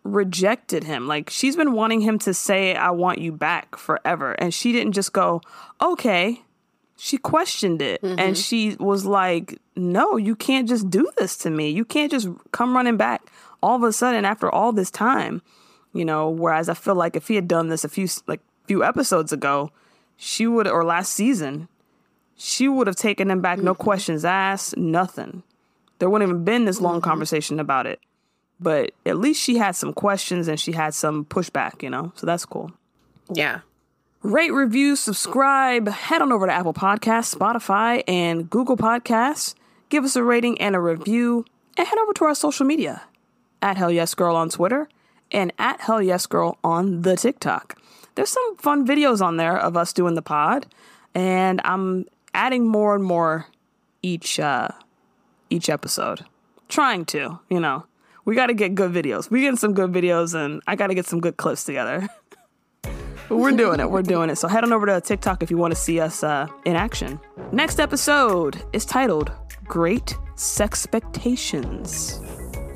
rejected 0.03 0.83
him. 0.83 1.07
Like 1.07 1.29
she's 1.29 1.55
been 1.55 1.73
wanting 1.73 2.01
him 2.01 2.19
to 2.19 2.33
say 2.33 2.75
I 2.75 2.91
want 2.91 3.19
you 3.19 3.31
back 3.31 3.75
forever 3.77 4.33
and 4.33 4.53
she 4.53 4.71
didn't 4.71 4.93
just 4.93 5.13
go, 5.13 5.41
"Okay." 5.81 6.41
She 6.97 7.17
questioned 7.17 7.81
it 7.81 8.01
and 8.03 8.37
she 8.37 8.75
was 8.77 9.05
like, 9.05 9.57
"No, 9.77 10.17
you 10.17 10.35
can't 10.35 10.67
just 10.67 10.89
do 10.89 11.09
this 11.17 11.37
to 11.37 11.49
me. 11.49 11.69
You 11.69 11.85
can't 11.85 12.11
just 12.11 12.27
come 12.51 12.75
running 12.75 12.97
back 12.97 13.31
all 13.63 13.77
of 13.77 13.83
a 13.83 13.93
sudden 13.93 14.25
after 14.25 14.49
all 14.49 14.71
this 14.73 14.91
time." 14.91 15.41
You 15.93 16.05
know, 16.05 16.29
whereas 16.29 16.69
I 16.69 16.75
feel 16.75 16.95
like 16.95 17.15
if 17.15 17.27
he 17.27 17.35
had 17.35 17.47
done 17.47 17.69
this 17.69 17.83
a 17.83 17.89
few 17.89 18.07
like 18.27 18.41
few 18.65 18.83
episodes 18.83 19.33
ago, 19.33 19.71
she 20.17 20.45
would 20.45 20.67
or 20.67 20.83
last 20.83 21.13
season, 21.13 21.67
she 22.35 22.67
would 22.67 22.87
have 22.87 22.95
taken 22.95 23.31
him 23.31 23.41
back 23.41 23.59
no 23.59 23.73
mm-hmm. 23.73 23.83
questions 23.83 24.23
asked, 24.23 24.77
nothing. 24.77 25.43
There 25.97 26.09
wouldn't 26.09 26.29
even 26.29 26.43
been 26.43 26.65
this 26.65 26.79
long 26.79 26.95
mm-hmm. 26.95 27.09
conversation 27.09 27.59
about 27.59 27.87
it 27.87 27.99
but 28.59 28.91
at 29.05 29.17
least 29.17 29.41
she 29.41 29.57
had 29.57 29.75
some 29.75 29.93
questions 29.93 30.47
and 30.47 30.59
she 30.59 30.73
had 30.73 30.93
some 30.93 31.25
pushback, 31.25 31.81
you 31.81 31.89
know. 31.89 32.11
So 32.15 32.25
that's 32.25 32.45
cool. 32.45 32.71
Yeah. 33.31 33.61
Rate, 34.21 34.51
review, 34.51 34.95
subscribe. 34.95 35.87
Head 35.87 36.21
on 36.21 36.31
over 36.31 36.45
to 36.45 36.53
Apple 36.53 36.73
Podcasts, 36.73 37.33
Spotify, 37.33 38.03
and 38.07 38.49
Google 38.49 38.75
Podcasts. 38.75 39.55
Give 39.87 40.03
us 40.03 40.15
a 40.15 40.23
rating 40.23 40.59
and 40.59 40.75
a 40.75 40.79
review. 40.79 41.45
And 41.77 41.87
head 41.87 41.97
over 41.99 42.11
to 42.13 42.25
our 42.25 42.35
social 42.35 42.65
media 42.65 43.01
at 43.61 43.77
Hell 43.77 43.91
Yes 43.91 44.13
Girl 44.13 44.35
on 44.35 44.49
Twitter 44.49 44.89
and 45.31 45.53
at 45.57 45.81
Hell 45.81 46.01
Yes 46.01 46.25
Girl 46.25 46.57
on 46.63 47.01
the 47.01 47.15
TikTok. 47.15 47.77
There's 48.15 48.29
some 48.29 48.57
fun 48.57 48.85
videos 48.85 49.21
on 49.21 49.37
there 49.37 49.57
of 49.57 49.77
us 49.77 49.93
doing 49.93 50.15
the 50.15 50.21
pod, 50.21 50.65
and 51.15 51.61
I'm 51.63 52.05
adding 52.33 52.67
more 52.67 52.95
and 52.95 53.03
more 53.03 53.47
each 54.01 54.39
uh, 54.39 54.69
each 55.49 55.69
episode. 55.69 56.25
Trying 56.67 57.05
to, 57.05 57.39
you 57.49 57.59
know. 57.59 57.85
We 58.25 58.35
got 58.35 58.47
to 58.47 58.53
get 58.53 58.75
good 58.75 58.91
videos. 58.91 59.31
We 59.31 59.41
getting 59.41 59.57
some 59.57 59.73
good 59.73 59.91
videos, 59.91 60.35
and 60.35 60.61
I 60.67 60.75
got 60.75 60.87
to 60.87 60.93
get 60.93 61.07
some 61.07 61.19
good 61.19 61.37
clips 61.37 61.63
together. 61.63 62.07
but 62.83 63.37
we're 63.37 63.53
doing 63.53 63.79
it. 63.79 63.89
We're 63.89 64.03
doing 64.03 64.29
it. 64.29 64.35
So 64.37 64.47
head 64.47 64.63
on 64.63 64.71
over 64.71 64.85
to 64.85 65.01
TikTok 65.01 65.41
if 65.41 65.49
you 65.49 65.57
want 65.57 65.73
to 65.73 65.79
see 65.79 65.99
us 65.99 66.23
uh, 66.23 66.47
in 66.65 66.75
action. 66.75 67.19
Next 67.51 67.79
episode 67.79 68.61
is 68.73 68.85
titled 68.85 69.31
"Great 69.65 70.15
Sexpectations." 70.35 72.19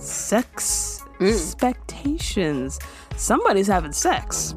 Sex 0.01 1.02
expectations. 1.29 2.79
Somebody's 3.15 3.67
having 3.67 3.91
sex. 3.91 4.55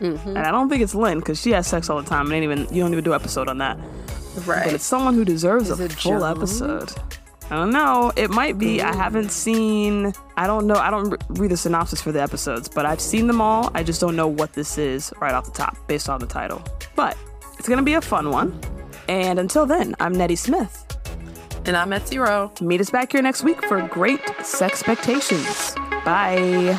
And 0.00 0.38
I 0.38 0.50
don't 0.50 0.68
think 0.68 0.82
it's 0.82 0.94
Lynn 0.94 1.20
because 1.20 1.40
she 1.40 1.52
has 1.52 1.66
sex 1.66 1.88
all 1.88 2.00
the 2.00 2.08
time. 2.08 2.26
And 2.26 2.34
ain't 2.34 2.44
even 2.44 2.60
you 2.74 2.82
don't 2.82 2.92
even 2.92 3.04
do 3.04 3.14
episode 3.14 3.48
on 3.48 3.58
that. 3.58 3.78
Right. 4.44 4.64
But 4.64 4.74
it's 4.74 4.84
someone 4.84 5.14
who 5.14 5.24
deserves 5.24 5.70
Is 5.70 5.80
a 5.80 5.88
full 5.88 6.18
Joan? 6.20 6.36
episode. 6.36 6.92
I 7.50 7.56
don't 7.56 7.70
know. 7.70 8.10
It 8.16 8.30
might 8.30 8.58
be. 8.58 8.82
I 8.82 8.94
haven't 8.94 9.30
seen. 9.30 10.12
I 10.36 10.46
don't 10.46 10.66
know. 10.66 10.74
I 10.74 10.90
don't 10.90 11.10
re- 11.10 11.18
read 11.28 11.50
the 11.52 11.56
synopsis 11.56 12.00
for 12.02 12.10
the 12.10 12.20
episodes, 12.20 12.68
but 12.68 12.84
I've 12.86 13.00
seen 13.00 13.26
them 13.26 13.40
all. 13.40 13.70
I 13.74 13.82
just 13.82 14.00
don't 14.00 14.16
know 14.16 14.26
what 14.28 14.52
this 14.54 14.76
is 14.78 15.12
right 15.20 15.32
off 15.34 15.44
the 15.44 15.52
top 15.52 15.76
based 15.86 16.08
on 16.08 16.20
the 16.20 16.26
title. 16.26 16.62
But 16.96 17.16
it's 17.58 17.68
gonna 17.68 17.82
be 17.82 17.94
a 17.94 18.00
fun 18.00 18.30
one. 18.30 18.58
And 19.08 19.38
until 19.38 19.66
then, 19.66 19.94
I'm 20.00 20.12
Nettie 20.14 20.36
Smith. 20.36 20.83
And 21.66 21.76
I'm 21.76 21.92
at 21.92 22.06
zero. 22.06 22.52
Meet 22.60 22.80
us 22.80 22.90
back 22.90 23.12
here 23.12 23.22
next 23.22 23.42
week 23.42 23.64
for 23.64 23.80
great 23.88 24.20
sex 24.42 24.74
expectations. 24.82 25.74
Bye. 26.04 26.78